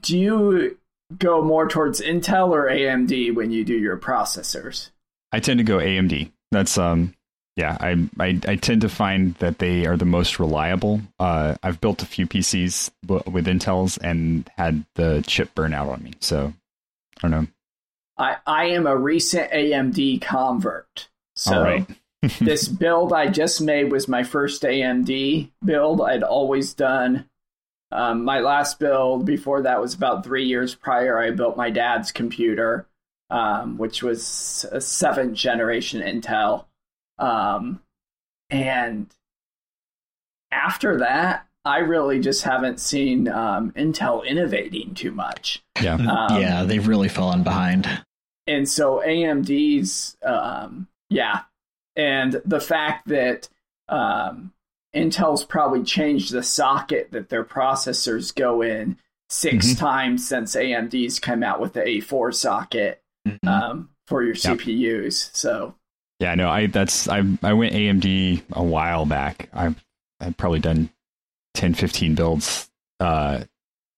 do 0.00 0.18
you 0.18 0.78
go 1.18 1.42
more 1.42 1.68
towards 1.68 2.00
Intel 2.00 2.48
or 2.48 2.68
AMD 2.68 3.34
when 3.34 3.50
you 3.50 3.64
do 3.64 3.74
your 3.78 3.96
processors? 3.96 4.90
I 5.32 5.40
tend 5.40 5.58
to 5.58 5.64
go 5.64 5.78
AMD. 5.78 6.30
That's 6.50 6.76
um 6.78 7.14
yeah, 7.56 7.76
I, 7.80 8.08
I 8.18 8.40
I 8.48 8.56
tend 8.56 8.80
to 8.80 8.88
find 8.88 9.34
that 9.34 9.58
they 9.58 9.84
are 9.86 9.96
the 9.98 10.06
most 10.06 10.38
reliable. 10.38 11.02
Uh, 11.20 11.56
I've 11.62 11.82
built 11.82 12.02
a 12.02 12.06
few 12.06 12.26
PCs 12.26 12.90
w- 13.06 13.22
with 13.30 13.46
Intels 13.46 13.98
and 14.02 14.50
had 14.56 14.86
the 14.94 15.22
chip 15.26 15.54
burn 15.54 15.74
out 15.74 15.90
on 15.90 16.02
me. 16.02 16.12
So 16.20 16.54
I 17.18 17.20
don't 17.20 17.30
know. 17.30 17.46
I 18.16 18.36
I 18.46 18.64
am 18.66 18.86
a 18.86 18.96
recent 18.96 19.50
AMD 19.52 20.22
convert. 20.22 21.08
So 21.36 21.56
All 21.56 21.62
right. 21.62 21.86
This 22.40 22.68
build 22.68 23.12
I 23.12 23.28
just 23.28 23.60
made 23.60 23.90
was 23.90 24.08
my 24.08 24.22
first 24.22 24.62
AMD 24.62 25.50
build. 25.64 26.00
I'd 26.00 26.22
always 26.22 26.74
done 26.74 27.26
um, 27.92 28.24
my 28.24 28.40
last 28.40 28.78
build 28.78 29.26
before 29.26 29.62
that 29.62 29.80
was 29.80 29.94
about 29.94 30.24
three 30.24 30.46
years 30.46 30.74
prior. 30.74 31.18
I 31.18 31.30
built 31.30 31.56
my 31.56 31.70
dad's 31.70 32.10
computer, 32.10 32.86
um, 33.28 33.76
which 33.76 34.02
was 34.02 34.64
a 34.72 34.80
seventh 34.80 35.34
generation 35.34 36.00
Intel. 36.00 36.64
Um, 37.18 37.80
and 38.48 39.06
after 40.50 40.98
that, 40.98 41.46
I 41.64 41.78
really 41.78 42.18
just 42.18 42.42
haven't 42.44 42.80
seen 42.80 43.28
um, 43.28 43.72
Intel 43.72 44.26
innovating 44.26 44.94
too 44.94 45.12
much. 45.12 45.62
Yeah. 45.80 45.94
Um, 45.94 46.40
yeah, 46.40 46.64
they've 46.64 46.86
really 46.86 47.08
fallen 47.08 47.42
behind. 47.42 47.86
and 48.46 48.68
so 48.68 49.02
AMD's, 49.06 50.16
um, 50.24 50.88
yeah, 51.10 51.42
and 51.96 52.40
the 52.44 52.60
fact 52.60 53.08
that 53.08 53.48
um, 53.88 54.52
Intel's 54.94 55.44
probably 55.44 55.82
changed 55.82 56.32
the 56.32 56.42
socket 56.42 57.10
that 57.12 57.28
their 57.28 57.44
processors 57.44 58.34
go 58.34 58.62
in 58.62 58.96
6 59.28 59.66
Mhm. 59.74 59.78
times 59.78 60.28
since 60.28 60.54
AMD's 60.56 61.18
come 61.18 61.42
out 61.42 61.60
with 61.60 61.72
the 61.74 61.80
A4 61.86 62.32
socket 62.34 63.02
Mhm. 63.26 63.46
um, 63.48 63.90
for 64.06 64.22
your 64.22 64.34
Yep. 64.34 64.58
CPUs. 64.58 65.30
So 65.34 65.74
Yeah, 66.20 66.34
no, 66.34 66.48
I 66.50 66.66
that's 66.66 67.08
I 67.08 67.22
I 67.42 67.52
went 67.54 67.74
AMD 67.74 68.42
a 68.52 68.62
while 68.62 69.06
back. 69.06 69.48
I've 69.52 69.82
I've 70.20 70.36
probably 70.36 70.60
done 70.60 70.90
10, 71.54 71.74
15 71.74 72.14
builds 72.14 72.70
uh 73.00 73.44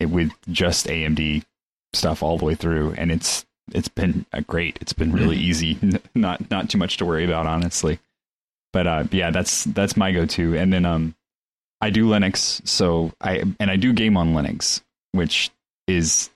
with 0.00 0.32
just 0.50 0.86
AMD 0.88 1.44
stuff 1.92 2.22
all 2.22 2.38
the 2.38 2.44
way 2.44 2.54
through, 2.54 2.92
and 2.94 3.10
it's 3.12 3.44
it's 3.72 3.88
been 3.88 4.26
uh, 4.32 4.40
great. 4.46 4.78
It's 4.80 4.92
been 4.92 5.12
really 5.12 5.36
easy, 5.36 5.78
not 6.14 6.50
not 6.50 6.68
too 6.70 6.78
much 6.78 6.96
to 6.98 7.06
worry 7.06 7.24
about, 7.24 7.46
honestly. 7.46 7.98
But 8.72 8.86
uh, 8.86 9.04
yeah, 9.10 9.30
that's 9.30 9.64
that's 9.64 9.96
my 9.96 10.12
go-to. 10.12 10.56
And 10.56 10.72
then 10.72 10.84
um, 10.84 11.14
I 11.80 11.90
do 11.90 12.08
Linux, 12.08 12.66
so 12.66 13.12
I 13.20 13.42
and 13.60 13.70
I 13.70 13.76
do 13.76 13.92
game 13.92 14.16
on 14.16 14.34
Linux, 14.34 14.82
which 15.12 15.50
is 15.86 16.30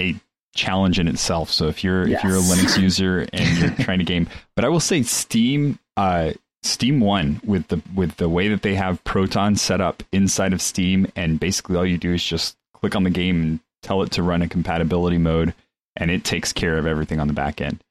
a 0.00 0.14
challenge 0.54 0.98
in 0.98 1.08
itself. 1.08 1.50
So 1.50 1.68
if 1.68 1.82
you're 1.82 2.06
if 2.06 2.22
you're 2.22 2.36
a 2.36 2.40
Linux 2.40 2.78
user 2.80 3.26
and 3.32 3.58
you're 3.58 3.70
trying 3.84 3.98
to 3.98 4.04
game, 4.04 4.28
but 4.56 4.64
I 4.64 4.68
will 4.68 4.80
say 4.80 5.02
Steam, 5.02 5.78
uh, 5.96 6.32
Steam 6.62 7.00
One 7.00 7.40
with 7.44 7.68
the 7.68 7.82
with 7.94 8.16
the 8.16 8.28
way 8.28 8.48
that 8.48 8.62
they 8.62 8.74
have 8.74 9.02
Proton 9.04 9.56
set 9.56 9.80
up 9.80 10.02
inside 10.12 10.52
of 10.52 10.62
Steam, 10.62 11.10
and 11.16 11.40
basically 11.40 11.76
all 11.76 11.86
you 11.86 11.98
do 11.98 12.14
is 12.14 12.24
just 12.24 12.56
click 12.74 12.94
on 12.94 13.04
the 13.04 13.10
game 13.10 13.42
and 13.42 13.60
tell 13.82 14.02
it 14.02 14.12
to 14.12 14.22
run 14.22 14.42
a 14.42 14.48
compatibility 14.48 15.18
mode, 15.18 15.54
and 15.96 16.10
it 16.10 16.24
takes 16.24 16.52
care 16.52 16.76
of 16.76 16.86
everything 16.86 17.20
on 17.20 17.28
the 17.28 17.34
back 17.34 17.60
end. 17.60 17.82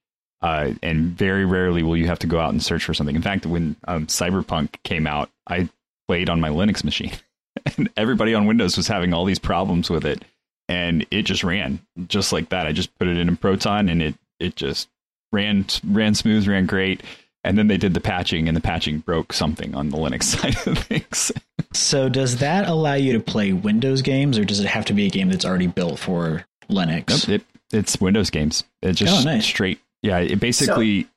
Uh, 0.41 0.73
and 0.83 1.17
very 1.17 1.45
rarely 1.45 1.83
will 1.83 1.95
you 1.95 2.07
have 2.07 2.19
to 2.19 2.27
go 2.27 2.39
out 2.39 2.51
and 2.51 2.61
search 2.61 2.83
for 2.83 2.93
something. 2.93 3.15
In 3.15 3.21
fact, 3.21 3.45
when 3.45 3.77
um, 3.87 4.07
Cyberpunk 4.07 4.75
came 4.83 5.07
out, 5.07 5.29
I 5.47 5.69
played 6.07 6.29
on 6.29 6.41
my 6.41 6.49
Linux 6.49 6.83
machine, 6.83 7.13
and 7.77 7.89
everybody 7.95 8.33
on 8.33 8.45
Windows 8.45 8.75
was 8.75 8.87
having 8.87 9.13
all 9.13 9.23
these 9.23 9.39
problems 9.39 9.89
with 9.89 10.05
it, 10.05 10.25
and 10.67 11.05
it 11.11 11.23
just 11.23 11.45
ran 11.45 11.79
just 12.09 12.33
like 12.33 12.49
that. 12.49 12.67
I 12.67 12.73
just 12.73 12.93
put 12.99 13.07
it 13.07 13.17
in 13.17 13.29
a 13.29 13.35
Proton, 13.35 13.87
and 13.87 14.01
it 14.01 14.15
it 14.39 14.57
just 14.57 14.89
ran 15.31 15.65
ran 15.85 16.13
smooth, 16.13 16.47
ran 16.47 16.65
great. 16.65 17.01
And 17.45 17.57
then 17.57 17.67
they 17.67 17.77
did 17.77 17.93
the 17.93 18.01
patching, 18.01 18.47
and 18.47 18.55
the 18.55 18.61
patching 18.61 18.99
broke 18.99 19.33
something 19.33 19.75
on 19.75 19.89
the 19.89 19.97
Linux 19.97 20.23
side 20.23 20.55
of 20.65 20.77
things. 20.77 21.31
So, 21.73 22.07
does 22.07 22.37
that 22.37 22.67
allow 22.67 22.93
you 22.93 23.13
to 23.13 23.19
play 23.19 23.53
Windows 23.53 24.01
games, 24.01 24.37
or 24.37 24.45
does 24.45 24.59
it 24.59 24.67
have 24.67 24.85
to 24.85 24.93
be 24.93 25.07
a 25.07 25.09
game 25.09 25.29
that's 25.29 25.45
already 25.45 25.67
built 25.67 25.99
for 25.99 26.45
Linux? 26.69 27.27
Nope, 27.27 27.41
it, 27.41 27.45
it's 27.73 27.99
Windows 27.99 28.29
games. 28.29 28.63
It's 28.81 28.99
just 28.99 29.25
Oh, 29.25 29.29
nice. 29.29 29.45
straight. 29.45 29.79
Yeah, 30.01 30.19
it 30.19 30.39
basically 30.39 31.07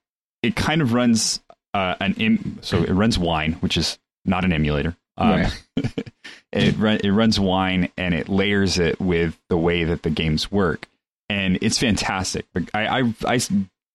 it 0.43 0.55
kind 0.57 0.81
of 0.83 0.93
runs 0.93 1.41
uh, 1.75 1.95
an 2.01 2.15
im- 2.15 2.59
so 2.63 2.83
it 2.83 2.93
runs 2.93 3.19
Wine, 3.19 3.55
which 3.55 3.77
is 3.77 3.99
not 4.25 4.45
an 4.45 4.53
emulator. 4.53 4.97
Um, 5.19 5.31
Right. 5.31 5.63
it 6.53 6.77
run, 6.79 7.01
it 7.03 7.11
runs 7.11 7.39
Wine 7.41 7.89
and 7.97 8.15
it 8.15 8.29
layers 8.29 8.79
it 8.79 9.01
with 9.01 9.37
the 9.49 9.57
way 9.59 9.85
that 9.85 10.03
the 10.03 10.11
games 10.11 10.51
work, 10.53 10.87
and 11.29 11.59
it's 11.63 11.79
fantastic. 11.79 12.47
I 12.75 13.01
I 13.01 13.15
I, 13.27 13.41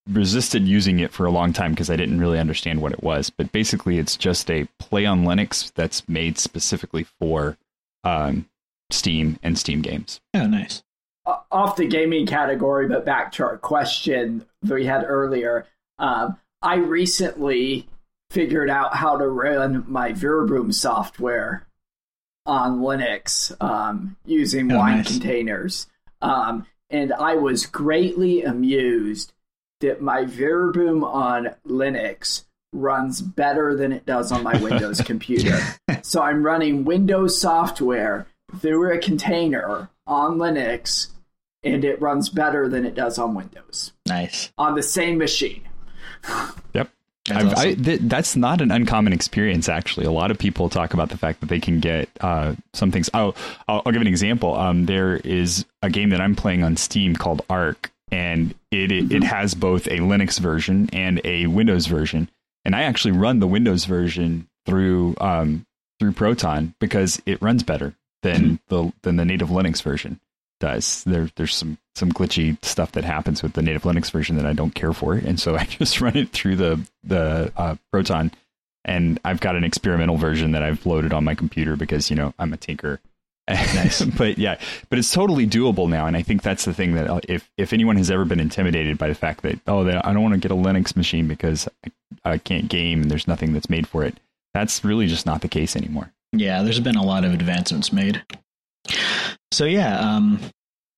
resisted 0.09 0.67
using 0.67 0.99
it 0.99 1.11
for 1.13 1.25
a 1.27 1.31
long 1.31 1.53
time 1.53 1.71
because 1.71 1.89
I 1.91 1.95
didn't 1.95 2.19
really 2.19 2.39
understand 2.39 2.81
what 2.81 2.91
it 2.91 3.03
was. 3.03 3.29
But 3.29 3.51
basically, 3.51 3.99
it's 3.99 4.17
just 4.17 4.49
a 4.49 4.67
play 4.79 5.05
on 5.05 5.23
Linux 5.23 5.71
that's 5.75 6.07
made 6.09 6.39
specifically 6.39 7.03
for 7.19 7.55
um, 8.03 8.49
Steam 8.89 9.37
and 9.43 9.57
Steam 9.59 9.81
games. 9.81 10.19
Oh, 10.33 10.47
nice. 10.47 10.81
Off 11.25 11.75
the 11.75 11.87
gaming 11.87 12.25
category, 12.25 12.87
but 12.87 13.05
back 13.05 13.31
to 13.33 13.43
our 13.43 13.57
question 13.57 14.45
that 14.63 14.73
we 14.73 14.85
had 14.85 15.03
earlier. 15.03 15.67
Um, 15.99 16.37
I 16.61 16.75
recently 16.77 17.87
figured 18.31 18.69
out 18.69 18.95
how 18.95 19.17
to 19.17 19.27
run 19.27 19.83
my 19.87 20.13
Verbum 20.13 20.71
software 20.71 21.67
on 22.45 22.79
Linux 22.79 23.51
um, 23.61 24.15
using 24.25 24.71
Oh, 24.71 24.77
wine 24.79 24.97
nice. 24.97 25.11
containers. 25.11 25.87
Um, 26.21 26.65
and 26.89 27.13
I 27.13 27.35
was 27.35 27.65
greatly 27.67 28.41
amused 28.43 29.31
that 29.81 30.01
my 30.01 30.25
Verbum 30.25 31.03
on 31.03 31.49
Linux 31.67 32.45
runs 32.73 33.21
better 33.21 33.75
than 33.75 33.91
it 33.91 34.05
does 34.05 34.31
on 34.31 34.43
my 34.43 34.57
Windows 34.61 35.01
computer. 35.01 35.59
So 36.03 36.21
I'm 36.21 36.41
running 36.43 36.83
Windows 36.83 37.39
software 37.39 38.25
through 38.59 38.91
a 38.93 38.97
container 38.99 39.89
on 40.07 40.37
Linux, 40.37 41.07
and 41.63 41.85
it 41.85 42.01
runs 42.01 42.29
better 42.29 42.67
than 42.67 42.85
it 42.85 42.95
does 42.95 43.17
on 43.17 43.33
Windows 43.35 43.91
Nice. 44.07 44.51
on 44.57 44.75
the 44.75 44.83
same 44.83 45.17
machine. 45.17 45.63
Yep. 46.73 46.89
That's 47.27 47.59
I've- 47.59 47.69
I, 47.69 47.73
th- 47.75 47.99
that's 48.03 48.35
not 48.35 48.61
an 48.61 48.71
uncommon 48.71 49.13
experience, 49.13 49.69
actually. 49.69 50.05
A 50.07 50.11
lot 50.11 50.31
of 50.31 50.39
people 50.39 50.69
talk 50.69 50.93
about 50.95 51.09
the 51.09 51.17
fact 51.17 51.39
that 51.41 51.49
they 51.49 51.59
can 51.59 51.79
get 51.79 52.09
uh, 52.19 52.55
some 52.73 52.91
things. 52.91 53.09
Oh, 53.13 53.35
I'll, 53.67 53.81
I'll 53.85 53.91
give 53.91 54.01
an 54.01 54.07
example. 54.07 54.55
Um, 54.55 54.87
there 54.87 55.17
is 55.17 55.65
a 55.83 55.89
game 55.91 56.09
that 56.09 56.19
I'm 56.21 56.35
playing 56.35 56.63
on 56.63 56.77
Steam 56.77 57.15
called 57.15 57.43
Arc, 57.47 57.91
and 58.11 58.55
it, 58.71 58.91
it 58.91 59.11
it 59.11 59.23
has 59.23 59.53
both 59.53 59.85
a 59.87 59.99
Linux 59.99 60.39
version 60.39 60.89
and 60.93 61.21
a 61.23 61.45
Windows 61.45 61.85
version. 61.85 62.27
And 62.65 62.75
I 62.75 62.83
actually 62.83 63.11
run 63.11 63.39
the 63.39 63.47
Windows 63.47 63.85
version 63.85 64.47
through 64.65 65.15
um, 65.21 65.65
through 65.99 66.13
Proton 66.13 66.73
because 66.79 67.21
it 67.27 67.39
runs 67.41 67.61
better 67.61 67.93
than 68.21 68.59
the 68.67 68.91
than 69.01 69.15
the 69.17 69.25
native 69.25 69.49
Linux 69.49 69.81
version 69.81 70.19
does. 70.59 71.03
There 71.03 71.29
there's 71.35 71.55
some 71.55 71.77
some 71.95 72.11
glitchy 72.11 72.63
stuff 72.63 72.93
that 72.93 73.03
happens 73.03 73.43
with 73.43 73.53
the 73.53 73.61
native 73.61 73.83
Linux 73.83 74.09
version 74.11 74.37
that 74.37 74.45
I 74.45 74.53
don't 74.53 74.73
care 74.73 74.93
for, 74.93 75.13
and 75.13 75.39
so 75.39 75.55
I 75.57 75.65
just 75.65 75.99
run 75.99 76.15
it 76.15 76.29
through 76.31 76.55
the 76.55 76.81
the 77.03 77.51
uh, 77.57 77.75
Proton, 77.91 78.31
and 78.85 79.19
I've 79.25 79.41
got 79.41 79.55
an 79.55 79.65
experimental 79.65 80.17
version 80.17 80.51
that 80.51 80.63
I've 80.63 80.85
loaded 80.85 81.13
on 81.13 81.25
my 81.25 81.35
computer 81.35 81.75
because 81.75 82.09
you 82.09 82.15
know 82.15 82.33
I'm 82.39 82.53
a 82.53 82.57
tinker. 82.57 83.01
Nice. 83.49 84.01
but 84.17 84.37
yeah, 84.37 84.57
but 84.89 84.99
it's 84.99 85.11
totally 85.11 85.47
doable 85.47 85.89
now, 85.89 86.05
and 86.05 86.15
I 86.15 86.21
think 86.21 86.41
that's 86.41 86.63
the 86.63 86.73
thing 86.73 86.93
that 86.95 87.09
uh, 87.09 87.19
if 87.27 87.49
if 87.57 87.73
anyone 87.73 87.97
has 87.97 88.11
ever 88.11 88.23
been 88.23 88.39
intimidated 88.39 88.97
by 88.97 89.07
the 89.07 89.15
fact 89.15 89.41
that 89.41 89.59
oh 89.67 89.83
they, 89.83 89.95
I 89.95 90.13
don't 90.13 90.23
want 90.23 90.35
to 90.35 90.39
get 90.39 90.51
a 90.51 90.59
Linux 90.59 90.95
machine 90.95 91.27
because 91.27 91.67
I, 91.85 92.31
I 92.31 92.37
can't 92.37 92.69
game 92.69 93.01
and 93.01 93.11
there's 93.11 93.27
nothing 93.27 93.53
that's 93.53 93.69
made 93.69 93.87
for 93.87 94.05
it, 94.05 94.19
that's 94.53 94.85
really 94.85 95.07
just 95.07 95.25
not 95.25 95.41
the 95.41 95.49
case 95.49 95.75
anymore. 95.75 96.13
Yeah, 96.33 96.63
there's 96.63 96.79
been 96.79 96.95
a 96.95 97.03
lot 97.03 97.25
of 97.25 97.33
advancements 97.33 97.91
made. 97.91 98.23
So 99.51 99.65
yeah, 99.65 99.99
um, 99.99 100.39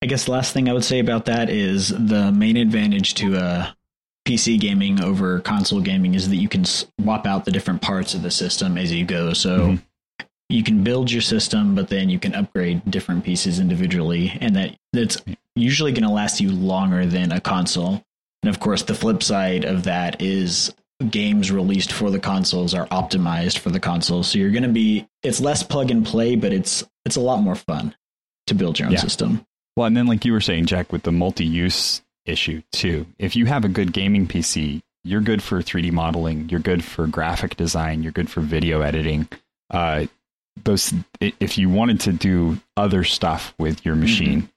I 0.01 0.05
guess 0.05 0.25
the 0.25 0.31
last 0.31 0.53
thing 0.53 0.69
I 0.69 0.73
would 0.73 0.83
say 0.83 0.99
about 0.99 1.25
that 1.25 1.49
is 1.49 1.89
the 1.89 2.31
main 2.31 2.57
advantage 2.57 3.15
to 3.15 3.37
uh, 3.37 3.71
PC 4.27 4.59
gaming 4.59 5.01
over 5.01 5.39
console 5.39 5.81
gaming 5.81 6.13
is 6.13 6.29
that 6.29 6.35
you 6.37 6.47
can 6.47 6.65
swap 6.65 7.25
out 7.25 7.45
the 7.45 7.51
different 7.51 7.81
parts 7.81 8.13
of 8.13 8.21
the 8.21 8.31
system 8.31 8.77
as 8.77 8.91
you 8.91 9.05
go. 9.05 9.33
So 9.33 9.59
Mhm. 9.59 9.81
you 10.49 10.63
can 10.63 10.83
build 10.83 11.11
your 11.11 11.21
system, 11.21 11.73
but 11.73 11.87
then 11.89 12.09
you 12.09 12.19
can 12.19 12.35
upgrade 12.35 12.81
different 12.89 13.23
pieces 13.23 13.59
individually, 13.59 14.37
and 14.39 14.55
that 14.55 14.75
that's 14.93 15.17
usually 15.55 15.91
going 15.91 16.03
to 16.03 16.09
last 16.09 16.39
you 16.39 16.51
longer 16.51 17.05
than 17.05 17.31
a 17.31 17.39
console. 17.41 18.03
And 18.43 18.49
of 18.49 18.59
course, 18.59 18.83
the 18.83 18.93
flip 18.93 19.23
side 19.23 19.65
of 19.65 19.83
that 19.83 20.21
is 20.21 20.73
games 21.11 21.51
released 21.51 21.91
for 21.91 22.09
the 22.09 22.19
consoles 22.19 22.73
are 22.73 22.87
optimized 22.87 23.57
for 23.59 23.69
the 23.69 23.79
consoles. 23.79 24.27
So 24.29 24.39
you're 24.39 24.51
going 24.51 24.63
to 24.63 24.69
be 24.69 25.07
it's 25.21 25.39
less 25.39 25.63
plug 25.63 25.91
and 25.91 26.05
play, 26.05 26.35
but 26.35 26.51
it's 26.53 26.83
it's 27.05 27.15
a 27.15 27.21
lot 27.21 27.41
more 27.41 27.55
fun 27.55 27.95
to 28.47 28.55
build 28.55 28.79
your 28.79 28.87
own 28.87 28.93
Yeah. 28.93 28.99
system. 28.99 29.45
Well, 29.75 29.87
and 29.87 29.97
then 29.97 30.07
like 30.07 30.23
you 30.25 30.33
were 30.33 30.41
saying, 30.41 30.65
Jack, 30.67 30.91
with 30.91 31.03
the 31.03 31.11
multi-use 31.11 32.01
issue 32.25 32.61
too. 32.71 33.05
If 33.19 33.35
you 33.35 33.45
have 33.47 33.65
a 33.65 33.69
good 33.69 33.91
gaming 33.91 34.27
PC, 34.27 34.81
you're 35.03 35.21
good 35.21 35.41
for 35.43 35.61
3D 35.61 35.91
modeling. 35.91 36.47
You're 36.49 36.59
good 36.61 36.83
for 36.83 37.07
graphic 37.07 37.57
design. 37.57 38.03
You're 38.03 38.11
good 38.13 38.29
for 38.29 38.39
video 38.41 38.81
editing. 38.81 39.27
Uh, 39.69 40.05
those 40.63 40.93
if 41.19 41.57
you 41.57 41.69
wanted 41.69 41.99
to 42.01 42.13
do 42.13 42.59
other 42.77 43.03
stuff 43.03 43.53
with 43.57 43.83
your 43.85 43.95
machine, 43.95 44.49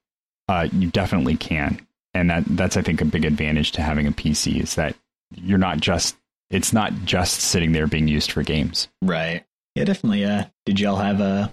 uh, 0.49 0.69
you 0.73 0.89
definitely 0.91 1.37
can. 1.37 1.81
And 2.15 2.31
that 2.31 2.45
that's 2.47 2.77
I 2.77 2.83
think 2.83 3.01
a 3.01 3.05
big 3.07 3.25
advantage 3.25 3.73
to 3.73 3.83
having 3.83 4.07
a 4.07 4.13
PC 4.13 4.61
is 4.63 4.75
that 4.77 4.95
you're 5.35 5.59
not 5.59 5.81
just 5.81 6.15
it's 6.51 6.73
not 6.73 6.93
just 7.05 7.41
sitting 7.41 7.73
there 7.73 7.87
being 7.87 8.09
used 8.09 8.33
for 8.33 8.43
games. 8.43 8.89
Right. 9.03 9.45
Yeah, 9.75 9.85
definitely. 9.85 10.25
Uh, 10.25 10.45
did 10.65 10.81
y'all 10.81 10.97
have 10.97 11.21
uh, 11.21 11.49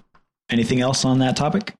anything 0.49 0.81
else 0.81 1.03
on 1.05 1.19
that 1.19 1.35
topic? 1.35 1.73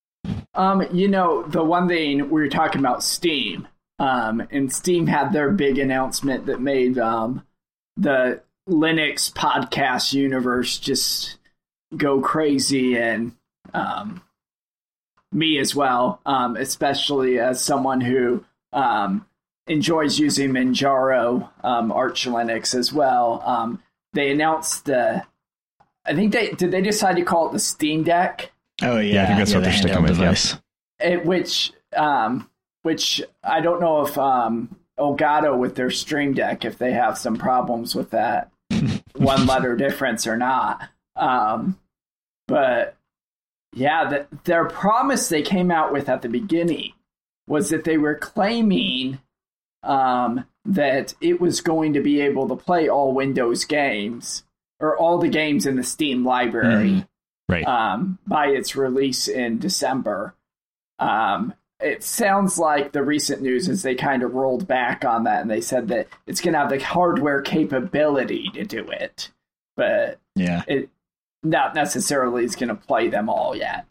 Um, 0.54 0.86
you 0.92 1.08
know, 1.08 1.44
the 1.44 1.64
one 1.64 1.88
thing 1.88 2.30
we 2.30 2.42
were 2.42 2.50
talking 2.50 2.80
about 2.80 3.04
Steam, 3.04 3.68
um, 4.00 4.46
and 4.52 4.72
Steam 4.72 5.08
had 5.08 5.32
their 5.32 5.52
big 5.52 5.78
announcement 5.78 6.46
that 6.48 6.62
made 6.62 6.98
um, 6.98 7.46
the 7.98 8.42
Linux 8.70 9.32
podcast 9.32 10.14
universe 10.14 10.78
just 10.78 11.38
go 11.96 12.22
crazy, 12.22 12.98
and 12.98 13.34
um, 13.74 14.22
me 15.32 15.58
as 15.60 15.76
well, 15.76 16.22
um, 16.26 16.56
especially 16.56 17.40
as 17.40 17.62
someone 17.62 18.02
who 18.02 18.44
um, 18.72 19.26
enjoys 19.68 20.20
using 20.20 20.52
Manjaro 20.52 21.50
um, 21.64 21.92
Arch 21.92 22.26
Linux 22.26 22.76
as 22.76 22.92
well. 22.92 23.42
Um, 23.46 23.82
they 24.14 24.32
announced 24.32 24.86
the, 24.86 25.24
I 26.06 26.14
think 26.14 26.34
they 26.34 26.52
did 26.52 26.72
they 26.72 26.82
decide 26.82 27.16
to 27.16 27.24
call 27.24 27.50
it 27.50 27.54
the 27.54 27.60
Steam 27.60 28.04
Deck 28.04 28.52
Oh 28.82 29.00
yeah, 29.00 29.24
I 29.24 29.26
think 29.28 29.38
that's 29.40 29.54
what 29.54 29.64
they're 29.64 29.74
sticking 29.74 29.98
handheld 29.98 30.30
with, 30.30 30.60
yeah. 31.00 31.08
it, 31.08 31.26
which 31.26 31.72
um 31.96 32.50
which 32.82 33.22
I 33.44 33.62
don't 33.62 33.80
know 33.80 34.02
if 34.06 34.18
um 34.18 34.76
Elgato 35.00 35.58
with 35.58 35.76
their 35.76 35.92
Stream 35.92 36.34
Deck 36.34 36.66
if 36.66 36.78
they 36.78 36.92
have 36.94 37.18
some 37.18 37.38
problems 37.38 37.94
with 37.96 38.12
that 38.12 38.52
one 39.16 39.46
letter 39.46 39.76
difference 39.76 40.26
or 40.26 40.38
not. 40.38 40.90
Um 41.16 41.80
but 42.48 42.98
yeah, 43.76 44.10
the, 44.10 44.28
their 44.44 44.66
promise 44.66 45.30
they 45.30 45.42
came 45.42 45.72
out 45.72 45.94
with 45.94 46.10
at 46.10 46.22
the 46.22 46.30
beginning 46.30 46.94
was 47.48 47.70
that 47.70 47.84
they 47.84 47.98
were 47.98 48.16
claiming 48.16 49.20
um 49.84 50.46
that 50.66 51.14
it 51.20 51.42
was 51.42 51.60
going 51.62 51.94
to 51.94 52.00
be 52.02 52.22
able 52.22 52.48
to 52.48 52.56
play 52.56 52.88
all 52.88 53.14
Windows 53.14 53.66
games 53.66 54.44
or 54.80 54.98
all 54.98 55.18
the 55.18 55.28
games 55.30 55.66
in 55.66 55.76
the 55.76 55.84
Steam 55.84 56.24
library 56.26 56.90
Mhm. 56.92 57.08
Right. 57.50 57.68
um, 57.68 58.18
by 58.26 58.48
its 58.48 58.76
release 58.76 59.28
in 59.28 59.60
December. 59.60 60.36
Um, 61.00 61.54
it 61.82 62.02
sounds 62.02 62.58
like 62.58 62.94
the 62.94 63.04
recent 63.04 63.42
news 63.42 63.68
is 63.68 63.82
they 63.84 63.96
kind 63.96 64.24
of 64.24 64.34
rolled 64.34 64.66
back 64.68 65.04
on 65.04 65.26
that 65.26 65.42
and 65.42 65.52
they 65.52 65.60
said 65.60 65.90
that 65.90 66.08
it's 66.28 66.40
going 66.40 66.54
to 66.54 66.60
have 66.60 66.70
the 66.70 66.80
hardware 66.80 67.42
capability 67.42 68.50
to 68.54 68.64
do 68.64 68.88
it, 68.90 69.32
but 69.76 70.20
Yeah. 70.36 70.64
it 70.68 70.90
not 71.44 71.76
necessarily 71.76 72.46
is 72.46 72.56
going 72.56 72.70
to 72.70 72.76
play 72.76 73.10
them 73.10 73.28
all 73.30 73.54
yet. 73.54 73.86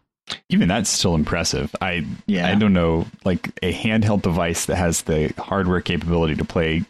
Even 0.48 0.68
that's 0.68 0.90
still 0.90 1.14
impressive. 1.14 1.74
I 1.80 2.06
Yeah. 2.26 2.48
I 2.48 2.54
don't 2.54 2.72
know, 2.72 3.06
like 3.24 3.50
a 3.62 3.72
handheld 3.72 4.22
device 4.22 4.66
that 4.66 4.76
has 4.76 5.02
the 5.02 5.32
hardware 5.38 5.80
capability 5.80 6.34
to 6.36 6.44
play 6.44 6.84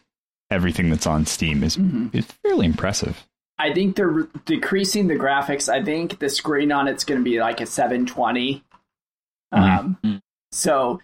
everything 0.51 0.91
that's 0.91 1.07
on 1.07 1.25
Steam 1.27 1.63
is 1.63 1.77
Mhm. 1.77 2.15
is 2.15 2.27
fairly 2.43 2.67
impressive. 2.67 3.27
I 3.59 3.73
think 3.73 3.97
they're 3.97 4.09
re- 4.09 4.27
decreasing 4.45 5.07
the 5.07 5.15
graphics. 5.15 5.69
I 5.73 5.83
think 5.85 6.19
the 6.19 6.29
screen 6.29 6.73
on 6.73 6.89
it's 6.89 7.05
going 7.05 7.21
to 7.21 7.25
be 7.25 7.39
like 7.41 7.61
a 7.61 7.67
720. 7.67 8.65
Um, 9.53 9.97
Mhm. 10.05 10.21
so 10.51 11.01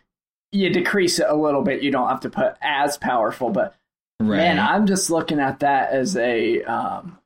you 0.51 0.71
decrease 0.71 1.19
it 1.19 1.27
a 1.29 1.35
little 1.35 1.63
bit. 1.63 1.83
You 1.83 1.91
don't 1.91 2.09
have 2.09 2.21
to 2.21 2.31
put 2.31 2.57
as 2.61 2.97
powerful, 2.99 3.51
but 3.51 3.75
Right. 4.21 4.39
Man, 4.39 4.59
I'm 4.59 4.87
just 4.87 5.11
looking 5.11 5.39
at 5.39 5.61
that 5.61 5.91
as 5.91 6.17
a, 6.17 6.65
um, 6.65 7.19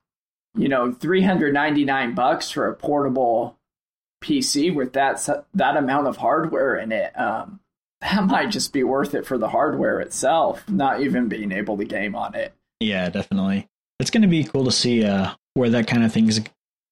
you 0.54 0.68
know, 0.68 0.92
399 0.92 2.14
bucks 2.14 2.50
for 2.50 2.68
a 2.68 2.74
portable 2.74 3.56
PC 4.22 4.74
with 4.74 4.94
that 4.94 5.28
that 5.54 5.76
amount 5.76 6.06
of 6.06 6.16
hardware 6.16 6.76
in 6.76 6.92
it. 6.92 7.12
Um, 7.18 7.60
that 8.00 8.24
might 8.26 8.50
just 8.50 8.72
be 8.72 8.82
worth 8.82 9.14
it 9.14 9.26
for 9.26 9.38
the 9.38 9.48
hardware 9.48 10.00
itself, 10.00 10.68
not 10.68 11.00
even 11.02 11.28
being 11.28 11.52
able 11.52 11.76
to 11.76 11.84
game 11.84 12.14
on 12.14 12.34
it. 12.34 12.54
Yeah, 12.80 13.08
definitely. 13.10 13.68
It's 14.00 14.10
going 14.10 14.22
to 14.22 14.28
be 14.28 14.44
cool 14.44 14.64
to 14.64 14.72
see 14.72 15.04
uh, 15.04 15.32
where 15.54 15.70
that 15.70 15.86
kind 15.86 16.04
of 16.04 16.12
things 16.12 16.40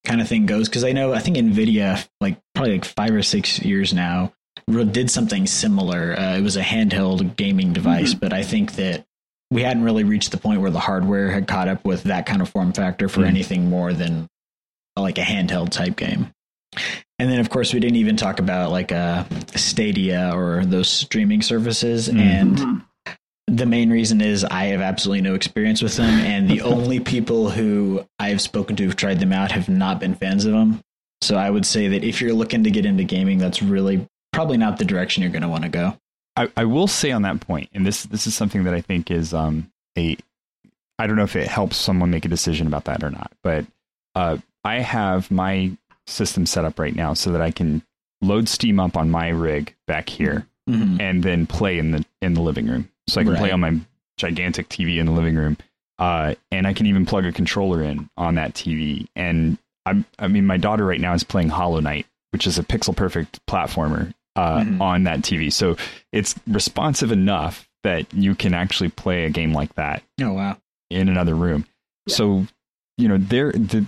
kind 0.05 0.21
of 0.21 0.29
thing 0.29 0.47
goes 0.47 0.69
because 0.69 0.85
I 0.85 0.93
know 0.93 1.13
I 1.13 1.19
think 1.19 1.37
Nvidia 1.37 2.07
like 2.21 2.39
probably 2.55 2.73
like 2.73 2.85
five 2.85 3.11
or 3.11 3.23
six 3.23 3.59
years 3.61 3.93
now 3.93 4.33
did 4.69 5.11
something 5.11 5.47
similar. 5.47 6.19
Uh, 6.19 6.37
it 6.37 6.43
was 6.43 6.57
a 6.57 6.63
handheld 6.63 7.37
gaming 7.37 7.73
device, 7.73 8.11
mm-hmm. 8.11 8.21
but 8.21 8.33
I 8.33 8.43
think 8.43 8.77
that 8.77 9.05
we 9.51 9.63
hadn't 9.63 9.83
really 9.83 10.05
reached 10.05 10.31
the 10.31 10.39
point 10.39 10.61
where 10.61 10.71
the 10.71 10.79
hardware 10.79 11.31
had 11.31 11.49
caught 11.49 11.69
up 11.69 11.85
with 11.85 12.05
that 12.05 12.27
kind 12.27 12.41
of 12.41 12.49
form 12.49 12.73
factor 12.73 13.09
for 13.09 13.21
mm-hmm. 13.21 13.31
anything 13.31 13.69
more 13.69 13.93
than 13.93 14.29
like 14.97 15.19
a 15.19 15.23
handheld 15.23 15.71
type 15.71 15.97
game. 15.97 16.33
And 17.21 17.31
then, 17.31 17.39
of 17.39 17.51
course, 17.51 17.75
we 17.75 17.81
didn't 17.81 17.97
even 17.97 18.17
talk 18.17 18.39
about 18.39 18.71
like 18.71 18.93
uh, 18.93 19.25
Stadia 19.55 20.33
or 20.35 20.65
those 20.65 20.89
streaming 20.89 21.43
services. 21.43 22.09
Mm-hmm. 22.09 22.19
And 22.19 22.83
the 23.47 23.67
main 23.67 23.91
reason 23.91 24.23
is 24.23 24.43
I 24.43 24.67
have 24.67 24.81
absolutely 24.81 25.21
no 25.21 25.35
experience 25.35 25.83
with 25.83 25.97
them, 25.97 26.19
and 26.21 26.49
the 26.49 26.61
only 26.63 26.99
people 26.99 27.51
who 27.51 28.07
I've 28.19 28.41
spoken 28.41 28.75
to 28.77 28.85
who've 28.85 28.97
tried 28.97 29.21
them 29.21 29.35
out 29.35 29.53
have 29.53 29.69
not 29.69 30.01
been 30.01 30.15
fans 30.15 30.47
of 30.47 30.53
them. 30.53 30.81
So 31.21 31.37
I 31.37 31.51
would 31.51 31.67
say 31.67 31.89
that 31.89 32.03
if 32.03 32.23
you're 32.23 32.33
looking 32.33 32.65
to 32.65 32.71
get 32.71 32.87
into 32.87 33.05
gaming, 33.05 33.37
that's 33.37 33.61
really 33.61 34.09
probably 34.33 34.57
not 34.57 34.79
the 34.79 34.87
direction 34.87 35.23
you're 35.23 35.33
going 35.33 35.43
to 35.43 35.49
want 35.49 35.65
to 35.65 35.69
go. 35.69 35.99
I, 36.37 36.49
I 36.57 36.65
will 36.65 36.87
say 36.87 37.11
on 37.11 37.21
that 37.23 37.41
point, 37.41 37.69
and 37.75 37.85
this 37.85 38.05
this 38.05 38.27
is 38.27 38.35
something 38.35 38.65
that 38.65 38.73
I 38.73 38.81
think 38.81 39.11
is 39.11 39.35
um 39.35 39.71
a 39.99 40.17
I 40.99 41.07
don't 41.07 41.17
know 41.17 41.25
if 41.25 41.37
it 41.37 41.49
helps 41.49 41.77
someone 41.77 42.11
make 42.11 42.25
a 42.25 42.29
decision 42.29 42.67
about 42.67 42.85
that 42.85 43.05
or 43.05 43.11
not, 43.11 43.31
but 43.43 43.67
uh, 44.15 44.39
I 44.65 44.77
have 44.77 45.31
my 45.31 45.73
system 46.11 46.47
set 46.47 46.65
up 46.65 46.79
right 46.79 46.95
now 46.95 47.15
so 47.15 47.31
that 47.33 47.41
I 47.41 47.51
can 47.51 47.83
load 48.23 48.49
Steam 48.49 48.79
up 48.79 48.97
on 48.97 49.11
my 49.11 49.29
rig 49.29 49.75
back 49.87 50.09
here 50.09 50.47
mm-hmm. 50.69 51.01
and 51.01 51.23
then 51.23 51.47
play 51.47 51.79
in 51.79 51.91
the 51.93 52.05
in 52.21 52.35
the 52.35 52.43
living 52.43 52.67
room. 52.67 52.91
So 53.09 53.21
I 53.21 53.25
can 53.25 53.33
right. 53.33 53.41
play 53.41 53.51
on 53.51 53.61
my 53.61 53.81
gigantic 54.17 54.69
TV 54.69 54.99
in 54.99 55.07
the 55.07 55.13
living 55.13 55.35
room. 55.35 55.57
Uh, 55.99 56.35
and 56.51 56.67
I 56.67 56.73
can 56.73 56.87
even 56.87 57.05
plug 57.05 57.27
a 57.27 57.33
controller 57.33 57.83
in 57.83 58.09
on 58.17 58.37
that 58.37 58.55
TV. 58.55 59.07
And 59.15 59.59
I'm, 59.85 60.07
I 60.19 60.29
mean, 60.29 60.47
my 60.47 60.57
daughter 60.57 60.85
right 60.85 61.01
now 61.01 61.13
is 61.13 61.25
playing 61.25 61.51
Hollow 61.51 61.81
Knight, 61.81 62.07
which 62.31 62.47
is 62.47 62.59
a 62.59 62.63
pixel 62.63 62.97
perfect 62.97 63.45
platformer 63.47 64.15
uh, 64.37 64.61
mm-hmm. 64.61 64.81
on 64.81 65.05
that 65.05 65.21
TV. 65.21 65.53
So 65.53 65.77
it's 66.13 66.35
responsive 66.47 67.13
enough 67.13 67.69
that 67.83 68.13
you 68.15 68.35
can 68.35 68.55
actually 68.55 68.91
play 68.91 69.25
a 69.25 69.31
game 69.31 69.53
like 69.53 69.75
that. 69.75 70.03
Oh 70.21 70.33
wow! 70.33 70.57
In 70.91 71.09
another 71.09 71.35
room. 71.35 71.67
Yeah. 72.07 72.15
So 72.15 72.47
you 72.97 73.09
know, 73.09 73.19
there 73.19 73.53
the 73.53 73.85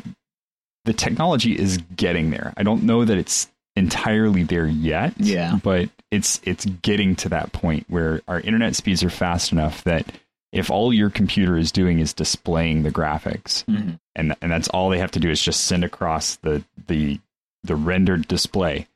the 0.84 0.92
technology 0.92 1.58
is 1.58 1.78
getting 1.96 2.30
there. 2.30 2.52
I 2.56 2.62
don't 2.62 2.82
know 2.82 3.04
that 3.04 3.16
it's 3.16 3.48
entirely 3.76 4.42
there 4.42 4.66
yet. 4.66 5.14
Yeah. 5.18 5.58
But 5.62 5.88
it's 6.10 6.40
it's 6.44 6.64
getting 6.64 7.16
to 7.16 7.28
that 7.30 7.52
point 7.52 7.86
where 7.88 8.20
our 8.28 8.40
internet 8.40 8.76
speeds 8.76 9.02
are 9.02 9.10
fast 9.10 9.52
enough 9.52 9.82
that 9.84 10.06
if 10.52 10.70
all 10.70 10.92
your 10.92 11.10
computer 11.10 11.56
is 11.56 11.72
doing 11.72 11.98
is 11.98 12.12
displaying 12.12 12.82
the 12.82 12.90
graphics 12.90 13.64
mm-hmm. 13.64 13.92
and 14.14 14.36
and 14.40 14.52
that's 14.52 14.68
all 14.68 14.90
they 14.90 14.98
have 14.98 15.10
to 15.10 15.20
do 15.20 15.30
is 15.30 15.42
just 15.42 15.64
send 15.64 15.82
across 15.82 16.36
the 16.36 16.62
the 16.86 17.18
the 17.64 17.74
rendered 17.74 18.28
display 18.28 18.86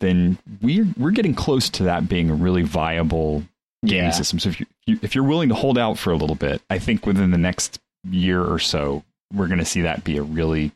then 0.00 0.36
we're 0.60 0.88
we're 0.98 1.12
getting 1.12 1.34
close 1.34 1.70
to 1.70 1.84
that 1.84 2.08
being 2.08 2.28
a 2.28 2.34
really 2.34 2.62
viable 2.62 3.44
gaming 3.86 4.06
yeah. 4.06 4.10
system 4.10 4.40
so 4.40 4.48
if 4.48 4.60
you 4.60 4.66
if 5.02 5.14
you're 5.14 5.24
willing 5.24 5.48
to 5.48 5.54
hold 5.54 5.78
out 5.78 5.96
for 5.96 6.12
a 6.12 6.16
little 6.16 6.36
bit 6.36 6.60
i 6.68 6.78
think 6.78 7.06
within 7.06 7.30
the 7.30 7.38
next 7.38 7.78
year 8.10 8.42
or 8.42 8.58
so 8.58 9.04
we're 9.32 9.46
going 9.46 9.58
to 9.58 9.64
see 9.64 9.82
that 9.82 10.02
be 10.02 10.16
a 10.16 10.22
really 10.22 10.72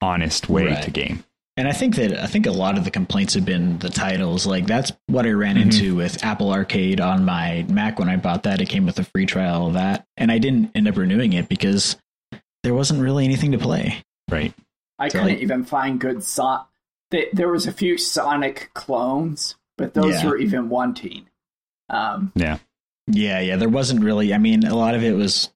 honest 0.00 0.48
way 0.48 0.66
right. 0.66 0.82
to 0.82 0.90
game. 0.90 1.24
And 1.56 1.68
I 1.68 1.72
think 1.72 1.96
that 1.96 2.18
I 2.18 2.26
think 2.26 2.46
a 2.46 2.52
lot 2.52 2.78
of 2.78 2.84
the 2.84 2.90
complaints 2.90 3.34
have 3.34 3.44
been 3.44 3.78
the 3.80 3.90
titles. 3.90 4.46
Like 4.46 4.66
that's 4.66 4.92
what 5.08 5.26
I 5.26 5.30
ran 5.30 5.56
mm-hmm. 5.56 5.70
into 5.70 5.96
with 5.96 6.24
Apple 6.24 6.50
Arcade 6.52 7.00
on 7.00 7.24
my 7.24 7.66
Mac 7.68 7.98
when 7.98 8.08
I 8.08 8.16
bought 8.16 8.44
that. 8.44 8.60
It 8.60 8.68
came 8.68 8.86
with 8.86 8.98
a 8.98 9.04
free 9.04 9.26
trial 9.26 9.66
of 9.66 9.74
that, 9.74 10.06
and 10.16 10.32
I 10.32 10.38
didn't 10.38 10.70
end 10.74 10.88
up 10.88 10.96
renewing 10.96 11.34
it 11.34 11.48
because 11.48 11.96
there 12.62 12.72
wasn't 12.72 13.02
really 13.02 13.24
anything 13.24 13.52
to 13.52 13.58
play. 13.58 14.02
Right. 14.30 14.54
I 14.98 15.08
so, 15.08 15.20
couldn't 15.20 15.40
even 15.40 15.64
find 15.64 16.00
good 16.00 16.22
Sonic. 16.22 16.66
There 17.32 17.48
was 17.48 17.66
a 17.66 17.72
few 17.72 17.98
Sonic 17.98 18.70
clones, 18.74 19.56
but 19.76 19.94
those 19.94 20.22
yeah. 20.22 20.28
were 20.28 20.38
even 20.38 20.68
wanting. 20.68 21.26
Um, 21.88 22.32
yeah. 22.36 22.58
Yeah, 23.06 23.40
yeah. 23.40 23.56
There 23.56 23.68
wasn't 23.68 24.04
really. 24.04 24.32
I 24.32 24.38
mean, 24.38 24.64
a 24.64 24.76
lot 24.76 24.94
of 24.94 25.02
it 25.02 25.12
was 25.12 25.50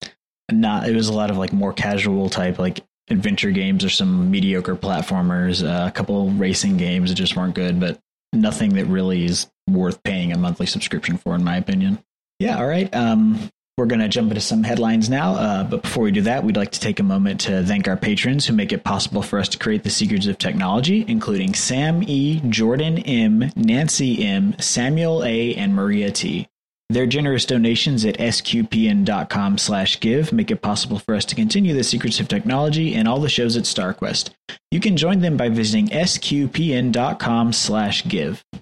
not. 0.51 0.89
It 0.89 0.95
was 0.95 1.09
a 1.09 1.13
lot 1.13 1.31
of 1.31 1.37
like 1.37 1.53
more 1.53 1.73
casual 1.73 2.29
type, 2.29 2.59
like 2.59 2.81
adventure 3.09 3.51
games 3.51 3.85
or 3.85 3.91
some 3.91 4.31
mediocre 4.31 4.77
platformers, 4.77 5.63
uh, 5.63 5.87
a 5.87 5.91
couple 5.91 6.31
racing 6.31 6.77
games 6.77 7.11
that 7.11 7.17
just 7.17 7.37
weren't 7.37 7.55
good, 7.55 7.79
but 7.79 7.99
nothing 8.33 8.75
that 8.75 8.87
really 8.87 9.25
is 9.25 9.51
worth 9.69 10.03
paying 10.03 10.33
a 10.33 10.39
monthly 10.39 10.67
subscription 10.67 11.17
for, 11.17 11.35
in 11.35 11.45
my 11.45 11.57
opinion. 11.57 11.99
Yeah, 12.39 12.59
all 12.59 12.67
right. 12.67 12.93
Um, 12.95 13.51
we're 13.77 13.87
going 13.87 14.01
to 14.01 14.09
jump 14.09 14.31
into 14.31 14.41
some 14.41 14.63
headlines 14.63 15.11
now. 15.11 15.35
Uh, 15.35 15.65
but 15.65 15.83
before 15.83 16.05
we 16.05 16.13
do 16.13 16.23
that, 16.23 16.45
we'd 16.45 16.57
like 16.57 16.71
to 16.73 16.81
take 16.81 17.01
a 17.01 17.03
moment 17.03 17.41
to 17.43 17.65
thank 17.65 17.89
our 17.89 17.97
patrons 17.97 18.47
who 18.47 18.53
make 18.53 18.73
it 18.73 18.85
possible 18.85 19.23
for 19.23 19.39
us 19.39 19.49
to 19.49 19.59
create 19.59 19.83
the 19.83 19.91
Secrets 19.91 20.27
of 20.27 20.39
Technology, 20.39 21.05
including 21.09 21.55
Sam 21.55 22.03
E., 22.07 22.41
Jordan 22.49 22.99
M., 22.99 23.51
Nancy 23.57 24.25
M., 24.25 24.55
Samuel 24.61 25.25
A., 25.25 25.55
and 25.57 25.75
Maria 25.75 26.13
T. 26.13 26.49
Their 26.91 27.07
generous 27.07 27.47
donations 27.47 28.05
at 28.05 28.19
sqpn.com 28.19 29.59
slash 29.59 30.01
give 30.01 30.33
make 30.33 30.51
it 30.51 30.61
possible 30.61 30.99
for 30.99 31.15
us 31.15 31.25
to 31.25 31.35
continue 31.35 31.73
the 31.73 31.83
secrets 31.83 32.21
of 32.21 32.29
technology 32.29 32.95
and 32.95 33.09
all 33.09 33.21
the 33.21 33.29
shows 33.29 33.57
at 33.57 33.65
StarQuest. 33.65 34.31
You 34.71 34.81
can 34.81 34.97
join 34.97 35.21
them 35.21 35.37
by 35.37 35.49
visiting 35.49 35.89
sqpn.com 35.89 37.53
slash 37.55 38.05
give. 38.07 38.45
All 38.53 38.61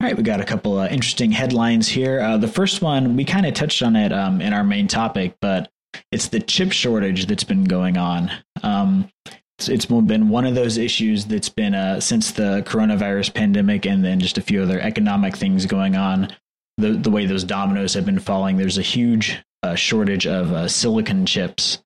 right, 0.00 0.16
we 0.16 0.22
got 0.22 0.40
a 0.40 0.44
couple 0.44 0.78
uh, 0.78 0.88
interesting 0.88 1.30
headlines 1.30 1.86
here. 1.86 2.20
Uh, 2.20 2.38
the 2.38 2.48
first 2.48 2.82
one, 2.82 3.16
we 3.16 3.24
kind 3.24 3.46
of 3.46 3.54
touched 3.54 3.82
on 3.82 3.94
it 3.94 4.12
um, 4.12 4.40
in 4.40 4.52
our 4.52 4.64
main 4.64 4.88
topic, 4.88 5.36
but 5.40 5.70
it's 6.10 6.28
the 6.28 6.40
chip 6.40 6.72
shortage 6.72 7.26
that's 7.26 7.44
been 7.44 7.64
going 7.64 7.96
on. 7.96 8.32
Um, 8.62 9.10
it's, 9.58 9.68
it's 9.68 9.84
been 9.84 10.28
one 10.28 10.46
of 10.46 10.54
those 10.56 10.76
issues 10.76 11.26
that's 11.26 11.50
been 11.50 11.74
uh, 11.74 12.00
since 12.00 12.32
the 12.32 12.64
coronavirus 12.66 13.34
pandemic 13.34 13.86
and 13.86 14.04
then 14.04 14.18
just 14.18 14.38
a 14.38 14.42
few 14.42 14.62
other 14.62 14.80
economic 14.80 15.36
things 15.36 15.66
going 15.66 15.94
on 15.94 16.32
the 16.80 16.92
the 16.92 17.10
way 17.10 17.26
those 17.26 17.44
dominoes 17.44 17.94
have 17.94 18.06
been 18.06 18.18
falling. 18.18 18.56
There's 18.56 18.78
a 18.78 18.82
huge 18.82 19.38
uh, 19.62 19.74
shortage 19.74 20.26
of 20.26 20.52
uh, 20.52 20.68
silicon 20.68 21.26
chips 21.26 21.82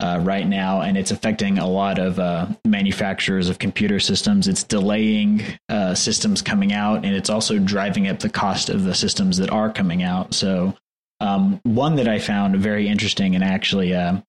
uh, 0.00 0.20
right 0.22 0.46
now, 0.46 0.82
and 0.82 0.98
it's 0.98 1.10
affecting 1.10 1.58
a 1.58 1.66
lot 1.66 1.98
of 1.98 2.18
uh, 2.18 2.48
manufacturers 2.66 3.48
of 3.48 3.58
computer 3.58 3.98
systems. 3.98 4.48
It's 4.48 4.64
delaying 4.64 5.42
uh, 5.68 5.94
systems 5.94 6.42
coming 6.42 6.72
out, 6.72 7.04
and 7.04 7.14
it's 7.14 7.30
also 7.30 7.58
driving 7.58 8.08
up 8.08 8.18
the 8.18 8.28
cost 8.28 8.68
of 8.68 8.84
the 8.84 8.94
systems 8.94 9.38
that 9.38 9.50
are 9.50 9.72
coming 9.72 10.02
out. 10.02 10.34
So, 10.34 10.74
um, 11.20 11.60
one 11.62 11.96
that 11.96 12.08
I 12.08 12.18
found 12.18 12.56
very 12.56 12.88
interesting, 12.88 13.34
and 13.34 13.44
actually, 13.44 13.94
uh, 13.94 14.20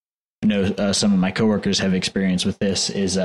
know 0.44 0.94
some 0.94 1.12
of 1.14 1.20
my 1.20 1.32
coworkers 1.32 1.80
have 1.80 1.94
experience 1.94 2.46
with 2.46 2.60
this, 2.60 2.90
is 2.90 3.18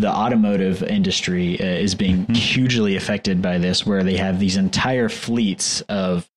the 0.00 0.10
automotive 0.10 0.82
industry 0.82 1.60
uh, 1.60 1.64
is 1.64 1.94
being 1.94 2.18
mm-hmm. 2.18 2.34
hugely 2.34 2.96
affected 2.96 3.42
by 3.42 3.58
this, 3.58 3.84
where 3.86 4.02
they 4.02 4.16
have 4.16 4.38
these 4.38 4.56
entire 4.56 5.08
fleets 5.08 5.80
of 5.82 6.28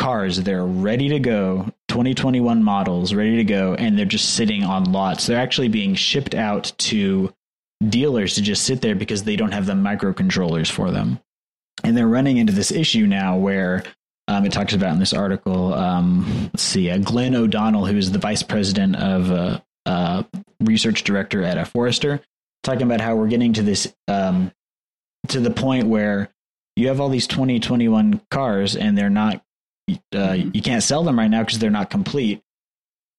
cars 0.00 0.38
they're 0.38 0.64
ready 0.64 1.10
to 1.10 1.18
go 1.18 1.70
2021 1.88 2.62
models 2.62 3.12
ready 3.12 3.36
to 3.36 3.44
go 3.44 3.74
and 3.74 3.98
they're 3.98 4.06
just 4.06 4.34
sitting 4.34 4.64
on 4.64 4.90
lots 4.92 5.26
they're 5.26 5.38
actually 5.38 5.68
being 5.68 5.94
shipped 5.94 6.34
out 6.34 6.72
to 6.78 7.30
dealers 7.86 8.34
to 8.34 8.40
just 8.40 8.64
sit 8.64 8.80
there 8.80 8.94
because 8.94 9.24
they 9.24 9.36
don't 9.36 9.52
have 9.52 9.66
the 9.66 9.74
microcontrollers 9.74 10.70
for 10.70 10.90
them 10.90 11.20
and 11.84 11.94
they're 11.98 12.08
running 12.08 12.38
into 12.38 12.50
this 12.50 12.70
issue 12.72 13.06
now 13.06 13.36
where 13.36 13.82
um, 14.26 14.46
it 14.46 14.52
talks 14.52 14.72
about 14.72 14.94
in 14.94 14.98
this 14.98 15.12
article 15.12 15.74
um, 15.74 16.26
let's 16.44 16.62
see 16.62 16.88
uh, 16.88 16.96
glenn 16.96 17.34
o'donnell 17.34 17.84
who 17.84 17.98
is 17.98 18.10
the 18.10 18.18
vice 18.18 18.42
president 18.42 18.96
of 18.96 19.30
uh, 19.30 19.60
uh, 19.84 20.22
research 20.60 21.04
director 21.04 21.42
at 21.42 21.58
a 21.58 21.66
forrester 21.66 22.22
talking 22.62 22.82
about 22.82 23.00
how 23.00 23.16
we're 23.16 23.28
getting 23.28 23.52
to 23.54 23.62
this 23.62 23.94
um, 24.08 24.52
to 25.28 25.40
the 25.40 25.50
point 25.50 25.86
where 25.86 26.30
you 26.76 26.88
have 26.88 27.00
all 27.00 27.08
these 27.08 27.26
2021 27.26 28.20
cars 28.30 28.76
and 28.76 28.96
they're 28.96 29.10
not 29.10 29.42
uh, 29.88 29.94
mm-hmm. 30.12 30.50
you 30.52 30.62
can't 30.62 30.82
sell 30.82 31.02
them 31.02 31.18
right 31.18 31.30
now 31.30 31.42
because 31.42 31.58
they're 31.58 31.70
not 31.70 31.90
complete. 31.90 32.42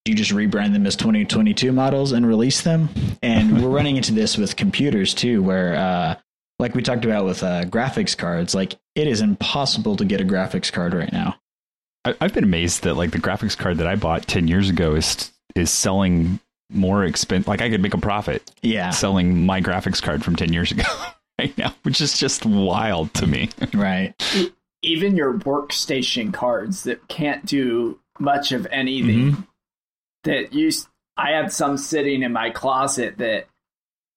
You 0.05 0.15
just 0.15 0.31
rebrand 0.31 0.73
them 0.73 0.87
as 0.87 0.95
2022 0.95 1.71
models 1.71 2.11
and 2.11 2.25
release 2.25 2.61
them? 2.61 2.89
And 3.21 3.61
we're 3.63 3.69
running 3.69 3.97
into 3.97 4.13
this 4.13 4.37
with 4.37 4.55
computers 4.55 5.13
too 5.13 5.43
where 5.43 5.75
uh, 5.75 6.15
like 6.59 6.75
we 6.75 6.81
talked 6.81 7.05
about 7.05 7.25
with 7.25 7.43
uh, 7.43 7.65
graphics 7.65 8.17
cards 8.17 8.55
like 8.55 8.75
it 8.95 9.07
is 9.07 9.21
impossible 9.21 9.95
to 9.97 10.05
get 10.05 10.21
a 10.21 10.25
graphics 10.25 10.71
card 10.71 10.93
right 10.93 11.11
now. 11.11 11.35
I've 12.03 12.33
been 12.33 12.43
amazed 12.43 12.83
that 12.83 12.95
like 12.95 13.11
the 13.11 13.19
graphics 13.19 13.55
card 13.55 13.77
that 13.77 13.85
i 13.85 13.95
bought 13.95 14.27
10 14.27 14.47
years 14.47 14.71
ago 14.71 14.95
is 14.95 15.31
is 15.55 15.69
selling 15.69 16.39
more 16.71 17.03
expensive. 17.05 17.47
Like 17.47 17.61
I 17.61 17.69
could 17.69 17.81
make 17.81 17.93
a 17.93 17.99
profit. 17.99 18.49
Yeah. 18.61 18.91
Selling 18.91 19.45
my 19.45 19.61
graphics 19.61 20.01
card 20.01 20.23
from 20.23 20.35
10 20.35 20.53
years 20.53 20.71
ago 20.71 20.83
right 21.39 21.57
now, 21.57 21.73
which 21.83 22.01
is 22.01 22.17
just 22.17 22.45
wild 22.45 23.13
to 23.15 23.27
me. 23.27 23.49
Right. 23.73 24.13
Even 24.81 25.15
your 25.15 25.33
workstation 25.33 26.33
cards 26.33 26.83
that 26.83 27.07
can't 27.07 27.45
do 27.45 27.99
much 28.19 28.51
of 28.51 28.67
anything 28.71 29.31
mm-hmm. 29.31 29.41
that 30.23 30.53
you, 30.53 30.71
I 31.17 31.31
had 31.31 31.51
some 31.51 31.77
sitting 31.77 32.23
in 32.23 32.33
my 32.33 32.49
closet 32.49 33.17
that, 33.17 33.47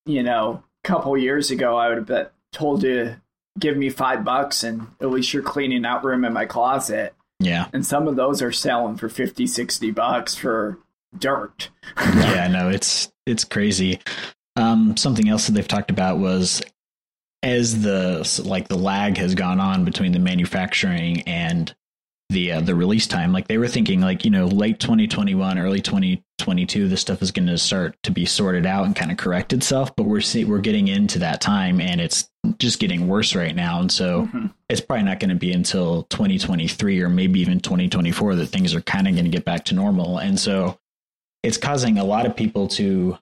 you 0.07 0.23
know, 0.23 0.63
a 0.85 0.89
couple 0.89 1.17
years 1.17 1.51
ago 1.51 1.77
I 1.77 1.89
would 1.89 2.09
have 2.09 2.31
told 2.53 2.83
you 2.83 3.17
give 3.59 3.77
me 3.77 3.91
five 3.91 4.25
bucks 4.25 4.65
and 4.65 4.89
at 5.01 5.11
least 5.11 5.33
you're 5.33 5.43
cleaning 5.43 5.85
out 5.85 6.05
room 6.05 6.25
in 6.25 6.33
my 6.33 6.47
closet. 6.47 7.15
Yeah. 7.41 7.69
And 7.73 7.85
some 7.85 8.09
of 8.09 8.17
those 8.17 8.43
are 8.43 8.53
selling 8.53 8.97
for 8.97 9.09
50, 9.09 9.47
60 9.47 9.91
bucks 9.91 10.35
for 10.35 10.79
dirt. 11.19 11.71
yeah, 11.99 12.49
no, 12.49 12.69
it's 12.69 13.13
it's 13.27 13.45
crazy. 13.45 14.01
Um, 14.57 14.97
something 14.97 15.29
else 15.29 15.47
that 15.47 15.53
they've 15.53 15.67
talked 15.67 15.91
about 15.91 16.19
was 16.19 16.63
as 17.43 17.83
the 17.83 18.43
like 18.45 18.69
the 18.69 18.79
lag 18.79 19.19
has 19.19 19.35
gone 19.35 19.61
on 19.61 19.85
between 19.85 20.13
the 20.13 20.19
manufacturing 20.19 21.21
and 21.23 21.75
the 22.31 22.53
uh, 22.53 22.61
the 22.61 22.75
release 22.75 23.07
time 23.07 23.33
like 23.33 23.49
they 23.49 23.59
were 23.59 23.69
thinking 23.69 24.01
like 24.01 24.25
you 24.25 24.31
know 24.31 24.47
late 24.47 24.81
2021 24.81 25.59
early 25.59 25.81
2022 25.81 26.89
this 26.89 27.03
stuff 27.03 27.21
is 27.21 27.31
going 27.31 27.47
to 27.47 27.59
start 27.59 27.95
to 28.03 28.11
be 28.11 28.25
sorted 28.25 28.65
out 28.65 28.87
and 28.87 28.97
kind 28.97 29.11
of 29.11 29.19
correct 29.19 29.53
itself 29.53 29.95
but 29.95 30.05
we're 30.05 30.23
see- 30.23 30.47
we're 30.47 30.59
getting 30.59 30.89
into 30.89 31.19
that 31.19 31.43
time 31.43 31.83
and 31.83 32.01
it's 32.01 32.31
just 32.59 32.79
getting 32.79 33.09
worse 33.09 33.35
right 33.35 33.55
now 33.55 33.79
and 33.79 33.93
so 33.93 34.23
mm-hmm. 34.23 34.47
it's 34.71 34.81
probably 34.81 35.05
not 35.05 35.21
going 35.21 35.29
to 35.29 35.37
be 35.37 35.53
until 35.53 36.05
2023 36.05 37.03
or 37.03 37.11
maybe 37.11 37.41
even 37.41 37.61
2024 37.61 38.37
that 38.37 38.47
things 38.47 38.75
are 38.75 38.81
kind 38.81 39.07
of 39.07 39.13
going 39.13 39.25
to 39.25 39.31
get 39.31 39.45
back 39.45 39.67
to 39.67 39.75
normal 39.75 40.17
and 40.19 40.41
so 40.41 40.79
it's 41.45 41.59
causing 41.59 41.99
a 41.99 42.05
lot 42.05 42.27
of 42.27 42.35
people 42.35 42.69
to 42.69 43.19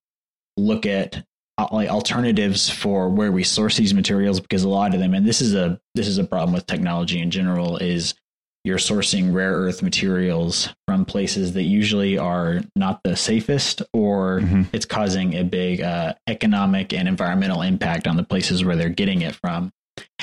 look 0.56 0.86
at 0.86 1.24
uh, 1.58 1.68
like 1.72 1.88
alternatives 1.88 2.70
for 2.70 3.08
where 3.08 3.32
we 3.32 3.42
source 3.42 3.76
these 3.76 3.92
materials 3.92 4.40
because 4.40 4.62
a 4.62 4.68
lot 4.68 4.94
of 4.94 5.00
them 5.00 5.12
and 5.12 5.26
this 5.26 5.40
is 5.40 5.54
a 5.54 5.80
this 5.94 6.06
is 6.06 6.18
a 6.18 6.24
problem 6.24 6.54
with 6.54 6.66
technology 6.66 7.20
in 7.20 7.30
general 7.30 7.76
is 7.78 8.14
you're 8.64 8.78
sourcing 8.78 9.34
rare 9.34 9.52
earth 9.52 9.82
materials 9.82 10.68
from 10.86 11.04
places 11.04 11.52
that 11.54 11.64
usually 11.64 12.16
are 12.16 12.60
not 12.76 13.00
the 13.02 13.16
safest 13.16 13.82
or 13.92 14.40
mm-hmm. 14.40 14.62
it's 14.72 14.86
causing 14.86 15.34
a 15.34 15.42
big 15.42 15.80
uh, 15.80 16.14
economic 16.28 16.92
and 16.92 17.08
environmental 17.08 17.60
impact 17.60 18.06
on 18.06 18.16
the 18.16 18.22
places 18.22 18.64
where 18.64 18.76
they're 18.76 18.88
getting 18.88 19.22
it 19.22 19.34
from 19.34 19.72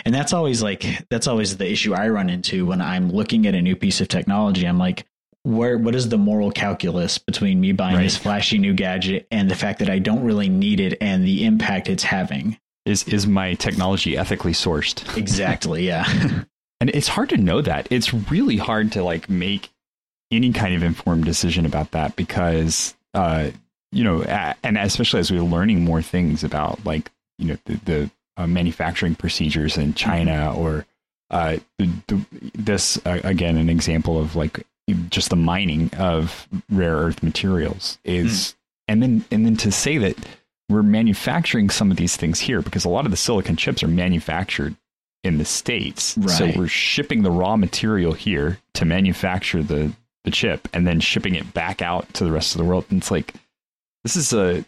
and 0.05 0.15
that's 0.15 0.33
always 0.33 0.63
like 0.63 0.85
that's 1.09 1.27
always 1.27 1.57
the 1.57 1.69
issue 1.69 1.93
i 1.93 2.07
run 2.07 2.29
into 2.29 2.65
when 2.65 2.81
i'm 2.81 3.11
looking 3.11 3.45
at 3.45 3.55
a 3.55 3.61
new 3.61 3.75
piece 3.75 3.99
of 3.99 4.07
technology 4.07 4.65
i'm 4.65 4.79
like 4.79 5.05
where 5.43 5.77
what 5.77 5.95
is 5.95 6.09
the 6.09 6.17
moral 6.17 6.51
calculus 6.51 7.17
between 7.17 7.59
me 7.59 7.71
buying 7.71 7.95
right. 7.95 8.03
this 8.03 8.17
flashy 8.17 8.57
new 8.57 8.73
gadget 8.73 9.27
and 9.31 9.49
the 9.49 9.55
fact 9.55 9.79
that 9.79 9.89
I 9.89 9.99
don't 9.99 10.23
really 10.23 10.49
need 10.49 10.79
it 10.79 10.97
and 11.01 11.23
the 11.23 11.45
impact 11.45 11.89
it's 11.89 12.03
having? 12.03 12.57
Is 12.85 13.03
is 13.07 13.27
my 13.27 13.53
technology 13.55 14.17
ethically 14.17 14.53
sourced? 14.53 15.17
Exactly, 15.17 15.87
yeah. 15.87 16.05
and 16.79 16.89
it's 16.89 17.07
hard 17.07 17.29
to 17.29 17.37
know 17.37 17.61
that. 17.61 17.87
It's 17.91 18.13
really 18.13 18.57
hard 18.57 18.91
to 18.93 19.03
like 19.03 19.29
make 19.29 19.69
any 20.31 20.53
kind 20.53 20.75
of 20.75 20.83
informed 20.83 21.25
decision 21.25 21.65
about 21.65 21.91
that 21.91 22.15
because 22.15 22.95
uh 23.15 23.49
you 23.91 24.03
know 24.03 24.21
and 24.63 24.77
especially 24.77 25.19
as 25.19 25.31
we're 25.31 25.41
learning 25.41 25.83
more 25.83 26.01
things 26.01 26.43
about 26.43 26.83
like 26.85 27.09
you 27.39 27.47
know 27.47 27.57
the, 27.65 27.75
the 27.85 28.11
uh, 28.37 28.47
manufacturing 28.47 29.15
procedures 29.15 29.77
in 29.77 29.93
China 29.93 30.31
mm-hmm. 30.31 30.59
or 30.59 30.85
uh, 31.31 31.57
the, 31.77 31.89
the, 32.07 32.25
this 32.55 32.97
uh, 33.05 33.19
again 33.23 33.57
an 33.57 33.69
example 33.69 34.19
of 34.19 34.35
like 34.35 34.65
just 34.93 35.29
the 35.29 35.35
mining 35.35 35.91
of 35.97 36.47
rare 36.69 36.95
earth 36.95 37.23
materials 37.23 37.97
is 38.03 38.31
mm. 38.31 38.55
and 38.87 39.03
then 39.03 39.25
and 39.31 39.45
then 39.45 39.55
to 39.57 39.71
say 39.71 39.97
that 39.97 40.15
we're 40.69 40.83
manufacturing 40.83 41.69
some 41.69 41.89
of 41.89 41.97
these 41.97 42.15
things 42.15 42.39
here 42.39 42.61
because 42.61 42.85
a 42.85 42.89
lot 42.89 43.05
of 43.05 43.11
the 43.11 43.17
silicon 43.17 43.55
chips 43.55 43.83
are 43.83 43.87
manufactured 43.87 44.75
in 45.23 45.37
the 45.37 45.45
states 45.45 46.17
right. 46.17 46.29
so 46.29 46.51
we're 46.55 46.67
shipping 46.67 47.23
the 47.23 47.31
raw 47.31 47.57
material 47.57 48.13
here 48.13 48.59
to 48.73 48.85
manufacture 48.85 49.61
the 49.63 49.91
the 50.23 50.31
chip 50.31 50.67
and 50.73 50.87
then 50.87 50.99
shipping 50.99 51.35
it 51.35 51.53
back 51.53 51.81
out 51.81 52.11
to 52.13 52.23
the 52.23 52.31
rest 52.31 52.53
of 52.53 52.59
the 52.59 52.65
world 52.65 52.85
and 52.89 53.01
it's 53.01 53.11
like 53.11 53.33
this 54.03 54.15
is 54.15 54.33
a 54.33 54.63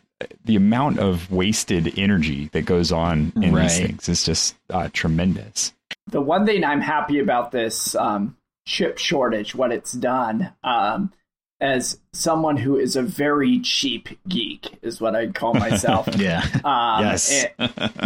the 0.46 0.56
amount 0.56 1.00
of 1.00 1.32
wasted 1.32 1.98
energy 1.98 2.48
that 2.52 2.64
goes 2.64 2.92
on 2.92 3.34
in 3.38 3.54
right. 3.54 3.64
these 3.64 3.80
things 3.80 4.10
is 4.10 4.24
just 4.24 4.56
uh, 4.70 4.90
tremendous 4.94 5.74
the 6.08 6.22
one 6.22 6.46
thing 6.46 6.64
i'm 6.64 6.82
happy 6.82 7.20
about 7.20 7.52
this 7.52 7.96
um, 7.96 8.36
chip 8.72 8.98
shortage, 8.98 9.54
what 9.54 9.72
it's 9.72 9.92
done. 9.92 10.54
Um, 10.64 11.12
as 11.60 12.00
someone 12.14 12.58
who 12.58 12.78
is 12.78 12.96
a 12.96 13.04
very 13.04 13.60
cheap 13.60 14.18
geek, 14.28 14.80
is 14.82 15.00
what 15.00 15.16
I'd 15.16 15.36
call 15.36 15.54
myself. 15.54 16.08
yeah. 16.16 16.44
Um, 16.64 17.06
yes. 17.06 17.46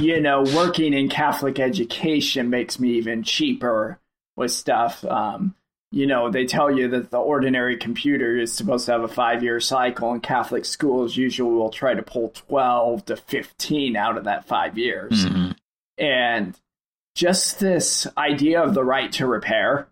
you 0.01 0.19
know, 0.19 0.43
working 0.55 0.93
in 0.93 1.07
Catholic 1.07 1.59
education 1.59 2.49
makes 2.49 2.79
me 2.79 2.93
even 2.93 3.23
cheaper 3.23 3.99
with 4.35 4.51
stuff. 4.51 5.05
Um, 5.05 5.55
you 5.91 6.07
know, 6.07 6.29
they 6.29 6.45
tell 6.45 6.69
you 6.69 6.89
that 6.89 7.11
the 7.11 7.19
ordinary 7.19 7.77
computer 7.77 8.35
is 8.37 8.51
supposed 8.51 8.87
to 8.87 8.91
have 8.91 9.03
a 9.03 9.07
five 9.07 9.43
year 9.43 9.61
cycle, 9.61 10.11
and 10.11 10.21
Catholic 10.21 10.65
schools 10.65 11.15
usually 11.15 11.53
will 11.53 11.69
try 11.69 11.93
to 11.93 12.01
pull 12.01 12.29
12 12.29 13.05
to 13.05 13.15
15 13.15 13.95
out 13.95 14.17
of 14.17 14.25
that 14.25 14.45
five 14.45 14.77
years. 14.77 15.25
Mm-hmm. 15.25 15.51
And 15.97 16.59
just 17.13 17.59
this 17.61 18.07
idea 18.17 18.61
of 18.61 18.73
the 18.73 18.83
right 18.83 19.11
to 19.13 19.27
repair 19.27 19.87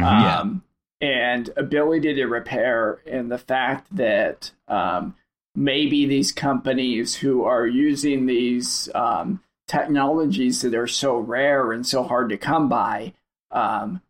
mm-hmm. 0.00 0.40
um, 0.40 0.62
and 1.00 1.50
ability 1.56 2.14
to 2.14 2.26
repair, 2.26 3.00
and 3.06 3.30
the 3.30 3.38
fact 3.38 3.94
that 3.96 4.50
um, 4.66 5.14
maybe 5.54 6.06
these 6.06 6.32
companies 6.32 7.16
who 7.16 7.44
are 7.44 7.66
using 7.66 8.26
these 8.26 8.88
um, 8.94 9.42
technologies 9.66 10.62
that 10.62 10.74
are 10.74 10.86
so 10.86 11.18
rare 11.18 11.72
and 11.72 11.86
so 11.86 12.02
hard 12.02 12.30
to 12.30 12.38
come 12.38 12.68
by 12.68 13.12
um, 13.50 14.00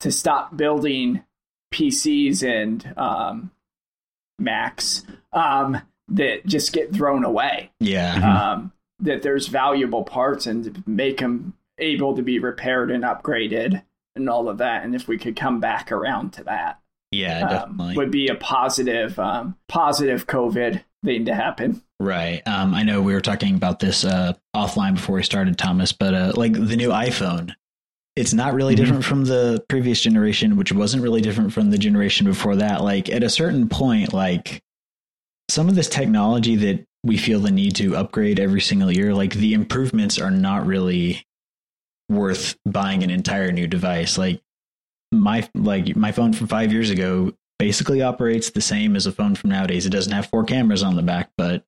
to 0.00 0.10
stop 0.10 0.56
building 0.56 1.24
PCs 1.72 2.42
and 2.42 2.92
um, 2.96 3.50
Macs 4.38 5.04
um, 5.32 5.80
that 6.08 6.46
just 6.46 6.72
get 6.72 6.92
thrown 6.92 7.24
away. 7.24 7.70
Yeah. 7.80 8.14
Mm-hmm. 8.16 8.66
that 9.00 9.22
there's 9.22 9.46
valuable 9.46 10.04
parts 10.04 10.46
and 10.46 10.86
make 10.86 11.18
them 11.18 11.54
able 11.78 12.16
to 12.16 12.22
be 12.22 12.38
repaired 12.38 12.90
and 12.90 13.04
upgraded 13.04 13.82
and 14.16 14.28
all 14.28 14.48
of 14.48 14.58
that. 14.58 14.84
And 14.84 14.94
if 14.94 15.08
we 15.08 15.18
could 15.18 15.36
come 15.36 15.60
back 15.60 15.92
around 15.92 16.32
to 16.34 16.44
that, 16.44 16.80
yeah, 17.10 17.64
um, 17.64 17.94
would 17.96 18.10
be 18.10 18.28
a 18.28 18.34
positive, 18.34 19.18
um, 19.18 19.56
positive 19.68 20.26
COVID 20.26 20.82
thing 21.04 21.24
to 21.24 21.34
happen. 21.34 21.82
Right. 21.98 22.42
Um, 22.46 22.74
I 22.74 22.82
know 22.82 23.02
we 23.02 23.12
were 23.12 23.20
talking 23.20 23.54
about 23.54 23.80
this 23.80 24.04
uh, 24.04 24.34
offline 24.54 24.94
before 24.94 25.16
we 25.16 25.22
started, 25.22 25.58
Thomas, 25.58 25.92
but 25.92 26.14
uh, 26.14 26.32
like 26.34 26.52
the 26.52 26.76
new 26.76 26.90
iPhone, 26.90 27.54
it's 28.16 28.32
not 28.32 28.54
really 28.54 28.74
mm-hmm. 28.74 28.84
different 28.84 29.04
from 29.04 29.24
the 29.24 29.64
previous 29.68 30.00
generation, 30.00 30.56
which 30.56 30.72
wasn't 30.72 31.02
really 31.02 31.20
different 31.20 31.52
from 31.52 31.70
the 31.70 31.78
generation 31.78 32.26
before 32.26 32.56
that. 32.56 32.82
Like 32.82 33.10
at 33.10 33.22
a 33.22 33.30
certain 33.30 33.68
point, 33.68 34.12
like 34.12 34.62
some 35.48 35.68
of 35.68 35.74
this 35.74 35.88
technology 35.88 36.56
that 36.56 36.84
we 37.02 37.16
feel 37.16 37.40
the 37.40 37.50
need 37.50 37.76
to 37.76 37.96
upgrade 37.96 38.38
every 38.38 38.60
single 38.60 38.90
year, 38.90 39.14
like 39.14 39.34
the 39.34 39.54
improvements 39.54 40.18
are 40.18 40.30
not 40.30 40.66
really 40.66 41.24
worth 42.10 42.58
buying 42.66 43.02
an 43.02 43.10
entire 43.10 43.52
new 43.52 43.66
device. 43.66 44.18
Like 44.18 44.42
my 45.12 45.48
like 45.54 45.96
my 45.96 46.12
phone 46.12 46.32
from 46.32 46.48
five 46.48 46.72
years 46.72 46.90
ago 46.90 47.32
basically 47.58 48.02
operates 48.02 48.50
the 48.50 48.60
same 48.60 48.96
as 48.96 49.06
a 49.06 49.12
phone 49.12 49.34
from 49.34 49.50
nowadays. 49.50 49.86
It 49.86 49.90
doesn't 49.90 50.12
have 50.12 50.26
four 50.26 50.44
cameras 50.44 50.82
on 50.82 50.96
the 50.96 51.02
back, 51.02 51.30
but 51.36 51.64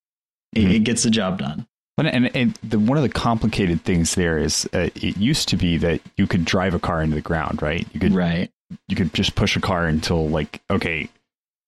it, 0.52 0.60
mm-hmm. 0.60 0.70
it 0.72 0.84
gets 0.84 1.04
the 1.04 1.10
job 1.10 1.38
done. 1.38 1.66
And, 1.98 2.34
and 2.34 2.58
the, 2.64 2.78
one 2.78 2.96
of 2.96 3.02
the 3.02 3.10
complicated 3.10 3.84
things 3.84 4.14
there 4.14 4.38
is 4.38 4.68
uh, 4.72 4.88
it 4.94 5.16
used 5.18 5.48
to 5.50 5.56
be 5.56 5.76
that 5.78 6.00
you 6.16 6.26
could 6.26 6.44
drive 6.44 6.74
a 6.74 6.78
car 6.78 7.02
into 7.02 7.14
the 7.14 7.20
ground, 7.20 7.62
right? 7.62 7.86
You 7.92 8.00
could 8.00 8.14
right. 8.14 8.50
You 8.88 8.96
could 8.96 9.12
just 9.12 9.34
push 9.34 9.56
a 9.56 9.60
car 9.60 9.86
until 9.86 10.28
like 10.28 10.60
okay, 10.70 11.08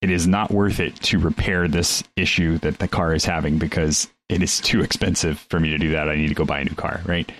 it 0.03 0.11
is 0.11 0.27
not 0.27 0.51
worth 0.51 0.81
it 0.81 0.97
to 0.97 1.19
repair 1.19 1.69
this 1.69 2.03
issue 2.17 2.59
that 2.59 2.79
the 2.79 2.89
car 2.89 3.15
is 3.15 3.25
having 3.25 3.59
because 3.59 4.09
it 4.29 4.43
is 4.43 4.61
too 4.61 4.81
expensive 4.81 5.39
for 5.51 5.61
me 5.61 5.71
to 5.71 5.79
do 5.79 5.91
that. 5.91 6.09
I 6.09 6.17
need 6.17 6.29
to 6.29 6.35
go 6.35 6.45
buy 6.45 6.61
a 6.61 6.65
new 6.65 6.75
car, 6.75 7.03
right? 7.05 7.31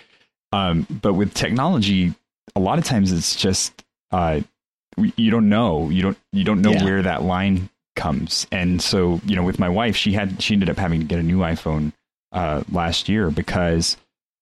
Um, 0.55 0.87
but 1.03 1.15
with 1.15 1.35
technology, 1.35 2.15
a 2.55 2.61
lot 2.61 2.79
of 2.79 2.85
times 2.85 3.11
it's 3.11 3.35
just 3.35 3.85
uh, 4.13 4.41
you 5.17 5.31
don't 5.31 5.49
know 5.49 5.91
you 5.91 6.03
don't 6.03 6.19
you 6.33 6.45
don't 6.45 6.63
know 6.63 6.73
yeah. 6.73 6.85
where 6.85 7.03
that 7.03 7.23
line 7.23 7.69
comes. 7.97 8.47
And 8.53 8.81
so 8.81 9.21
you 9.25 9.35
know, 9.35 9.43
with 9.43 9.59
my 9.59 9.69
wife, 9.69 9.97
she 9.97 10.13
had 10.13 10.41
she 10.41 10.55
ended 10.55 10.71
up 10.71 10.77
having 10.77 11.01
to 11.01 11.07
get 11.07 11.19
a 11.19 11.23
new 11.23 11.39
iPhone 11.39 11.93
uh, 12.33 12.63
last 12.71 13.09
year 13.09 13.31
because 13.31 13.97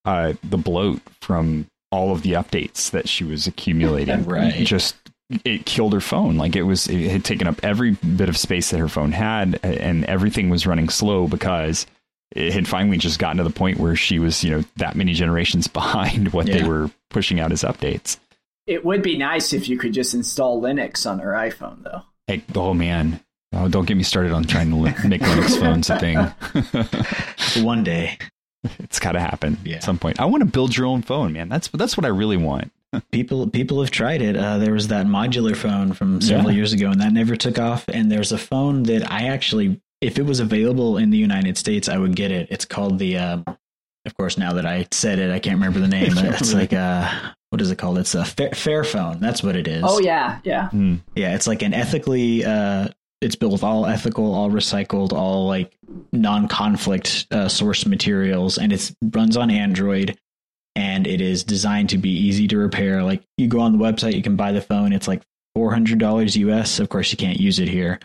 uh, 0.04 0.34
the 0.42 0.58
bloat 0.58 1.00
from 1.20 1.66
all 1.90 2.12
of 2.12 2.22
the 2.22 2.32
updates 2.32 2.90
that 2.90 3.08
she 3.08 3.24
was 3.24 3.46
accumulating 3.46 4.24
right. 4.26 4.66
just 4.66 4.96
it 5.44 5.64
killed 5.64 5.92
her 5.92 6.00
phone. 6.00 6.36
Like 6.36 6.56
it 6.56 6.62
was, 6.62 6.88
it 6.88 7.10
had 7.10 7.24
taken 7.24 7.46
up 7.46 7.60
every 7.62 7.92
bit 7.92 8.28
of 8.28 8.36
space 8.36 8.70
that 8.70 8.78
her 8.78 8.88
phone 8.88 9.12
had, 9.12 9.58
and 9.62 10.04
everything 10.04 10.50
was 10.50 10.66
running 10.66 10.88
slow 10.88 11.26
because 11.26 11.86
it 12.34 12.52
had 12.52 12.66
finally 12.66 12.98
just 12.98 13.18
gotten 13.18 13.36
to 13.38 13.44
the 13.44 13.50
point 13.50 13.78
where 13.78 13.96
she 13.96 14.18
was, 14.18 14.42
you 14.42 14.50
know, 14.50 14.64
that 14.76 14.96
many 14.96 15.12
generations 15.12 15.66
behind 15.68 16.32
what 16.32 16.48
yeah. 16.48 16.58
they 16.58 16.68
were 16.68 16.90
pushing 17.10 17.40
out 17.40 17.52
as 17.52 17.62
updates. 17.62 18.18
It 18.66 18.84
would 18.84 19.02
be 19.02 19.18
nice 19.18 19.52
if 19.52 19.68
you 19.68 19.76
could 19.76 19.92
just 19.92 20.14
install 20.14 20.62
Linux 20.62 21.08
on 21.10 21.18
her 21.18 21.32
iPhone, 21.32 21.82
though. 21.82 22.02
Hey, 22.28 22.42
oh 22.54 22.72
man, 22.72 23.20
oh, 23.52 23.68
don't 23.68 23.86
get 23.86 23.96
me 23.96 24.04
started 24.04 24.32
on 24.32 24.44
trying 24.44 24.70
to 24.70 24.76
li- 24.76 24.94
make 25.06 25.20
Linux 25.20 25.58
phones 25.58 25.90
a 25.90 25.98
thing. 25.98 27.64
One 27.64 27.82
day, 27.82 28.18
it's 28.78 29.00
got 29.00 29.12
to 29.12 29.20
happen 29.20 29.58
yeah. 29.64 29.76
at 29.76 29.82
some 29.82 29.98
point. 29.98 30.20
I 30.20 30.26
want 30.26 30.42
to 30.42 30.46
build 30.46 30.76
your 30.76 30.86
own 30.86 31.02
phone, 31.02 31.32
man. 31.32 31.48
That's 31.48 31.68
that's 31.68 31.96
what 31.96 32.04
I 32.04 32.10
really 32.10 32.36
want. 32.36 32.70
people 33.10 33.48
people 33.48 33.80
have 33.80 33.90
tried 33.90 34.22
it. 34.22 34.36
Uh, 34.36 34.58
there 34.58 34.72
was 34.72 34.88
that 34.88 35.06
modular 35.06 35.56
phone 35.56 35.92
from 35.92 36.20
several 36.20 36.52
yeah. 36.52 36.58
years 36.58 36.72
ago, 36.72 36.90
and 36.90 37.00
that 37.00 37.12
never 37.12 37.34
took 37.34 37.58
off. 37.58 37.88
And 37.88 38.12
there's 38.12 38.30
a 38.30 38.38
phone 38.38 38.84
that 38.84 39.10
I 39.10 39.26
actually 39.26 39.80
if 40.02 40.18
it 40.18 40.26
was 40.26 40.40
available 40.40 40.98
in 40.98 41.10
the 41.10 41.18
United 41.18 41.56
States, 41.56 41.88
I 41.88 41.96
would 41.96 42.16
get 42.16 42.30
it. 42.30 42.48
It's 42.50 42.64
called 42.64 42.98
the 42.98 43.16
um, 43.16 43.44
of 44.04 44.16
course, 44.16 44.36
now 44.36 44.52
that 44.54 44.66
I 44.66 44.86
said 44.90 45.18
it, 45.20 45.30
I 45.30 45.38
can't 45.38 45.54
remember 45.54 45.78
the 45.78 45.88
name. 45.88 46.14
But 46.14 46.24
it's 46.24 46.52
like 46.60 46.72
uh, 46.72 47.08
what 47.50 47.60
is 47.60 47.70
it 47.70 47.78
called? 47.78 47.98
It's 47.98 48.14
a 48.14 48.24
fair, 48.24 48.50
Fairphone. 48.50 49.20
That's 49.20 49.42
what 49.42 49.56
it 49.56 49.68
is. 49.68 49.82
Oh 49.86 50.00
yeah, 50.00 50.40
yeah. 50.44 50.68
Hmm. 50.70 50.96
Yeah, 51.14 51.34
it's 51.34 51.46
like 51.46 51.62
an 51.62 51.72
ethically. 51.72 52.44
Uh, 52.44 52.88
it's 53.20 53.36
built 53.36 53.52
with 53.52 53.62
all 53.62 53.86
ethical, 53.86 54.34
all 54.34 54.50
recycled, 54.50 55.12
all 55.12 55.46
like 55.46 55.72
non-conflict 56.12 57.28
uh, 57.30 57.48
source 57.48 57.86
materials, 57.86 58.58
and 58.58 58.72
it 58.72 58.92
runs 59.00 59.36
on 59.36 59.50
Android. 59.50 60.18
And 60.74 61.06
it 61.06 61.20
is 61.20 61.44
designed 61.44 61.90
to 61.90 61.98
be 61.98 62.08
easy 62.10 62.48
to 62.48 62.56
repair. 62.56 63.02
Like 63.02 63.22
you 63.36 63.46
go 63.46 63.60
on 63.60 63.76
the 63.76 63.84
website, 63.84 64.14
you 64.14 64.22
can 64.22 64.36
buy 64.36 64.52
the 64.52 64.62
phone. 64.62 64.92
It's 64.92 65.06
like 65.06 65.22
four 65.54 65.72
hundred 65.72 65.98
dollars 65.98 66.36
US. 66.36 66.80
Of 66.80 66.88
course, 66.88 67.12
you 67.12 67.18
can't 67.18 67.38
use 67.38 67.60
it 67.60 67.68
here, 67.68 68.00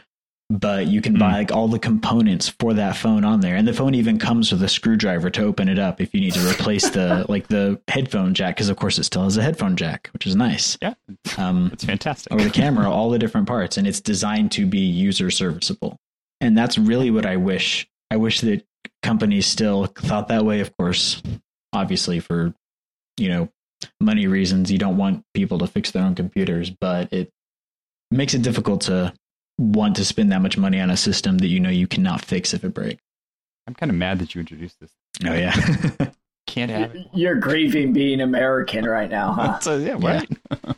but 0.49 0.87
you 0.87 1.01
can 1.01 1.13
Hmm. 1.15 1.19
buy 1.19 1.31
like 1.33 1.51
all 1.51 1.67
the 1.67 1.77
components 1.79 2.47
for 2.59 2.73
that 2.73 2.95
phone 2.95 3.25
on 3.25 3.41
there. 3.41 3.55
And 3.57 3.67
the 3.67 3.73
phone 3.73 3.93
even 3.95 4.17
comes 4.17 4.51
with 4.51 4.63
a 4.63 4.69
screwdriver 4.69 5.29
to 5.31 5.43
open 5.43 5.67
it 5.67 5.77
up 5.77 5.99
if 5.99 6.13
you 6.13 6.21
need 6.21 6.33
to 6.35 6.49
replace 6.49 6.89
the 6.89 7.25
like 7.29 7.47
the 7.47 7.81
headphone 7.89 8.33
jack, 8.33 8.55
because 8.55 8.69
of 8.69 8.77
course 8.77 8.97
it 8.97 9.03
still 9.03 9.23
has 9.23 9.35
a 9.37 9.41
headphone 9.43 9.75
jack, 9.75 10.09
which 10.13 10.25
is 10.25 10.35
nice. 10.35 10.77
Yeah, 10.81 10.93
Um, 11.37 11.69
it's 11.73 11.83
fantastic. 11.83 12.31
or 12.33 12.41
the 12.41 12.49
camera, 12.61 12.89
all 12.89 13.09
the 13.09 13.19
different 13.19 13.47
parts, 13.47 13.77
and 13.77 13.85
it's 13.85 13.99
designed 13.99 14.51
to 14.53 14.65
be 14.65 14.79
user 14.79 15.29
serviceable. 15.31 15.97
And 16.39 16.57
that's 16.57 16.77
really 16.77 17.11
what 17.11 17.25
I 17.25 17.35
wish. 17.35 17.87
I 18.09 18.15
wish 18.17 18.39
that 18.41 18.65
companies 19.03 19.45
still 19.47 19.85
thought 19.87 20.29
that 20.29 20.45
way. 20.45 20.61
Of 20.61 20.75
course, 20.77 21.21
obviously 21.73 22.19
for 22.21 22.53
you 23.17 23.27
know 23.27 23.49
money 23.99 24.27
reasons, 24.27 24.71
you 24.71 24.77
don't 24.77 24.95
want 24.97 25.23
people 25.33 25.57
to 25.59 25.67
fix 25.67 25.91
their 25.91 26.03
own 26.03 26.15
computers, 26.15 26.69
but 26.69 27.11
it 27.11 27.29
makes 28.11 28.33
it 28.33 28.41
difficult 28.43 28.81
to 28.81 29.13
want 29.57 29.95
to 29.95 30.05
spend 30.05 30.31
that 30.31 30.41
much 30.41 30.57
money 30.57 30.79
on 30.79 30.89
a 30.89 30.97
system 30.97 31.39
that 31.39 31.47
you 31.47 31.59
know 31.59 31.69
you 31.69 31.87
cannot 31.87 32.23
fix 32.23 32.53
if 32.53 32.63
it 32.63 32.73
breaks. 32.73 33.01
I'm 33.67 33.73
kind 33.73 33.89
of 33.89 33.95
mad 33.97 34.19
that 34.19 34.33
you 34.35 34.39
introduced 34.41 34.79
this. 34.79 34.91
Oh 35.25 35.33
yeah, 35.33 35.55
Can't 36.47 36.71
have 36.71 36.95
it. 36.95 37.07
You're 37.13 37.35
grieving 37.35 37.91
being 37.91 38.21
American 38.21 38.85
right 38.85 39.09
now, 39.09 39.33
huh? 39.33 39.59
So, 39.59 39.77
yeah, 39.77 39.97
right. 39.99 40.29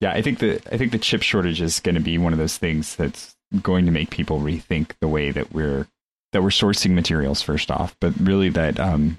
yeah, 0.00 0.12
I 0.12 0.22
think 0.22 0.38
the 0.38 0.60
I 0.72 0.76
think 0.76 0.92
the 0.92 0.98
chip 0.98 1.22
shortage 1.22 1.60
is 1.60 1.80
going 1.80 1.94
to 1.96 2.00
be 2.00 2.18
one 2.18 2.32
of 2.32 2.38
those 2.38 2.56
things 2.58 2.94
that's 2.96 3.34
going 3.62 3.86
to 3.86 3.90
make 3.92 4.10
people 4.10 4.40
rethink 4.40 4.92
the 5.00 5.08
way 5.08 5.30
that 5.30 5.52
we're 5.52 5.86
that 6.32 6.42
we're 6.42 6.50
sourcing 6.50 6.90
materials 6.90 7.40
first 7.42 7.70
off, 7.70 7.96
but 8.00 8.12
really 8.20 8.50
that 8.50 8.78
um, 8.78 9.18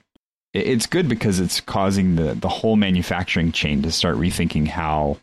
it- 0.54 0.68
it's 0.68 0.86
good 0.86 1.10
because 1.10 1.40
it's 1.40 1.60
causing 1.60 2.16
the 2.16 2.36
the 2.36 2.48
whole 2.50 2.76
manufacturing 2.78 3.52
chain 3.52 3.82
to 3.82 3.92
start 3.92 4.16
rethinking 4.16 4.68
how 4.68 5.18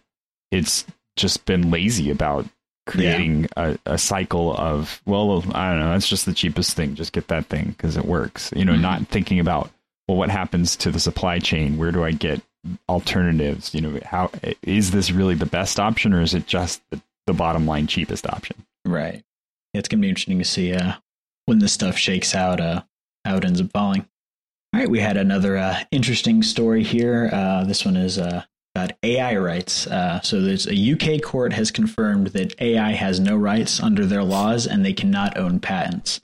it's 0.50 0.84
just 1.16 1.46
been 1.46 1.70
lazy 1.70 2.10
about 2.10 2.44
creating 2.86 3.46
a, 3.56 3.76
a 3.86 3.98
cycle 3.98 4.56
of 4.56 5.00
well 5.06 5.42
i 5.54 5.70
don't 5.70 5.80
know 5.80 5.90
that's 5.90 6.08
just 6.08 6.24
the 6.26 6.32
cheapest 6.34 6.74
thing 6.76 6.94
just 6.94 7.12
get 7.12 7.28
that 7.28 7.46
thing 7.46 7.66
because 7.70 7.96
it 7.96 8.04
works 8.04 8.52
you 8.56 8.64
know 8.64 8.72
Mhm. 8.74 8.80
not 8.80 9.08
thinking 9.08 9.40
about 9.40 9.70
well 10.08 10.16
what 10.16 10.30
happens 10.30 10.76
to 10.76 10.90
the 10.90 11.00
supply 11.00 11.38
chain 11.38 11.76
where 11.76 11.92
do 11.92 12.04
i 12.04 12.12
get 12.12 12.40
alternatives 12.88 13.74
you 13.74 13.80
know 13.80 13.98
how 14.04 14.30
is 14.62 14.90
this 14.90 15.10
really 15.10 15.34
the 15.34 15.46
best 15.46 15.78
option 15.80 16.12
or 16.12 16.20
is 16.20 16.34
it 16.34 16.46
just 16.46 16.80
the, 16.90 17.00
the 17.26 17.32
bottom 17.32 17.66
line 17.66 17.86
cheapest 17.86 18.26
option 18.28 18.56
right. 18.84 19.22
It's 19.74 19.88
gonna 19.88 20.00
be 20.00 20.08
interesting 20.08 20.38
to 20.38 20.44
see 20.44 20.72
uh, 20.72 20.94
when 21.44 21.58
this 21.58 21.72
stuff 21.74 21.98
shakes 21.98 22.34
out, 22.34 22.60
uh, 22.62 22.82
how 23.26 23.36
it 23.36 23.44
ends 23.44 23.60
up 23.60 23.70
falling. 23.72 24.06
All 24.72 24.80
right, 24.80 24.88
we 24.88 25.00
had 25.00 25.18
another 25.18 25.58
uh, 25.58 25.80
interesting 25.90 26.42
story 26.42 26.82
here. 26.82 27.28
Uh, 27.30 27.62
this 27.64 27.84
one 27.84 27.94
is 27.96 28.16
uh, 28.18 28.42
about 28.76 28.92
AI 29.02 29.36
rights. 29.36 29.86
Uh, 29.86 30.20
so, 30.20 30.40
there's 30.40 30.66
a 30.66 30.92
UK 30.92 31.22
court 31.22 31.52
has 31.54 31.70
confirmed 31.70 32.28
that 32.28 32.60
AI 32.60 32.92
has 32.92 33.18
no 33.18 33.36
rights 33.36 33.80
under 33.80 34.04
their 34.04 34.22
laws, 34.22 34.66
and 34.66 34.84
they 34.84 34.92
cannot 34.92 35.36
own 35.38 35.58
patents. 35.60 36.20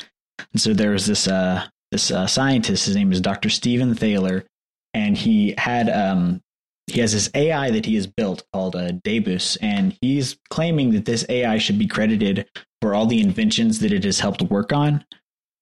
And 0.52 0.60
so, 0.60 0.74
there's 0.74 1.06
this 1.06 1.26
uh, 1.26 1.66
this 1.90 2.10
uh, 2.10 2.26
scientist. 2.26 2.86
His 2.86 2.96
name 2.96 3.12
is 3.12 3.20
Dr. 3.20 3.48
Stephen 3.48 3.94
Thaler, 3.94 4.44
and 4.92 5.16
he 5.16 5.54
had 5.56 5.88
um, 5.88 6.42
he 6.86 7.00
has 7.00 7.12
this 7.12 7.30
AI 7.34 7.70
that 7.70 7.86
he 7.86 7.94
has 7.94 8.06
built 8.06 8.44
called 8.52 8.76
uh, 8.76 8.92
DABUS, 8.92 9.56
and 9.62 9.96
he's 10.00 10.36
claiming 10.50 10.90
that 10.92 11.06
this 11.06 11.24
AI 11.28 11.58
should 11.58 11.78
be 11.78 11.86
credited 11.86 12.48
for 12.80 12.94
all 12.94 13.06
the 13.06 13.20
inventions 13.20 13.78
that 13.78 13.92
it 13.92 14.04
has 14.04 14.20
helped 14.20 14.42
work 14.42 14.72
on. 14.72 15.04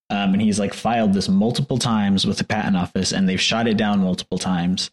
Um, 0.08 0.32
and 0.32 0.42
he's 0.42 0.58
like 0.58 0.74
filed 0.74 1.12
this 1.12 1.28
multiple 1.28 1.78
times 1.78 2.26
with 2.26 2.38
the 2.38 2.44
patent 2.44 2.76
office, 2.76 3.12
and 3.12 3.28
they've 3.28 3.40
shot 3.40 3.68
it 3.68 3.76
down 3.76 4.00
multiple 4.00 4.38
times. 4.38 4.90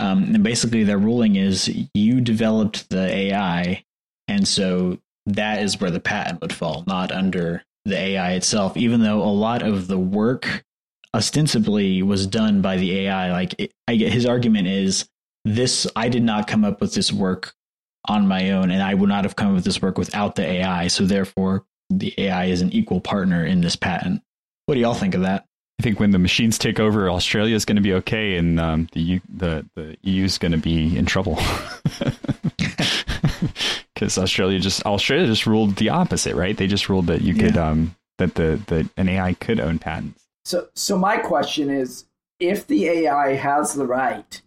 Um, 0.00 0.34
and 0.34 0.42
basically, 0.42 0.84
their 0.84 0.98
ruling 0.98 1.36
is 1.36 1.72
you 1.94 2.20
developed 2.20 2.90
the 2.90 3.06
AI, 3.06 3.84
and 4.28 4.46
so 4.46 4.98
that 5.26 5.62
is 5.62 5.80
where 5.80 5.90
the 5.90 6.00
patent 6.00 6.40
would 6.40 6.52
fall, 6.52 6.84
not 6.86 7.12
under 7.12 7.64
the 7.84 7.96
AI 7.96 8.32
itself. 8.32 8.76
Even 8.76 9.02
though 9.02 9.22
a 9.22 9.24
lot 9.24 9.62
of 9.62 9.86
the 9.86 9.98
work 9.98 10.64
ostensibly 11.14 12.02
was 12.02 12.26
done 12.26 12.60
by 12.60 12.76
the 12.76 13.00
AI, 13.00 13.30
like 13.30 13.54
it, 13.58 13.72
I 13.86 13.96
get 13.96 14.12
his 14.12 14.26
argument 14.26 14.66
is 14.66 15.08
this: 15.44 15.86
I 15.94 16.08
did 16.08 16.22
not 16.22 16.48
come 16.48 16.64
up 16.64 16.80
with 16.80 16.94
this 16.94 17.12
work 17.12 17.54
on 18.08 18.26
my 18.26 18.50
own, 18.50 18.70
and 18.70 18.82
I 18.82 18.94
would 18.94 19.08
not 19.08 19.24
have 19.24 19.36
come 19.36 19.48
up 19.48 19.54
with 19.54 19.64
this 19.64 19.80
work 19.80 19.96
without 19.96 20.34
the 20.34 20.44
AI. 20.44 20.88
So 20.88 21.04
therefore, 21.04 21.64
the 21.88 22.12
AI 22.18 22.46
is 22.46 22.60
an 22.60 22.72
equal 22.72 23.00
partner 23.00 23.44
in 23.44 23.60
this 23.60 23.76
patent. 23.76 24.22
What 24.66 24.74
do 24.74 24.80
y'all 24.80 24.94
think 24.94 25.14
of 25.14 25.22
that? 25.22 25.46
I 25.78 25.82
think 25.82 25.98
when 26.00 26.10
the 26.10 26.18
machines 26.18 26.58
take 26.58 26.80
over 26.80 27.10
australia 27.10 27.54
is 27.54 27.64
going 27.64 27.76
to 27.76 27.82
be 27.82 27.94
okay 27.94 28.36
and 28.36 28.60
um, 28.60 28.88
the 28.92 29.00
U, 29.00 29.20
the 29.28 29.66
the 29.74 29.96
eu 30.02 30.24
is 30.24 30.38
going 30.38 30.52
to 30.52 30.58
be 30.58 30.96
in 30.96 31.06
trouble 31.06 31.38
because 33.94 34.18
australia 34.18 34.58
just 34.58 34.84
australia 34.86 35.26
just 35.26 35.46
ruled 35.46 35.76
the 35.76 35.88
opposite 35.88 36.34
right 36.34 36.56
they 36.56 36.66
just 36.66 36.88
ruled 36.88 37.06
that 37.06 37.22
you 37.22 37.34
could 37.34 37.56
um 37.56 37.94
that 38.18 38.34
the 38.34 38.60
the 38.66 38.88
an 38.96 39.08
ai 39.08 39.34
could 39.34 39.60
own 39.60 39.78
patents 39.78 40.24
So, 40.44 40.68
so 40.74 40.98
my 40.98 41.16
question 41.16 41.70
is, 41.70 42.04
if 42.38 42.66
the 42.66 42.86
AI 42.86 43.34
has 43.34 43.74
the 43.74 43.86
right 43.86 44.42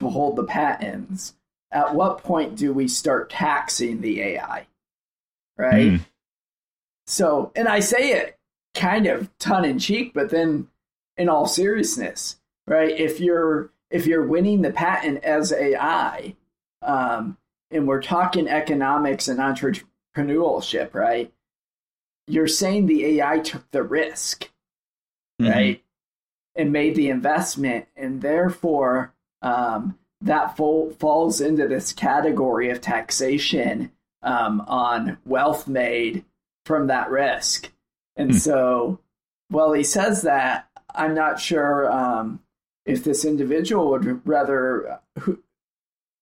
to 0.00 0.08
hold 0.08 0.36
the 0.36 0.44
patents, 0.44 1.34
at 1.72 1.94
what 1.94 2.22
point 2.22 2.56
do 2.56 2.72
we 2.72 2.88
start 2.88 3.30
taxing 3.30 4.00
the 4.00 4.20
AI? 4.20 4.66
Right. 5.56 5.92
Mm. 5.92 6.00
So, 7.06 7.52
and 7.56 7.68
I 7.68 7.80
say 7.80 8.12
it 8.12 8.36
kind 8.74 9.06
of 9.06 9.36
tongue 9.38 9.64
in 9.64 9.78
cheek, 9.78 10.12
but 10.14 10.30
then 10.30 10.68
in 11.16 11.28
all 11.28 11.46
seriousness, 11.46 12.36
right? 12.66 12.98
If 12.98 13.20
you're 13.20 13.70
if 13.90 14.06
you're 14.06 14.26
winning 14.26 14.62
the 14.62 14.70
patent 14.70 15.24
as 15.24 15.52
AI, 15.52 16.36
um, 16.82 17.36
and 17.70 17.86
we're 17.86 18.02
talking 18.02 18.48
economics 18.48 19.28
and 19.28 19.40
entrepreneurship, 19.40 20.94
right? 20.94 21.32
You're 22.26 22.46
saying 22.46 22.86
the 22.86 23.04
AI 23.04 23.40
took 23.40 23.68
the 23.70 23.82
risk, 23.82 24.50
right? 25.40 25.82
And 26.54 26.72
made 26.72 26.94
the 26.94 27.10
investment, 27.10 27.86
and 27.96 28.22
therefore 28.22 29.14
um, 29.42 29.98
that 30.20 30.56
fall, 30.56 30.90
falls 30.98 31.40
into 31.40 31.66
this 31.66 31.92
category 31.92 32.70
of 32.70 32.80
taxation 32.80 33.92
um, 34.22 34.60
on 34.66 35.18
wealth 35.24 35.66
made 35.66 36.24
from 36.64 36.88
that 36.88 37.10
risk. 37.10 37.70
And 38.20 38.32
Hmm. 38.32 38.36
so, 38.36 39.00
while 39.48 39.72
he 39.72 39.82
says 39.82 40.22
that 40.22 40.68
I'm 40.94 41.14
not 41.14 41.40
sure 41.40 41.90
um, 41.90 42.40
if 42.84 43.02
this 43.04 43.24
individual 43.24 43.90
would 43.90 44.26
rather, 44.26 44.98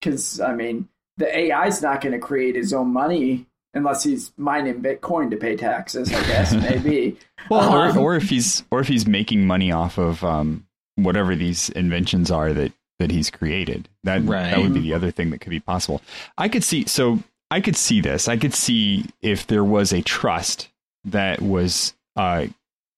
because 0.01 0.41
I 0.41 0.55
mean, 0.55 0.89
the 1.17 1.37
AI 1.37 1.67
is 1.67 1.83
not 1.83 2.01
going 2.01 2.13
to 2.13 2.19
create 2.19 2.55
his 2.57 2.73
own 2.73 2.93
money 2.93 3.47
unless 3.75 4.05
he's 4.05 4.33
mining 4.37 4.81
Bitcoin 4.83 5.31
to 5.31 5.37
pay 5.37 5.57
taxes. 5.57 6.13
I 6.13 6.23
guess 6.27 6.53
maybe. 6.63 7.19
Well, 7.51 7.61
Um, 7.61 7.97
or, 7.99 8.13
or 8.13 8.17
if 8.17 8.29
he's 8.31 8.63
or 8.71 8.81
if 8.81 8.89
he's 8.89 9.07
making 9.07 9.47
money 9.47 9.73
off 9.73 9.99
of 9.99 10.23
um, 10.25 10.67
whatever 10.97 11.35
these 11.35 11.69
inventions 11.71 12.31
are 12.31 12.53
that 12.53 12.73
that 12.99 13.11
he's 13.11 13.31
created, 13.31 13.89
that 14.05 14.23
Right. 14.25 14.51
that 14.51 14.61
would 14.61 14.75
be 14.75 14.81
the 14.81 14.95
other 14.95 15.11
thing 15.11 15.31
that 15.31 15.41
could 15.41 15.51
be 15.51 15.61
possible. 15.61 16.03
I 16.37 16.49
could 16.49 16.65
see 16.65 16.87
so 16.87 17.21
I 17.51 17.61
could 17.61 17.77
see 17.77 18.01
this. 18.01 18.29
I 18.29 18.37
could 18.37 18.55
see 18.55 19.07
if 19.23 19.47
there 19.47 19.65
was 19.65 19.93
a 19.93 20.03
trust 20.03 20.69
that 21.13 21.41
was 21.43 21.95
uh, 22.17 22.47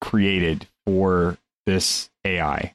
created 0.01 0.67
for 0.87 1.37
this 1.67 2.11
AI. 2.25 2.75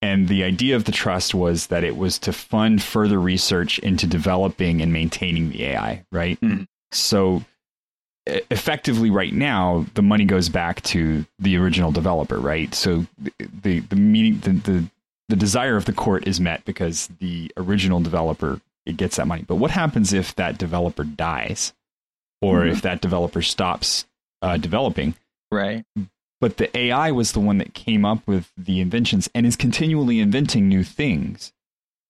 And 0.00 0.26
the 0.28 0.42
idea 0.42 0.74
of 0.74 0.84
the 0.84 0.92
trust 0.92 1.34
was 1.34 1.68
that 1.68 1.84
it 1.84 1.96
was 1.96 2.18
to 2.20 2.32
fund 2.32 2.82
further 2.82 3.20
research 3.20 3.78
into 3.80 4.06
developing 4.06 4.80
and 4.82 4.92
maintaining 4.92 5.50
the 5.50 5.64
AI, 5.64 6.04
right? 6.10 6.40
Mhm. 6.40 6.66
So 6.90 7.44
effectively 8.26 9.10
right 9.10 9.32
now 9.32 9.84
the 9.94 10.02
money 10.02 10.24
goes 10.24 10.48
back 10.48 10.80
to 10.82 11.24
the 11.38 11.56
original 11.56 11.90
developer, 11.90 12.38
right? 12.38 12.74
So 12.74 13.06
the 13.18 13.32
the, 13.62 13.80
the 13.80 13.96
meeting 13.96 14.38
the, 14.40 14.52
the 14.70 14.84
the 15.28 15.36
desire 15.36 15.76
of 15.76 15.86
the 15.86 15.92
court 15.92 16.26
is 16.26 16.40
met 16.40 16.64
because 16.64 17.08
the 17.20 17.50
original 17.56 18.00
developer 18.00 18.60
it 18.86 18.96
gets 18.96 19.16
that 19.16 19.26
money. 19.26 19.44
But 19.46 19.56
what 19.56 19.70
happens 19.70 20.12
if 20.12 20.34
that 20.36 20.58
developer 20.58 21.04
dies, 21.04 21.72
or 22.40 22.60
Mhm. 22.62 22.72
if 22.72 22.82
that 22.82 23.00
developer 23.00 23.42
stops 23.42 24.04
uh, 24.42 24.56
developing? 24.58 25.14
Right. 25.50 25.84
But 26.40 26.56
the 26.56 26.76
AI 26.76 27.10
was 27.12 27.32
the 27.32 27.40
one 27.40 27.58
that 27.58 27.72
came 27.74 28.04
up 28.04 28.26
with 28.26 28.50
the 28.56 28.80
inventions 28.80 29.30
and 29.34 29.46
is 29.46 29.56
continually 29.56 30.18
inventing 30.20 30.68
new 30.68 30.82
things. 30.84 31.52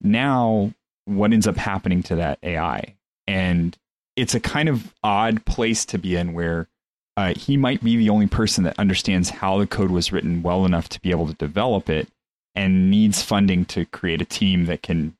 Now, 0.00 0.72
what 1.04 1.32
ends 1.32 1.46
up 1.46 1.56
happening 1.56 2.02
to 2.04 2.16
that 2.16 2.38
AI? 2.42 2.96
And 3.26 3.76
it's 4.16 4.34
a 4.34 4.40
kind 4.40 4.68
of 4.68 4.94
odd 5.04 5.44
place 5.44 5.84
to 5.86 5.98
be 5.98 6.16
in 6.16 6.32
where 6.32 6.68
uh, 7.16 7.34
he 7.34 7.56
might 7.56 7.84
be 7.84 7.96
the 7.96 8.08
only 8.10 8.26
person 8.26 8.64
that 8.64 8.78
understands 8.78 9.28
how 9.30 9.58
the 9.58 9.66
code 9.66 9.90
was 9.90 10.12
written 10.12 10.42
well 10.42 10.64
enough 10.64 10.88
to 10.90 11.00
be 11.00 11.10
able 11.10 11.26
to 11.26 11.34
develop 11.34 11.90
it 11.90 12.08
and 12.54 12.90
needs 12.90 13.22
funding 13.22 13.64
to 13.66 13.84
create 13.86 14.22
a 14.22 14.26
team 14.26 14.66
that 14.66 14.82
can 14.82 15.14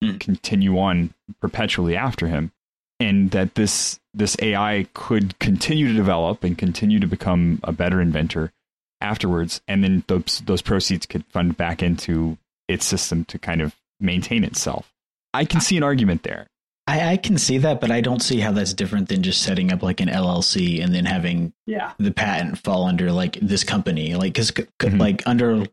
Hmm. 0.00 0.16
continue 0.18 0.78
on 0.78 1.12
perpetually 1.40 1.96
after 1.96 2.28
him 2.28 2.52
and 3.00 3.30
that 3.30 3.54
this 3.54 3.98
this 4.14 4.36
AI 4.40 4.86
could 4.94 5.38
continue 5.38 5.86
to 5.88 5.94
develop 5.94 6.42
and 6.44 6.58
continue 6.58 6.98
to 6.98 7.06
become 7.06 7.60
a 7.62 7.72
better 7.72 8.00
inventor 8.00 8.52
afterwards 9.00 9.60
and 9.68 9.84
then 9.84 10.02
those 10.08 10.42
those 10.46 10.62
proceeds 10.62 11.06
could 11.06 11.24
fund 11.26 11.56
back 11.56 11.82
into 11.82 12.36
its 12.68 12.84
system 12.84 13.24
to 13.26 13.38
kind 13.38 13.62
of 13.62 13.74
maintain 14.00 14.44
itself. 14.44 14.92
I 15.32 15.44
can 15.44 15.60
see 15.60 15.76
an 15.76 15.82
argument 15.82 16.22
there. 16.24 16.46
I, 16.86 17.12
I 17.12 17.16
can 17.18 17.36
see 17.38 17.58
that, 17.58 17.80
but 17.80 17.90
I 17.90 18.00
don't 18.00 18.20
see 18.22 18.40
how 18.40 18.50
that's 18.52 18.72
different 18.74 19.08
than 19.08 19.22
just 19.22 19.42
setting 19.42 19.72
up 19.72 19.82
like 19.82 20.00
an 20.00 20.08
LLC 20.08 20.82
and 20.82 20.94
then 20.94 21.04
having 21.04 21.52
Yeah. 21.66 21.92
the 21.98 22.10
patent 22.10 22.58
fall 22.58 22.84
under 22.86 23.12
like 23.12 23.38
this 23.42 23.62
company. 23.62 24.14
Like, 24.14 24.32
because 24.32 24.50
Mhm. 24.52 24.98
like 24.98 25.22
under 25.26 25.66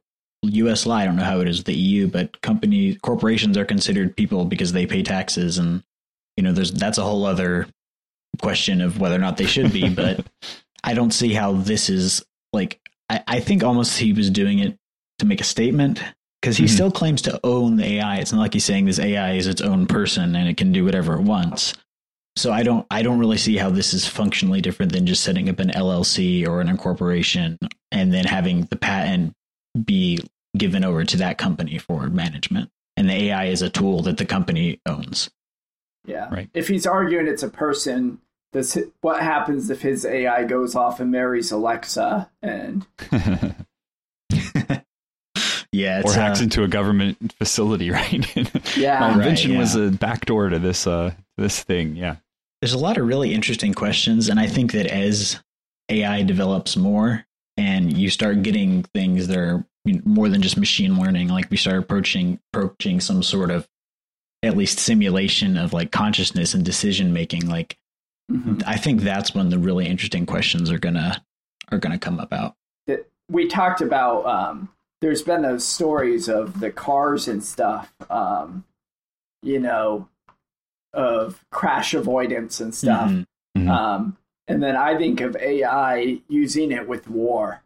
U.S. 0.44 0.86
law, 0.86 0.96
I 0.98 1.06
don't 1.06 1.16
know 1.16 1.24
how 1.24 1.40
it 1.40 1.48
is 1.48 1.58
with 1.60 1.68
the 1.68 1.74
EU, 1.74 2.08
but 2.08 2.42
company 2.42 2.96
corporations 2.96 3.58
are 3.58 3.66
considered 3.66 4.16
people 4.18 4.44
because 4.46 4.74
they 4.74 4.86
pay 4.86 5.04
taxes, 5.04 5.58
and 5.58 5.84
you 6.38 6.44
know, 6.44 6.52
there's 6.52 6.72
that's 6.72 6.98
a 6.98 7.04
whole 7.04 7.26
other 7.26 7.68
question 8.42 8.82
of 8.82 9.00
whether 9.00 9.16
or 9.16 9.20
not 9.20 9.38
they 9.38 9.46
should 9.46 9.72
be. 9.72 9.90
but 9.94 10.26
I 10.84 10.94
don't 10.94 11.12
see 11.12 11.34
how 11.34 11.54
this 11.54 11.90
is 11.90 12.24
like. 12.54 12.80
I, 13.10 13.24
I 13.28 13.40
think 13.40 13.64
almost 13.64 13.98
he 14.00 14.14
was 14.14 14.30
doing 14.30 14.60
it 14.60 14.78
to 15.20 15.26
make 15.26 15.40
a 15.42 15.46
statement 15.46 16.02
because 16.42 16.58
he 16.58 16.66
Mhm. 16.66 16.70
still 16.70 16.92
claims 16.92 17.22
to 17.24 17.40
own 17.44 17.76
the 17.78 17.86
AI. 17.86 18.18
It's 18.18 18.32
not 18.34 18.40
like 18.40 18.54
he's 18.54 18.66
saying 18.66 18.86
this 18.86 19.00
AI 19.00 19.34
is 19.34 19.48
its 19.48 19.62
own 19.62 19.86
person 19.86 20.36
and 20.36 20.50
it 20.50 20.58
can 20.58 20.72
do 20.72 20.84
whatever 20.84 21.14
it 21.16 21.22
wants. 21.22 21.74
So 22.36 22.52
I 22.52 22.64
don't 22.64 22.86
I 22.92 23.02
don't 23.04 23.20
really 23.20 23.38
see 23.38 23.56
how 23.58 23.70
this 23.70 23.94
is 23.94 24.06
functionally 24.08 24.60
different 24.60 24.92
than 24.92 25.06
just 25.06 25.24
setting 25.24 25.48
up 25.50 25.60
an 25.60 25.70
LLC 25.70 26.46
or 26.48 26.60
an 26.62 26.68
incorporation 26.68 27.58
and 27.92 28.12
then 28.14 28.26
having 28.26 28.66
the 28.66 28.76
patent 28.76 29.34
be 29.86 30.20
given 30.58 30.84
over 30.84 31.04
to 31.06 31.18
that 31.18 31.38
company 31.38 31.78
for 31.78 32.08
management. 32.10 32.70
And 32.98 33.08
the 33.10 33.14
AI 33.26 33.46
is 33.46 33.62
a 33.62 33.70
tool 33.70 34.02
that 34.04 34.18
the 34.18 34.26
company 34.26 34.80
owns. 34.86 35.30
Yeah. 36.06 36.30
Right. 36.30 36.50
If 36.54 36.68
he's 36.68 36.86
arguing 36.88 37.28
it's 37.28 37.44
a 37.44 37.50
person, 37.50 38.20
does 38.54 38.74
hi- 38.74 38.84
what 39.02 39.22
happens 39.22 39.70
if 39.70 39.82
his 39.82 40.06
AI 40.06 40.44
goes 40.46 40.76
off 40.76 41.00
and 41.00 41.12
marries 41.12 41.52
Alexa 41.52 42.30
and 42.42 42.86
Yeah, 45.72 46.04
or 46.06 46.14
hacks 46.14 46.40
uh, 46.40 46.44
into 46.44 46.64
a 46.64 46.70
government 46.70 47.34
facility, 47.38 47.92
right? 47.92 48.78
Yeah. 48.78 49.00
My 49.00 49.08
Right, 49.10 49.18
invention 49.18 49.58
was 49.58 49.76
a 49.76 49.90
backdoor 49.92 50.50
to 50.50 50.60
this 50.60 50.88
uh 50.88 51.12
this 51.38 51.64
thing. 51.64 51.96
Yeah. 51.98 52.16
there's 52.62 52.72
a 52.74 52.78
lot 52.78 52.98
of 52.98 53.06
really 53.06 53.34
interesting 53.34 53.74
questions 53.74 54.30
and 54.30 54.40
I 54.40 54.48
think 54.48 54.72
that 54.72 54.86
as 54.88 55.42
AI 55.90 56.24
develops 56.24 56.78
more 56.78 57.26
and 57.58 57.96
you 57.98 58.10
start 58.10 58.42
getting 58.42 58.84
things 58.84 59.28
that 59.28 59.38
are 59.38 59.66
more 60.06 60.30
than 60.30 60.42
just 60.42 60.58
machine 60.58 60.98
learning, 60.98 61.28
like 61.28 61.50
we 61.52 61.58
start 61.58 61.78
approaching 61.80 62.40
approaching 62.54 63.02
some 63.02 63.22
sort 63.22 63.52
of 63.52 63.68
at 64.46 64.56
least 64.58 64.80
simulation 64.80 65.58
of 65.58 65.74
like 65.74 65.92
consciousness 65.92 66.54
and 66.54 66.64
decision 66.64 67.12
making, 67.14 67.48
like 67.48 67.78
Mhm. 68.32 68.64
I 68.66 68.78
think 68.78 69.02
that's 69.02 69.36
when 69.36 69.50
the 69.50 69.60
really 69.60 69.86
interesting 69.88 70.26
questions 70.26 70.72
are 70.72 70.80
gonna 70.80 71.24
are 71.72 71.78
gonna 71.78 72.00
come 72.00 72.20
about. 72.20 72.56
that 72.88 73.08
we 73.30 73.48
talked 73.48 73.82
about 73.82 74.26
um, 74.26 74.70
there's 75.02 75.22
been 75.24 75.42
those 75.44 75.64
stories 75.66 76.28
of 76.30 76.60
the 76.60 76.72
cars 76.72 77.28
and 77.28 77.44
stuff 77.44 77.94
um, 78.10 78.64
you 79.44 79.60
know 79.60 80.08
of 80.94 81.44
crash 81.52 81.94
avoidance 81.94 82.60
and 82.60 82.74
stuff 82.74 83.12
Mhm. 83.12 83.26
Mhm. 83.58 83.70
um, 83.70 84.18
and 84.48 84.64
then 84.64 84.76
i 84.76 84.98
think 84.98 85.20
of 85.22 85.36
ai 85.36 86.22
using 86.30 86.72
it 86.72 86.88
with 86.88 87.08
war 87.10 87.62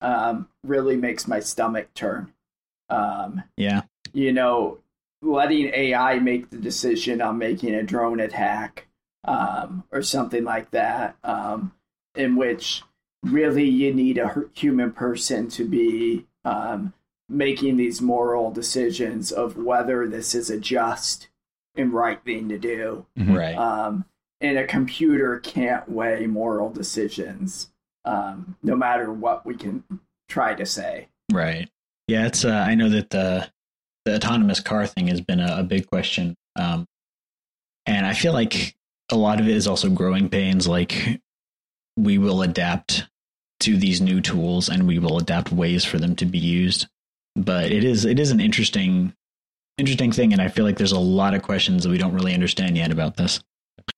um, 0.00 0.48
really 0.64 0.96
makes 0.96 1.26
my 1.28 1.38
stomach 1.40 1.92
turn 1.94 2.32
um, 2.90 3.42
Yeah. 3.56 3.82
you 4.12 4.32
know 4.32 4.78
letting 5.22 5.72
ai 5.72 6.18
make 6.18 6.50
the 6.50 6.56
decision 6.56 7.22
on 7.22 7.38
making 7.38 7.74
a 7.74 7.82
drone 7.82 8.20
attack 8.20 8.88
um, 9.24 9.84
or 9.92 10.02
something 10.02 10.44
like 10.44 10.70
that 10.72 11.16
um, 11.22 11.72
in 12.14 12.36
which 12.36 12.82
really 13.22 13.68
you 13.68 13.94
need 13.94 14.18
a 14.18 14.44
human 14.52 14.92
person 14.92 15.48
to 15.48 15.64
be 15.64 16.26
um, 16.44 16.92
making 17.28 17.76
these 17.76 18.02
moral 18.02 18.50
decisions 18.50 19.30
of 19.30 19.56
whether 19.56 20.08
this 20.08 20.34
is 20.34 20.50
a 20.50 20.58
just 20.58 21.28
and 21.74 21.92
right 21.92 22.22
thing 22.24 22.48
to 22.48 22.58
do. 22.58 23.06
Mhm. 23.16 23.36
Right. 23.38 23.56
Um, 23.56 24.04
and 24.40 24.58
a 24.58 24.66
computer 24.66 25.38
can't 25.38 25.88
weigh 25.88 26.26
moral 26.26 26.70
decisions, 26.70 27.70
um, 28.04 28.56
no 28.62 28.74
matter 28.74 29.12
what 29.12 29.46
we 29.46 29.54
can 29.54 29.84
try 30.28 30.54
to 30.54 30.66
say. 30.66 31.08
Right. 31.32 31.70
Yeah, 32.08 32.26
it's. 32.26 32.44
Uh, 32.44 32.64
I 32.66 32.74
know 32.74 32.88
that 32.88 33.10
the 33.10 33.50
the 34.04 34.16
autonomous 34.16 34.60
car 34.60 34.86
thing 34.86 35.08
has 35.08 35.20
been 35.20 35.40
a, 35.40 35.58
a 35.58 35.62
big 35.62 35.86
question, 35.86 36.34
um, 36.56 36.86
and 37.86 38.06
I 38.06 38.14
feel 38.14 38.32
like 38.32 38.74
a 39.10 39.16
lot 39.16 39.40
of 39.40 39.48
it 39.48 39.54
is 39.54 39.66
also 39.66 39.90
growing 39.90 40.28
pains. 40.28 40.66
Like 40.66 41.20
we 41.96 42.18
will 42.18 42.42
adapt 42.42 43.06
to 43.60 43.76
these 43.76 44.00
new 44.00 44.20
tools, 44.20 44.68
and 44.68 44.86
we 44.86 44.98
will 44.98 45.18
adapt 45.18 45.52
ways 45.52 45.84
for 45.84 45.98
them 45.98 46.16
to 46.16 46.26
be 46.26 46.38
used. 46.38 46.86
But 47.36 47.72
it 47.72 47.84
is 47.84 48.04
it 48.04 48.18
is 48.18 48.30
an 48.30 48.40
interesting 48.40 49.14
interesting 49.78 50.12
thing, 50.12 50.32
and 50.32 50.42
I 50.42 50.48
feel 50.48 50.64
like 50.64 50.76
there's 50.76 50.92
a 50.92 50.98
lot 50.98 51.34
of 51.34 51.42
questions 51.42 51.84
that 51.84 51.90
we 51.90 51.98
don't 51.98 52.14
really 52.14 52.34
understand 52.34 52.76
yet 52.76 52.90
about 52.90 53.16
this. 53.16 53.40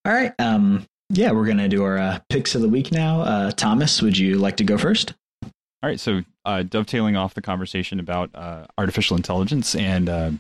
All 0.05 0.12
right. 0.12 0.32
Um, 0.38 0.86
yeah, 1.11 1.32
we're 1.32 1.46
gonna 1.46 1.68
do 1.68 1.84
our 1.84 1.98
uh, 1.98 2.18
picks 2.28 2.55
of 2.55 2.62
the 2.62 2.68
week 2.68 2.92
now. 2.92 3.20
Uh, 3.20 3.50
Thomas, 3.50 4.00
would 4.02 4.16
you 4.16 4.38
like 4.38 4.57
to 4.59 4.64
go 4.64 4.78
first? 4.78 5.14
All 5.42 5.90
right, 5.90 6.00
so 6.00 6.22
uh, 6.45 6.62
dovetailing 6.62 7.16
off 7.16 7.34
the 7.34 7.42
conversation 7.42 8.01
about 8.01 8.30
uh, 8.34 8.66
artificial 8.78 9.16
intelligence 9.16 9.74
and 9.74 10.09
uh, 10.09 10.30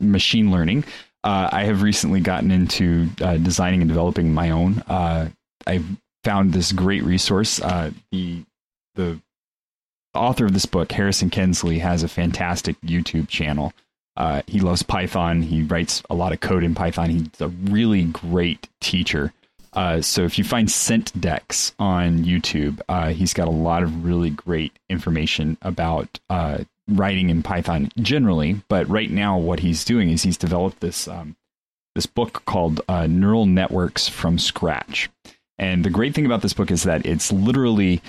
machine 0.00 0.50
learning, 0.50 0.84
uh, 1.24 1.48
I 1.52 1.64
have 1.64 1.82
recently 1.82 2.20
gotten 2.20 2.50
into 2.50 3.08
uh, 3.20 3.36
designing 3.38 3.80
and 3.82 3.88
developing 3.88 4.32
my 4.32 4.50
own. 4.50 4.78
Uh, 4.88 5.28
I 5.66 5.82
found 6.24 6.52
this 6.52 6.72
great 6.72 7.02
resource. 7.02 7.56
The 7.56 8.44
the 8.94 9.20
author 10.14 10.46
of 10.46 10.54
this 10.54 10.66
book, 10.66 10.90
Harrison 10.90 11.30
Kinsley, 11.30 11.78
has 11.78 12.02
a 12.02 12.08
fantastic 12.08 12.80
YouTube 12.80 13.28
channel. 13.28 13.72
He 14.46 14.60
loves 14.60 14.82
Python. 14.82 15.42
He 15.42 15.62
writes 15.62 16.02
a 16.10 16.14
lot 16.14 16.32
of 16.32 16.40
code 16.40 16.64
in 16.64 16.74
Python. 16.74 17.10
He's 17.10 17.40
a 17.40 17.48
really 17.48 18.04
great 18.04 18.68
teacher. 18.80 19.32
Uh, 19.72 20.00
so 20.00 20.24
if 20.24 20.38
you 20.38 20.44
find 20.44 20.68
sentdex 20.68 21.72
on 21.78 22.24
YouTube, 22.24 22.80
uh, 22.88 23.10
he's 23.10 23.34
got 23.34 23.48
a 23.48 23.52
lot 23.52 23.82
of 23.82 24.04
really 24.04 24.30
great 24.30 24.72
information 24.88 25.56
about 25.62 26.18
uh, 26.30 26.58
writing 26.88 27.30
in 27.30 27.42
Python 27.42 27.90
generally. 27.98 28.60
But 28.68 28.88
right 28.88 29.10
now, 29.10 29.38
what 29.38 29.60
he's 29.60 29.84
doing 29.84 30.10
is 30.10 30.22
he's 30.22 30.38
developed 30.38 30.80
this 30.80 31.06
um, 31.06 31.36
this 31.94 32.06
book 32.06 32.44
called 32.46 32.80
uh, 32.88 33.06
Neural 33.06 33.46
Networks 33.46 34.08
from 34.08 34.38
Scratch. 34.38 35.10
And 35.58 35.84
the 35.84 35.90
great 35.90 36.14
thing 36.14 36.26
about 36.26 36.42
this 36.42 36.52
book 36.52 36.70
is 36.70 36.84
that 36.84 37.04
it's 37.04 37.32
literally 37.32 38.00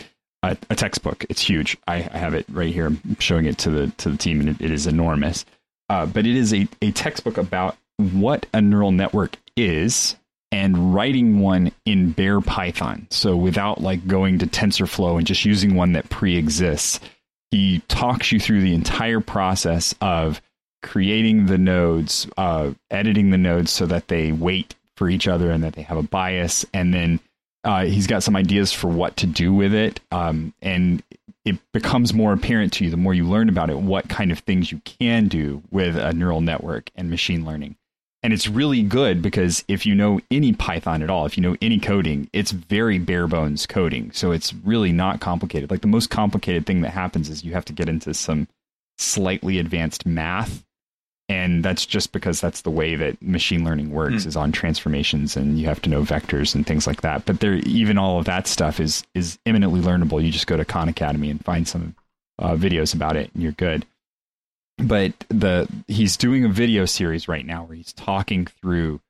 a, 0.43 0.55
a 0.69 0.75
textbook. 0.75 1.25
It's 1.29 1.41
huge. 1.41 1.77
I, 1.87 1.95
I 1.95 2.17
have 2.17 2.35
it 2.35 2.45
right 2.49 2.73
here. 2.73 2.87
I'm 2.87 3.17
showing 3.19 3.45
it 3.45 3.57
to 3.59 3.69
the 3.69 3.87
to 3.97 4.09
the 4.09 4.17
team, 4.17 4.39
and 4.39 4.49
it, 4.49 4.61
it 4.61 4.71
is 4.71 4.87
enormous. 4.87 5.45
Uh, 5.89 6.05
but 6.05 6.25
it 6.27 6.35
is 6.35 6.53
a, 6.53 6.67
a 6.81 6.91
textbook 6.91 7.37
about 7.37 7.77
what 7.97 8.45
a 8.53 8.61
neural 8.61 8.91
network 8.91 9.37
is 9.57 10.15
and 10.51 10.93
writing 10.93 11.39
one 11.39 11.71
in 11.85 12.11
bare 12.11 12.41
Python. 12.41 13.07
So 13.11 13.35
without 13.35 13.81
like 13.81 14.07
going 14.07 14.39
to 14.39 14.47
TensorFlow 14.47 15.17
and 15.17 15.27
just 15.27 15.45
using 15.45 15.75
one 15.75 15.93
that 15.93 16.09
pre-exists, 16.09 16.99
he 17.51 17.79
talks 17.87 18.31
you 18.31 18.39
through 18.39 18.61
the 18.61 18.73
entire 18.73 19.19
process 19.19 19.93
of 20.01 20.41
creating 20.81 21.47
the 21.47 21.57
nodes, 21.57 22.27
uh, 22.37 22.71
editing 22.89 23.29
the 23.29 23.37
nodes 23.37 23.71
so 23.71 23.85
that 23.85 24.07
they 24.07 24.31
wait 24.31 24.75
for 24.95 25.09
each 25.09 25.27
other 25.27 25.51
and 25.51 25.63
that 25.63 25.73
they 25.73 25.81
have 25.81 25.97
a 25.97 26.03
bias, 26.03 26.65
and 26.73 26.93
then 26.93 27.19
uh, 27.63 27.85
he's 27.85 28.07
got 28.07 28.23
some 28.23 28.35
ideas 28.35 28.71
for 28.71 28.87
what 28.87 29.17
to 29.17 29.27
do 29.27 29.53
with 29.53 29.73
it. 29.73 29.99
Um, 30.11 30.53
and 30.61 31.03
it 31.45 31.57
becomes 31.71 32.13
more 32.13 32.33
apparent 32.33 32.73
to 32.73 32.85
you 32.85 32.91
the 32.91 32.97
more 32.97 33.13
you 33.13 33.25
learn 33.25 33.49
about 33.49 33.69
it 33.69 33.77
what 33.77 34.09
kind 34.09 34.31
of 34.31 34.39
things 34.39 34.71
you 34.71 34.79
can 34.83 35.27
do 35.27 35.63
with 35.71 35.95
a 35.95 36.13
neural 36.13 36.41
network 36.41 36.89
and 36.95 37.09
machine 37.09 37.45
learning. 37.45 37.75
And 38.21 38.33
it's 38.33 38.47
really 38.47 38.83
good 38.83 39.21
because 39.21 39.63
if 39.67 39.85
you 39.85 39.95
know 39.95 40.19
any 40.29 40.51
Python 40.51 41.01
at 41.01 41.09
all, 41.09 41.25
if 41.25 41.37
you 41.37 41.43
know 41.43 41.55
any 41.61 41.79
coding, 41.79 42.29
it's 42.33 42.51
very 42.51 42.99
bare 42.99 43.27
bones 43.27 43.65
coding. 43.65 44.11
So 44.11 44.31
it's 44.31 44.53
really 44.53 44.91
not 44.91 45.21
complicated. 45.21 45.71
Like 45.71 45.81
the 45.81 45.87
most 45.87 46.09
complicated 46.09 46.65
thing 46.65 46.81
that 46.81 46.89
happens 46.89 47.29
is 47.29 47.45
you 47.45 47.53
have 47.53 47.65
to 47.65 47.73
get 47.73 47.87
into 47.87 48.13
some 48.13 48.47
slightly 48.97 49.57
advanced 49.57 50.05
math. 50.05 50.65
And 51.29 51.63
that's 51.63 51.85
just 51.85 52.11
because 52.11 52.41
that's 52.41 52.61
the 52.61 52.71
way 52.71 52.95
that 52.95 53.21
machine 53.21 53.63
learning 53.63 53.91
works 53.91 54.25
is 54.25 54.35
on 54.35 54.51
transformations 54.51 55.37
and 55.37 55.59
you 55.59 55.67
have 55.67 55.81
to 55.83 55.89
know 55.89 56.01
vectors 56.01 56.55
and 56.55 56.65
things 56.65 56.87
like 56.87 57.01
that. 57.01 57.25
But 57.25 57.39
there 57.39 57.53
even 57.53 57.99
all 57.99 58.17
of 58.17 58.25
that 58.25 58.47
stuff 58.47 58.79
is 58.79 59.03
is 59.13 59.37
eminently 59.45 59.79
learnable. 59.79 60.23
You 60.23 60.31
just 60.31 60.47
go 60.47 60.57
to 60.57 60.65
Khan 60.65 60.89
Academy 60.89 61.29
and 61.29 61.45
find 61.45 61.67
some 61.67 61.95
uh, 62.39 62.55
videos 62.55 62.95
about 62.95 63.15
it 63.15 63.29
and 63.33 63.43
you're 63.43 63.51
good 63.51 63.85
but 64.79 65.13
the 65.29 65.67
he's 65.87 66.17
doing 66.17 66.45
a 66.45 66.49
video 66.49 66.85
series 66.85 67.27
right 67.27 67.45
now 67.45 67.63
where 67.63 67.75
he's 67.75 67.93
talking 67.93 68.45
through 68.45 69.01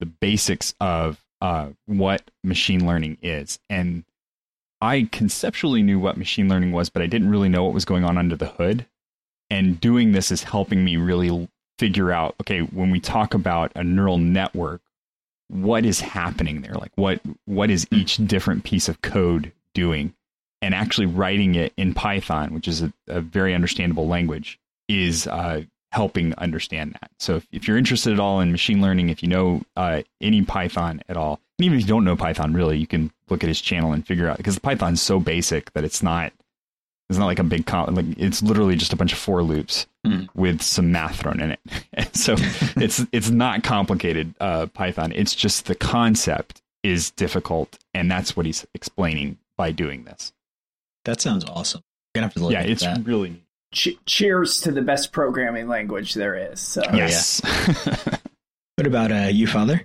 the 0.00 0.06
basics 0.06 0.74
of 0.80 1.22
uh, 1.40 1.68
what 1.86 2.30
machine 2.42 2.86
learning 2.86 3.18
is. 3.22 3.58
And 3.68 4.04
i 4.80 5.08
conceptually 5.10 5.82
knew 5.82 5.98
what 5.98 6.16
machine 6.16 6.48
learning 6.48 6.70
was 6.70 6.88
but 6.88 7.02
i 7.02 7.06
didn't 7.06 7.28
really 7.28 7.48
know 7.48 7.64
what 7.64 7.74
was 7.74 7.84
going 7.84 8.04
on 8.04 8.18
under 8.18 8.36
the 8.36 8.46
hood. 8.46 8.86
And 9.50 9.80
doing 9.80 10.12
this 10.12 10.30
is 10.30 10.42
helping 10.42 10.84
me 10.84 10.96
really 10.96 11.48
figure 11.78 12.12
out 12.12 12.34
okay 12.40 12.60
when 12.60 12.90
we 12.90 13.00
talk 13.00 13.34
about 13.34 13.72
a 13.74 13.84
neural 13.84 14.18
network 14.18 14.80
what 15.50 15.86
is 15.86 16.00
happening 16.00 16.60
there? 16.60 16.74
Like 16.74 16.92
what 16.96 17.20
what 17.46 17.70
is 17.70 17.86
each 17.90 18.16
different 18.18 18.64
piece 18.64 18.88
of 18.88 19.02
code 19.02 19.52
doing? 19.74 20.14
And 20.60 20.74
actually 20.74 21.06
writing 21.06 21.54
it 21.54 21.72
in 21.76 21.94
python 21.94 22.54
which 22.54 22.68
is 22.68 22.82
a, 22.82 22.92
a 23.06 23.20
very 23.20 23.54
understandable 23.54 24.06
language 24.06 24.58
is 24.88 25.26
uh, 25.26 25.62
helping 25.92 26.34
understand 26.34 26.92
that 26.92 27.10
so 27.18 27.36
if, 27.36 27.46
if, 27.52 27.68
you're 27.68 27.78
interested 27.78 28.12
at 28.12 28.20
all 28.20 28.40
in 28.40 28.52
machine 28.52 28.80
learning 28.82 29.08
if 29.08 29.22
you 29.22 29.28
know 29.28 29.62
uh, 29.76 30.02
any 30.20 30.42
python 30.42 31.02
at 31.08 31.16
all 31.16 31.40
and 31.58 31.66
even 31.66 31.78
if 31.78 31.84
you 31.84 31.88
don't 31.88 32.04
know 32.04 32.16
python 32.16 32.52
really 32.52 32.76
you 32.76 32.86
can 32.86 33.10
look 33.30 33.42
at 33.42 33.48
his 33.48 33.60
channel 33.60 33.92
and 33.92 34.06
figure 34.06 34.28
out 34.28 34.36
because 34.36 34.58
python's 34.58 35.00
so 35.00 35.18
basic 35.18 35.72
that 35.72 35.84
it's 35.84 36.02
not 36.02 36.32
it's 37.08 37.18
not 37.18 37.26
like 37.26 37.38
a 37.38 37.44
big 37.44 37.66
com- 37.66 37.94
like 37.94 38.06
it's 38.18 38.42
literally 38.42 38.76
just 38.76 38.92
a 38.92 38.96
bunch 38.96 39.12
of 39.12 39.18
for 39.18 39.42
loops 39.42 39.86
mm. 40.06 40.28
with 40.34 40.60
some 40.60 40.92
math 40.92 41.20
thrown 41.20 41.40
in 41.40 41.52
it. 41.52 41.60
so 42.16 42.34
it's 42.76 43.04
it's 43.12 43.30
not 43.30 43.62
complicated 43.62 44.34
uh, 44.40 44.66
Python. 44.66 45.12
It's 45.14 45.34
just 45.34 45.66
the 45.66 45.74
concept 45.74 46.60
is 46.82 47.10
difficult, 47.12 47.78
and 47.94 48.10
that's 48.10 48.36
what 48.36 48.46
he's 48.46 48.66
explaining 48.74 49.38
by 49.56 49.72
doing 49.72 50.04
this. 50.04 50.32
That 51.04 51.20
sounds 51.20 51.44
awesome. 51.46 51.82
You're 52.14 52.20
gonna 52.20 52.26
have 52.26 52.34
to 52.34 52.40
look 52.40 52.52
at 52.52 52.62
that. 52.62 52.66
yeah, 52.66 52.72
it's 52.72 52.82
that. 52.82 53.06
really 53.06 53.30
neat. 53.30 53.42
Ch- 53.72 53.98
cheers 54.06 54.60
to 54.62 54.72
the 54.72 54.82
best 54.82 55.12
programming 55.12 55.68
language 55.68 56.14
there 56.14 56.34
is. 56.52 56.60
So. 56.60 56.82
Yes. 56.92 57.42
What 58.78 58.86
about 58.86 59.10
uh, 59.10 59.26
you, 59.26 59.48
Father? 59.48 59.84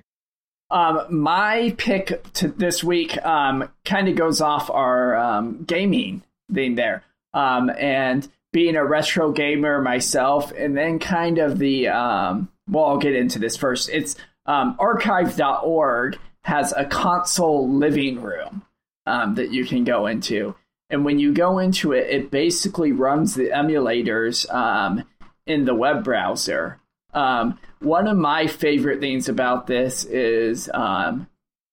Um, 0.69 1.01
my 1.09 1.73
pick 1.79 2.31
to 2.33 2.47
this 2.49 2.83
week 2.83 3.17
um, 3.25 3.67
kind 3.85 4.07
of 4.07 4.15
goes 4.15 4.39
off 4.39 4.69
our 4.69 5.15
um, 5.15 5.63
gaming 5.63 6.21
thing 6.53 6.75
there 6.75 7.03
um, 7.33 7.71
and 7.71 8.29
being 8.51 8.75
a 8.75 8.85
retro 8.85 9.31
gamer 9.31 9.81
myself, 9.81 10.51
and 10.51 10.77
then 10.77 10.99
kind 10.99 11.39
of 11.39 11.57
the 11.57 11.87
um, 11.87 12.49
well, 12.69 12.85
I'll 12.85 12.97
get 12.99 13.15
into 13.15 13.39
this 13.39 13.57
first. 13.57 13.89
It's 13.89 14.15
um, 14.45 14.75
archive.org 14.77 16.19
has 16.43 16.71
a 16.77 16.85
console 16.85 17.67
living 17.67 18.21
room 18.21 18.61
um, 19.07 19.33
that 19.35 19.51
you 19.51 19.65
can 19.65 19.85
go 19.85 20.05
into. 20.05 20.53
And 20.89 21.05
when 21.05 21.19
you 21.19 21.33
go 21.33 21.59
into 21.59 21.91
it, 21.91 22.09
it 22.09 22.31
basically 22.31 22.91
runs 22.91 23.35
the 23.35 23.49
emulators 23.49 24.51
um, 24.53 25.03
in 25.45 25.65
the 25.65 25.73
web 25.73 26.03
browser. 26.03 26.79
Um, 27.13 27.59
one 27.79 28.07
of 28.07 28.17
my 28.17 28.47
favorite 28.47 28.99
things 28.99 29.29
about 29.29 29.67
this 29.67 30.05
is 30.05 30.69
um, 30.73 31.27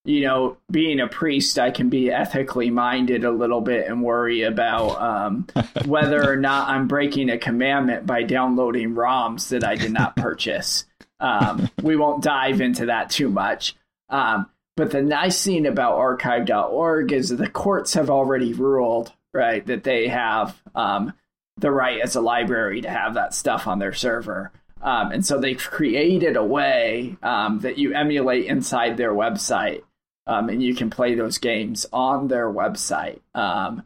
you 0.04 0.22
know, 0.22 0.56
being 0.70 0.98
a 1.00 1.06
priest, 1.06 1.58
I 1.58 1.70
can 1.70 1.90
be 1.90 2.10
ethically 2.10 2.70
minded 2.70 3.24
a 3.24 3.30
little 3.30 3.60
bit 3.60 3.86
and 3.86 4.02
worry 4.02 4.42
about 4.42 5.00
um, 5.00 5.46
whether 5.84 6.28
or 6.28 6.36
not 6.36 6.68
I'm 6.68 6.88
breaking 6.88 7.28
a 7.28 7.38
commandment 7.38 8.06
by 8.06 8.22
downloading 8.22 8.94
ROMs 8.94 9.50
that 9.50 9.64
I 9.64 9.76
did 9.76 9.92
not 9.92 10.16
purchase. 10.16 10.86
Um, 11.18 11.68
we 11.82 11.96
won't 11.96 12.22
dive 12.22 12.62
into 12.62 12.86
that 12.86 13.10
too 13.10 13.28
much. 13.28 13.76
Um, 14.08 14.46
but 14.76 14.90
the 14.90 15.02
nice 15.02 15.44
thing 15.44 15.66
about 15.66 15.96
archive.org 15.96 17.12
is 17.12 17.30
that 17.30 17.36
the 17.36 17.48
courts 17.48 17.94
have 17.94 18.10
already 18.10 18.52
ruled, 18.52 19.12
right, 19.34 19.64
that 19.66 19.84
they 19.84 20.08
have 20.08 20.60
um, 20.74 21.12
the 21.58 21.70
right 21.70 22.00
as 22.00 22.16
a 22.16 22.20
library 22.20 22.80
to 22.80 22.90
have 22.90 23.14
that 23.14 23.34
stuff 23.34 23.66
on 23.66 23.78
their 23.78 23.92
server. 23.92 24.52
Um, 24.82 25.12
and 25.12 25.26
so 25.26 25.38
they've 25.38 25.58
created 25.58 26.36
a 26.36 26.44
way 26.44 27.16
um, 27.22 27.60
that 27.60 27.76
you 27.76 27.92
emulate 27.92 28.46
inside 28.46 28.96
their 28.96 29.12
website 29.12 29.82
um, 30.30 30.48
and 30.48 30.62
you 30.62 30.74
can 30.74 30.90
play 30.90 31.14
those 31.14 31.38
games 31.38 31.86
on 31.92 32.28
their 32.28 32.48
website. 32.48 33.20
Um, 33.34 33.84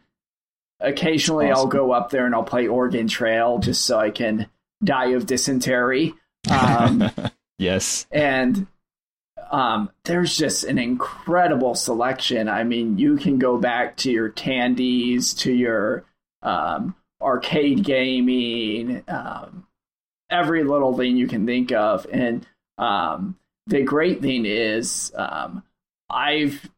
occasionally, 0.78 1.50
awesome. 1.50 1.62
I'll 1.62 1.66
go 1.66 1.92
up 1.92 2.10
there 2.10 2.26
and 2.26 2.34
I'll 2.34 2.44
play 2.44 2.66
Oregon 2.66 3.08
Trail 3.08 3.58
just 3.58 3.86
so 3.86 3.98
I 3.98 4.10
can 4.10 4.48
die 4.82 5.12
of 5.12 5.26
dysentery. 5.26 6.14
Um, 6.50 7.10
yes, 7.58 8.06
and 8.10 8.66
um, 9.54 9.90
there's 10.04 10.36
just 10.36 10.64
an 10.64 10.78
incredible 10.78 11.76
selection. 11.76 12.48
I 12.48 12.64
mean, 12.64 12.98
you 12.98 13.16
can 13.16 13.38
go 13.38 13.56
back 13.56 13.96
to 13.98 14.10
your 14.10 14.28
Tandies, 14.28 15.32
to 15.38 15.52
your 15.52 16.04
um, 16.42 16.96
arcade 17.22 17.84
gaming, 17.84 19.04
um, 19.06 19.64
every 20.28 20.64
little 20.64 20.96
thing 20.96 21.16
you 21.16 21.28
can 21.28 21.46
think 21.46 21.70
of, 21.70 22.04
and 22.10 22.44
um, 22.78 23.36
the 23.68 23.82
great 23.82 24.20
thing 24.20 24.44
is 24.44 25.12
um, 25.14 25.62
I've 26.10 26.68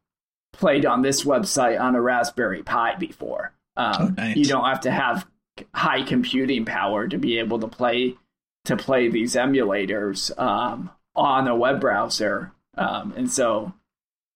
played 0.53 0.85
on 0.85 1.01
this 1.01 1.23
website 1.23 1.81
on 1.81 1.95
a 1.95 2.01
Raspberry 2.01 2.61
Pi 2.61 2.93
before. 2.95 3.53
Um, 3.75 3.95
oh, 3.99 4.21
nice. 4.21 4.37
You 4.37 4.45
don't 4.45 4.65
have 4.65 4.81
to 4.81 4.91
have 4.91 5.25
high 5.73 6.03
computing 6.03 6.65
power 6.65 7.07
to 7.07 7.17
be 7.17 7.39
able 7.39 7.57
to 7.59 7.67
play 7.67 8.17
to 8.65 8.77
play 8.77 9.07
these 9.09 9.33
emulators 9.33 10.37
um, 10.37 10.91
on 11.15 11.47
a 11.47 11.55
web 11.55 11.81
browser, 11.81 12.51
um, 12.77 13.13
and 13.15 13.31
so 13.31 13.73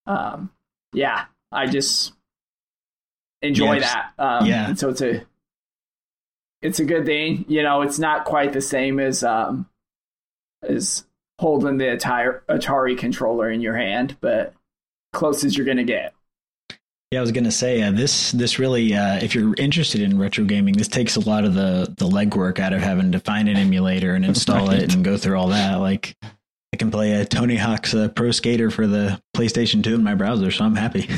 um, 0.06 0.50
yeah, 0.92 1.26
I 1.50 1.66
just 1.66 2.12
enjoy 3.40 3.74
yes. 3.74 3.92
that. 3.92 4.12
Um, 4.18 4.46
yeah, 4.46 4.74
so 4.74 4.90
it's 4.90 5.00
a 5.00 5.24
it's 6.60 6.80
a 6.80 6.84
good 6.84 7.06
thing. 7.06 7.44
You 7.48 7.62
know, 7.62 7.82
it's 7.82 7.98
not 7.98 8.24
quite 8.24 8.52
the 8.52 8.60
same 8.60 9.00
as 9.00 9.22
um, 9.24 9.68
as 10.62 11.04
holding 11.38 11.78
the 11.78 11.84
Atari, 11.84 12.40
Atari 12.48 12.96
controller 12.96 13.50
in 13.50 13.60
your 13.60 13.76
hand, 13.76 14.16
but 14.20 14.54
close 15.12 15.44
as 15.44 15.56
you're 15.56 15.66
going 15.66 15.78
to 15.78 15.84
get. 15.84 16.14
Yeah, 17.10 17.18
I 17.18 17.20
was 17.20 17.32
going 17.32 17.44
to 17.44 17.50
say 17.50 17.82
uh, 17.82 17.90
this. 17.90 18.32
This 18.32 18.58
really, 18.58 18.94
uh, 18.94 19.16
if 19.16 19.34
you're 19.34 19.54
interested 19.58 20.00
in 20.00 20.18
retro 20.18 20.44
gaming, 20.44 20.74
this 20.74 20.88
takes 20.88 21.16
a 21.16 21.20
lot 21.20 21.44
of 21.44 21.52
the 21.52 21.94
the 21.98 22.08
legwork 22.08 22.58
out 22.58 22.72
of 22.72 22.80
having 22.80 23.12
to 23.12 23.20
find 23.20 23.50
an 23.50 23.56
emulator 23.56 24.14
and 24.14 24.24
install 24.24 24.68
right. 24.68 24.82
it 24.82 24.94
and 24.94 25.04
go 25.04 25.18
through 25.18 25.38
all 25.38 25.48
that. 25.48 25.76
Like, 25.76 26.16
I 26.72 26.76
can 26.76 26.90
play 26.90 27.12
a 27.12 27.24
Tony 27.24 27.56
Hawk's 27.56 27.94
uh, 27.94 28.08
Pro 28.08 28.30
Skater 28.30 28.70
for 28.70 28.86
the 28.86 29.20
PlayStation 29.36 29.82
2 29.84 29.94
in 29.94 30.04
my 30.04 30.14
browser, 30.14 30.50
so 30.50 30.64
I'm 30.64 30.76
happy. 30.76 31.08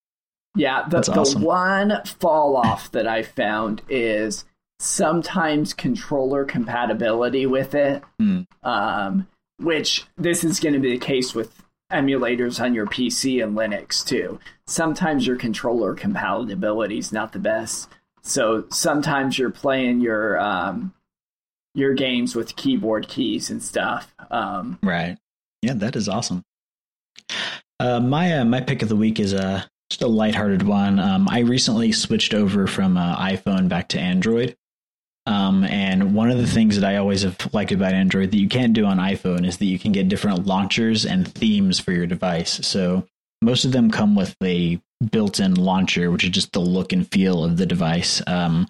yeah, 0.54 0.86
the, 0.88 0.98
awesome. 0.98 1.40
the 1.40 1.46
one 1.46 2.00
fall 2.04 2.56
off 2.64 2.90
that 2.92 3.08
I 3.08 3.22
found 3.22 3.82
is 3.88 4.44
sometimes 4.78 5.74
controller 5.74 6.44
compatibility 6.44 7.46
with 7.46 7.74
it. 7.74 8.02
Mm. 8.20 8.46
Um, 8.62 9.26
which 9.60 10.06
this 10.16 10.42
is 10.42 10.58
going 10.58 10.72
to 10.72 10.78
be 10.78 10.92
the 10.92 11.04
case 11.04 11.34
with 11.34 11.62
emulators 11.92 12.62
on 12.62 12.72
your 12.74 12.86
PC 12.86 13.42
and 13.42 13.56
Linux 13.56 14.04
too. 14.04 14.40
Sometimes 14.66 15.26
your 15.26 15.36
controller 15.36 15.94
compatibility 15.94 16.98
is 16.98 17.12
not 17.12 17.32
the 17.32 17.38
best. 17.38 17.88
So 18.22 18.64
sometimes 18.70 19.38
you're 19.38 19.50
playing 19.50 20.00
your 20.00 20.38
um, 20.40 20.94
your 21.74 21.94
games 21.94 22.34
with 22.34 22.56
keyboard 22.56 23.08
keys 23.08 23.50
and 23.50 23.62
stuff. 23.62 24.14
Um, 24.30 24.78
right. 24.82 25.16
Yeah, 25.62 25.74
that 25.74 25.96
is 25.96 26.08
awesome. 26.08 26.44
Uh, 27.78 28.00
my 28.00 28.38
uh, 28.38 28.44
my 28.44 28.60
pick 28.60 28.82
of 28.82 28.88
the 28.88 28.96
week 28.96 29.20
is 29.20 29.32
a 29.32 29.44
uh, 29.44 29.62
just 29.90 30.02
a 30.02 30.06
lighthearted 30.06 30.62
one. 30.62 30.98
Um, 30.98 31.28
I 31.28 31.40
recently 31.40 31.92
switched 31.92 32.32
over 32.32 32.66
from 32.66 32.96
uh, 32.96 33.16
iPhone 33.16 33.68
back 33.68 33.88
to 33.88 34.00
Android. 34.00 34.56
Um, 35.26 35.64
and 35.64 36.14
one 36.14 36.30
of 36.30 36.38
the 36.38 36.46
things 36.46 36.78
that 36.78 36.88
I 36.88 36.96
always 36.96 37.22
have 37.22 37.52
liked 37.52 37.72
about 37.72 37.92
Android 37.92 38.30
that 38.30 38.38
you 38.38 38.48
can't 38.48 38.72
do 38.72 38.84
on 38.84 38.98
iPhone 38.98 39.46
is 39.46 39.58
that 39.58 39.66
you 39.66 39.78
can 39.78 39.92
get 39.92 40.08
different 40.08 40.46
launchers 40.46 41.04
and 41.04 41.28
themes 41.28 41.78
for 41.78 41.92
your 41.92 42.06
device. 42.06 42.66
So 42.66 43.06
most 43.42 43.64
of 43.64 43.72
them 43.72 43.90
come 43.90 44.14
with 44.14 44.34
a 44.42 44.80
built-in 45.10 45.54
launcher, 45.54 46.10
which 46.10 46.24
is 46.24 46.30
just 46.30 46.52
the 46.52 46.60
look 46.60 46.92
and 46.92 47.10
feel 47.10 47.44
of 47.44 47.56
the 47.56 47.66
device. 47.66 48.22
Um, 48.26 48.68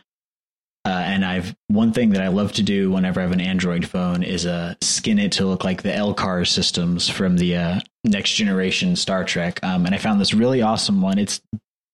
uh, 0.87 0.89
and 0.89 1.25
I've 1.25 1.55
one 1.69 1.93
thing 1.93 2.11
that 2.11 2.23
I 2.23 2.29
love 2.29 2.53
to 2.53 2.63
do 2.63 2.91
whenever 2.91 3.21
I 3.21 3.25
have 3.25 3.33
an 3.33 3.41
Android 3.41 3.87
phone 3.87 4.23
is 4.23 4.47
uh, 4.47 4.75
skin 4.81 5.19
it 5.19 5.33
to 5.33 5.47
look 5.47 5.63
like 5.63 5.83
the 5.83 5.91
LCAR 5.91 6.49
systems 6.49 7.09
from 7.09 7.37
the 7.37 7.57
uh, 7.57 7.81
next 8.05 8.33
generation 8.33 8.97
Star 8.97 9.23
Trek. 9.25 9.63
Um, 9.63 9.85
and 9.85 9.95
I 9.95 9.99
found 9.99 10.21
this 10.21 10.33
really 10.33 10.63
awesome 10.63 11.03
one. 11.03 11.19
It's 11.19 11.43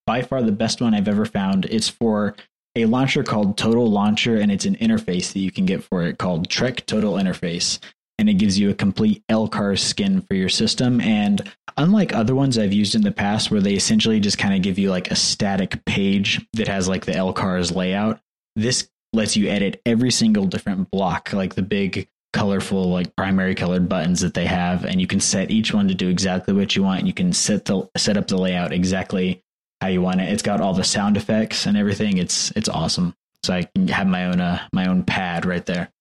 by 0.05 0.21
far 0.21 0.41
the 0.41 0.53
best 0.53 0.81
one 0.81 0.93
I've 0.93 1.09
ever 1.09 1.25
found. 1.25 1.65
It's 1.65 1.89
for 1.89 2.35
a 2.77 2.85
launcher 2.85 3.23
called 3.23 3.57
Total 3.57 3.85
Launcher, 3.89 4.37
and 4.37 4.51
it's 4.51 4.65
an 4.65 4.75
interface 4.75 5.33
that 5.33 5.39
you 5.39 5.51
can 5.51 5.65
get 5.65 5.83
for 5.83 6.03
it 6.03 6.17
called 6.17 6.49
Trek 6.49 6.85
Total 6.85 7.13
Interface. 7.13 7.79
And 8.19 8.29
it 8.29 8.35
gives 8.35 8.57
you 8.57 8.69
a 8.69 8.73
complete 8.73 9.21
LCAR 9.29 9.77
skin 9.77 10.21
for 10.21 10.33
your 10.33 10.49
system. 10.49 11.01
And 11.01 11.41
unlike 11.75 12.13
other 12.13 12.33
ones 12.33 12.57
I've 12.57 12.73
used 12.73 12.95
in 12.95 13.01
the 13.01 13.11
past, 13.11 13.51
where 13.51 13.61
they 13.61 13.73
essentially 13.73 14.19
just 14.19 14.37
kind 14.37 14.55
of 14.55 14.61
give 14.61 14.79
you 14.79 14.89
like 14.89 15.11
a 15.11 15.15
static 15.15 15.83
page 15.85 16.43
that 16.53 16.67
has 16.67 16.87
like 16.87 17.05
the 17.05 17.11
LCAR's 17.11 17.75
layout, 17.75 18.19
this 18.57 18.89
lets 19.13 19.37
you 19.37 19.47
edit 19.47 19.81
every 19.85 20.11
single 20.11 20.45
different 20.45 20.91
block, 20.91 21.31
like 21.31 21.55
the 21.55 21.61
big 21.61 22.09
colorful 22.33 22.89
like 22.89 23.15
primary 23.15 23.55
colored 23.55 23.87
buttons 23.87 24.19
that 24.19 24.33
they 24.33 24.45
have 24.45 24.83
and 24.83 24.99
you 24.99 25.07
can 25.07 25.19
set 25.19 25.49
each 25.49 25.73
one 25.73 25.87
to 25.87 25.93
do 25.95 26.09
exactly 26.09 26.53
what 26.53 26.75
you 26.75 26.83
want 26.83 27.07
you 27.07 27.13
can 27.13 27.31
set 27.31 27.63
the 27.65 27.89
set 27.95 28.17
up 28.17 28.27
the 28.27 28.37
layout 28.37 28.73
exactly 28.73 29.41
how 29.81 29.87
you 29.87 30.01
want 30.01 30.21
it. 30.21 30.29
It's 30.29 30.43
got 30.43 30.61
all 30.61 30.73
the 30.73 30.83
sound 30.83 31.17
effects 31.17 31.65
and 31.65 31.77
everything. 31.77 32.17
It's 32.17 32.51
it's 32.51 32.69
awesome. 32.69 33.15
So 33.43 33.53
I 33.53 33.63
can 33.63 33.87
have 33.89 34.07
my 34.07 34.25
own 34.25 34.41
uh, 34.41 34.67
my 34.73 34.87
own 34.87 35.03
pad 35.03 35.45
right 35.45 35.65
there. 35.65 35.91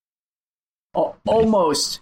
Almost 0.94 2.00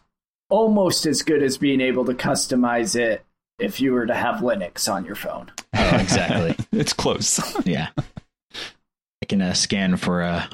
almost 0.51 1.07
as 1.07 1.23
good 1.23 1.43
as 1.43 1.59
being 1.59 1.81
able 1.81 2.05
to 2.05 2.15
customize 2.15 2.95
it 2.95 3.25
if 3.59 3.81
you 3.81 3.93
were 3.93 4.07
to 4.07 4.15
have 4.15 4.37
Linux 4.37 4.93
on 4.93 5.05
your 5.05 5.15
phone. 5.15 5.51
Oh, 5.75 5.97
exactly. 5.97 6.55
it's 6.73 6.93
close. 6.93 7.41
yeah. 7.67 7.89
I 9.25 9.27
can 9.27 9.41
uh, 9.41 9.55
scan 9.55 9.97
for 9.97 10.20
uh, 10.20 10.47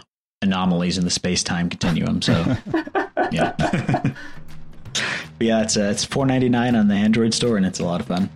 anomalies 0.43 0.97
in 0.97 1.05
the 1.05 1.11
space 1.11 1.43
time 1.43 1.69
continuum. 1.69 2.23
So, 2.23 2.33
yeah. 3.33 3.53
but 3.59 4.15
yeah, 5.41 5.63
it's 5.63 5.77
uh, 5.77 5.91
it's 5.91 6.05
four 6.05 6.25
ninety 6.25 6.49
nine 6.49 6.77
on 6.77 6.87
the 6.87 6.95
Android 6.95 7.35
store, 7.35 7.57
and 7.57 7.67
it's 7.67 7.81
a 7.81 7.85
lot 7.85 8.01
of 8.01 8.07
fun. 8.07 8.31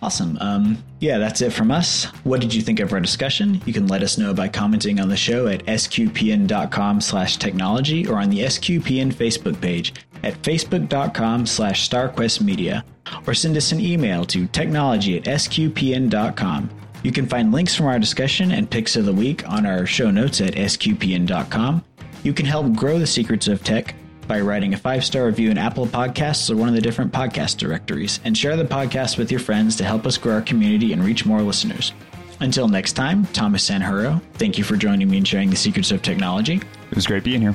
Awesome. 0.00 0.38
Um, 0.40 0.82
yeah, 1.00 1.18
that's 1.18 1.42
it 1.42 1.52
from 1.52 1.70
us. 1.70 2.04
What 2.24 2.40
did 2.40 2.54
you 2.54 2.62
think 2.62 2.80
of 2.80 2.94
our 2.94 3.00
discussion? 3.00 3.60
You 3.66 3.74
can 3.74 3.88
let 3.88 4.02
us 4.02 4.16
know 4.16 4.32
by 4.32 4.48
commenting 4.48 5.00
on 5.00 5.10
the 5.10 5.18
show 5.18 5.48
at 5.48 5.66
sqpn.com 5.66 7.02
slash 7.02 7.36
technology 7.36 8.06
or 8.06 8.16
on 8.16 8.30
the 8.30 8.38
SQPN 8.38 9.12
Facebook 9.12 9.60
page 9.60 9.92
at 10.22 10.40
facebook.com 10.40 11.44
slash 11.44 11.86
starquestmedia 11.86 12.84
or 13.26 13.34
send 13.34 13.54
us 13.56 13.72
an 13.72 13.80
email 13.80 14.24
to 14.26 14.46
technology 14.46 15.18
at 15.18 15.24
sqpn.com. 15.24 16.70
You 17.02 17.12
can 17.12 17.26
find 17.26 17.52
links 17.52 17.74
from 17.74 17.86
our 17.86 17.98
discussion 17.98 18.52
and 18.52 18.68
picks 18.68 18.96
of 18.96 19.04
the 19.04 19.12
week 19.12 19.48
on 19.48 19.66
our 19.66 19.86
show 19.86 20.10
notes 20.10 20.40
at 20.40 20.54
sqpn.com. 20.54 21.84
You 22.22 22.32
can 22.32 22.46
help 22.46 22.72
grow 22.74 22.98
the 22.98 23.06
secrets 23.06 23.48
of 23.48 23.62
tech 23.62 23.94
by 24.26 24.40
writing 24.40 24.74
a 24.74 24.76
five 24.76 25.04
star 25.04 25.26
review 25.26 25.50
in 25.50 25.58
Apple 25.58 25.86
Podcasts 25.86 26.50
or 26.50 26.56
one 26.56 26.68
of 26.68 26.74
the 26.74 26.80
different 26.80 27.12
podcast 27.12 27.56
directories, 27.56 28.20
and 28.24 28.36
share 28.36 28.56
the 28.56 28.64
podcast 28.64 29.16
with 29.16 29.30
your 29.30 29.40
friends 29.40 29.74
to 29.76 29.84
help 29.84 30.06
us 30.06 30.18
grow 30.18 30.34
our 30.34 30.42
community 30.42 30.92
and 30.92 31.02
reach 31.02 31.24
more 31.24 31.40
listeners. 31.40 31.92
Until 32.40 32.68
next 32.68 32.92
time, 32.92 33.26
Thomas 33.26 33.68
Sanjuro, 33.68 34.20
thank 34.34 34.58
you 34.58 34.64
for 34.64 34.76
joining 34.76 35.10
me 35.10 35.18
and 35.18 35.26
sharing 35.26 35.50
the 35.50 35.56
secrets 35.56 35.90
of 35.90 36.02
technology. 36.02 36.56
It 36.90 36.94
was 36.94 37.06
great 37.06 37.24
being 37.24 37.40
here. 37.40 37.54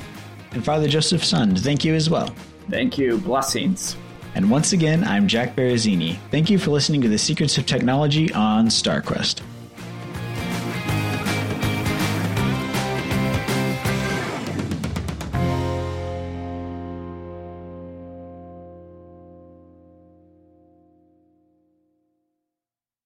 And 0.50 0.64
Father 0.64 0.88
Joseph 0.88 1.22
Sund, 1.22 1.58
thank 1.60 1.84
you 1.84 1.94
as 1.94 2.10
well. 2.10 2.34
Thank 2.68 2.98
you. 2.98 3.18
Blessings. 3.18 3.96
And 4.34 4.50
once 4.50 4.72
again, 4.72 5.04
I'm 5.04 5.28
Jack 5.28 5.54
Barazzini. 5.54 6.18
Thank 6.30 6.50
you 6.50 6.58
for 6.58 6.70
listening 6.70 7.00
to 7.02 7.08
the 7.08 7.18
Secrets 7.18 7.56
of 7.56 7.66
Technology 7.66 8.32
on 8.32 8.66
StarQuest. 8.66 9.42